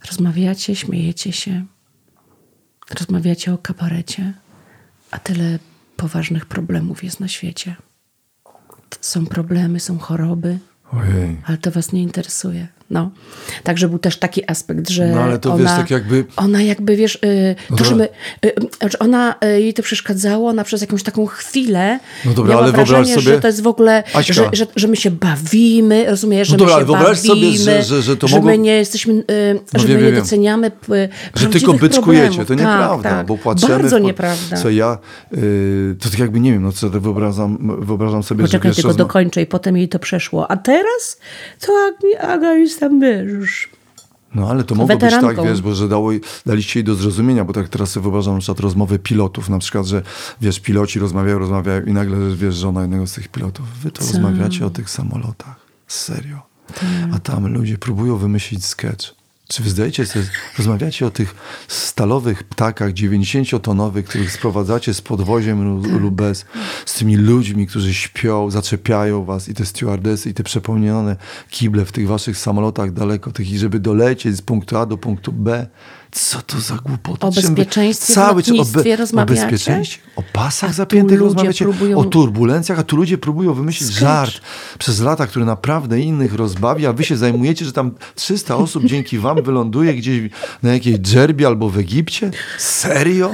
rozmawiacie, 0.09 0.75
śmiejecie 0.75 1.31
się, 1.31 1.65
rozmawiacie 2.99 3.53
o 3.53 3.57
kabarecie, 3.57 4.33
a 5.13 5.19
tyle 5.19 5.59
poważnych 5.97 6.45
problemów 6.45 7.03
jest 7.03 7.19
na 7.19 7.27
świecie. 7.27 7.75
Są 9.01 9.25
problemy, 9.25 9.79
są 9.79 9.97
choroby, 9.99 10.59
Ojej. 10.91 11.37
ale 11.45 11.57
to 11.57 11.71
was 11.71 11.91
nie 11.91 12.01
interesuje. 12.01 12.67
No. 12.89 13.11
Także 13.63 13.89
był 13.89 13.99
też 13.99 14.17
taki 14.17 14.51
aspekt, 14.51 14.89
że 14.89 15.07
No, 15.07 15.21
ale 15.21 15.39
to 15.39 15.53
ona, 15.53 15.63
wiesz, 15.63 15.71
tak 15.71 15.91
jakby- 15.91 16.25
ona 16.35 16.61
jakby, 16.61 16.95
wiesz, 16.95 17.15
y, 17.15 17.55
to, 17.77 17.83
że 17.85 17.95
my, 17.95 18.03
y, 18.45 18.47
y, 18.85 18.89
że 18.89 18.99
ona, 18.99 19.35
y, 19.57 19.61
jej 19.61 19.73
to 19.73 19.83
przeszkadzało, 19.83 20.49
ona 20.49 20.63
przez 20.63 20.81
jakąś 20.81 21.03
taką 21.03 21.25
chwilę 21.25 21.99
No 22.25 22.33
dobra, 22.33 22.55
ale 22.57 22.65
wyobraź 22.65 22.89
wrażenie, 22.89 23.15
sobie- 23.15 23.21
że 23.35 23.39
to 23.41 23.47
jest 23.47 23.61
w 23.61 23.67
ogóle, 23.67 24.03
Aśka. 24.13 24.33
że, 24.33 24.49
że, 24.53 24.67
że 24.75 24.87
my 24.87 24.95
się 24.95 25.11
bawimy, 25.11 26.05
rozumiesz, 26.09 26.47
że 26.47 26.53
No 26.53 26.57
dobra, 26.59 26.75
my 26.75 26.81
się 26.81 26.85
wyobraź 26.85 27.19
sobie, 27.19 27.29
bawimy, 27.41 27.57
że- 27.57 27.83
że- 27.83 28.01
że 28.01 28.17
to 28.17 28.27
że 28.27 28.41
my 28.41 28.57
nie 28.57 28.73
jesteśmy, 28.75 29.13
y, 29.13 29.23
że 29.75 29.87
wiem, 29.87 29.97
my 29.97 30.03
nie 30.05 30.11
wiem. 30.11 30.21
doceniamy 30.21 30.71
p- 30.71 31.09
Że 31.35 31.47
tylko 31.47 31.73
byczkujecie, 31.73 32.01
problemów. 32.27 32.37
to 32.37 32.45
Tak, 32.45 32.57
nieprawda, 32.57 33.09
tak. 33.09 33.27
bo 33.27 33.37
płaczemy... 33.37 33.73
Bardzo 33.73 33.97
po- 33.97 34.03
nieprawda. 34.05 34.57
Co 34.57 34.69
ja, 34.69 34.97
y, 35.33 35.95
to 35.99 36.09
tak 36.09 36.19
jakby, 36.19 36.39
nie 36.39 36.51
wiem, 36.53 36.63
no 36.63 36.71
co 36.71 36.89
tak 36.89 37.01
wyobrażam, 37.01 37.77
wyobrażam 37.81 38.23
sobie, 38.23 38.43
Poczekaj, 38.43 38.63
że 38.63 38.69
wiesz, 38.69 38.75
tylko 38.75 38.89
rozma- 38.93 38.97
dokończę 38.97 39.41
i 39.41 39.45
potem 39.45 39.77
jej 39.77 39.89
to 39.89 39.99
przeszło. 39.99 40.51
A 40.51 40.57
teraz 40.57 41.17
to 41.59 41.73
Aga, 41.87 42.33
Aga 42.33 42.53
tam, 42.79 42.99
wiesz, 42.99 43.69
No 44.35 44.49
ale 44.49 44.63
to 44.63 44.75
mogło 44.75 44.97
być 44.97 45.11
tak, 45.11 45.43
wiesz, 45.43 45.61
bo 45.61 45.75
że 45.75 45.89
dało, 45.89 46.11
daliście 46.45 46.79
jej 46.79 46.83
do 46.83 46.95
zrozumienia, 46.95 47.45
bo 47.45 47.53
tak 47.53 47.69
teraz 47.69 47.89
sobie 47.89 48.03
wyobrażam 48.03 48.33
na 48.33 48.39
przykład 48.39 48.59
rozmowy 48.59 48.99
pilotów, 48.99 49.49
na 49.49 49.59
przykład, 49.59 49.85
że 49.85 50.01
wiesz, 50.41 50.59
piloci 50.59 50.99
rozmawiają, 50.99 51.39
rozmawiają 51.39 51.85
i 51.85 51.93
nagle 51.93 52.35
wiesz, 52.35 52.55
żona 52.55 52.81
jednego 52.81 53.07
z 53.07 53.13
tych 53.13 53.27
pilotów, 53.27 53.65
wy 53.79 53.91
to 53.91 54.01
rozmawiacie 54.01 54.65
o 54.65 54.69
tych 54.69 54.89
samolotach, 54.89 55.55
serio. 55.87 56.41
Tak. 56.67 56.85
A 57.13 57.19
tam 57.19 57.53
ludzie 57.53 57.77
próbują 57.77 58.17
wymyślić 58.17 58.65
sketch. 58.65 59.22
Czy 59.53 59.63
wy 59.63 59.69
zdajecie 59.69 60.05
sobie, 60.05 60.25
rozmawiacie 60.57 61.05
o 61.05 61.11
tych 61.11 61.35
stalowych 61.67 62.43
ptakach 62.43 62.93
90-tonowych, 62.93 64.03
których 64.03 64.31
sprowadzacie 64.31 64.93
z 64.93 65.01
podwoziem 65.01 65.81
lub 65.99 66.15
bez, 66.15 66.45
z 66.85 66.93
tymi 66.93 67.15
ludźmi, 67.15 67.67
którzy 67.67 67.93
śpią, 67.93 68.49
zaczepiają 68.49 69.25
was 69.25 69.49
i 69.49 69.53
te 69.53 69.65
stewardesy 69.65 70.29
i 70.29 70.33
te 70.33 70.43
przepełnione 70.43 71.15
kible 71.49 71.85
w 71.85 71.91
tych 71.91 72.07
waszych 72.07 72.37
samolotach 72.37 72.93
daleko, 72.93 73.31
tych, 73.31 73.51
i 73.51 73.57
żeby 73.57 73.79
dolecieć 73.79 74.35
z 74.35 74.41
punktu 74.41 74.77
A 74.77 74.85
do 74.85 74.97
punktu 74.97 75.31
B. 75.31 75.67
Co 76.13 76.41
to 76.41 76.59
za 76.59 76.75
głupota? 76.75 77.27
O 77.27 77.31
bezpieczeństwie 77.31 78.13
Cały, 78.13 78.43
w 78.43 78.47
lotnictwie 78.47 78.93
o, 78.93 79.15
be, 79.15 79.21
o 79.21 79.25
bezpieczeństwie, 79.25 80.01
o 80.15 80.23
pasach 80.33 80.73
zapiętych 80.73 81.19
rozmawiacie, 81.19 81.65
próbują... 81.65 81.97
o 81.97 82.03
turbulencjach, 82.03 82.79
a 82.79 82.83
tu 82.83 82.95
ludzie 82.95 83.17
próbują 83.17 83.53
wymyślić 83.53 83.89
Skocz. 83.89 83.99
żart 83.99 84.41
przez 84.79 85.01
lata, 85.01 85.27
który 85.27 85.45
naprawdę 85.45 85.99
innych 85.99 86.33
rozbawi, 86.33 86.85
a 86.85 86.93
wy 86.93 87.03
się 87.03 87.17
zajmujecie, 87.17 87.65
że 87.65 87.73
tam 87.73 87.91
300 88.15 88.55
osób 88.55 88.85
dzięki 88.85 89.19
wam 89.19 89.43
wyląduje 89.43 89.93
gdzieś 89.93 90.31
na 90.63 90.73
jakiejś 90.73 90.97
dżerbie 90.97 91.47
albo 91.47 91.69
w 91.69 91.77
Egipcie? 91.77 92.31
Serio? 92.57 93.31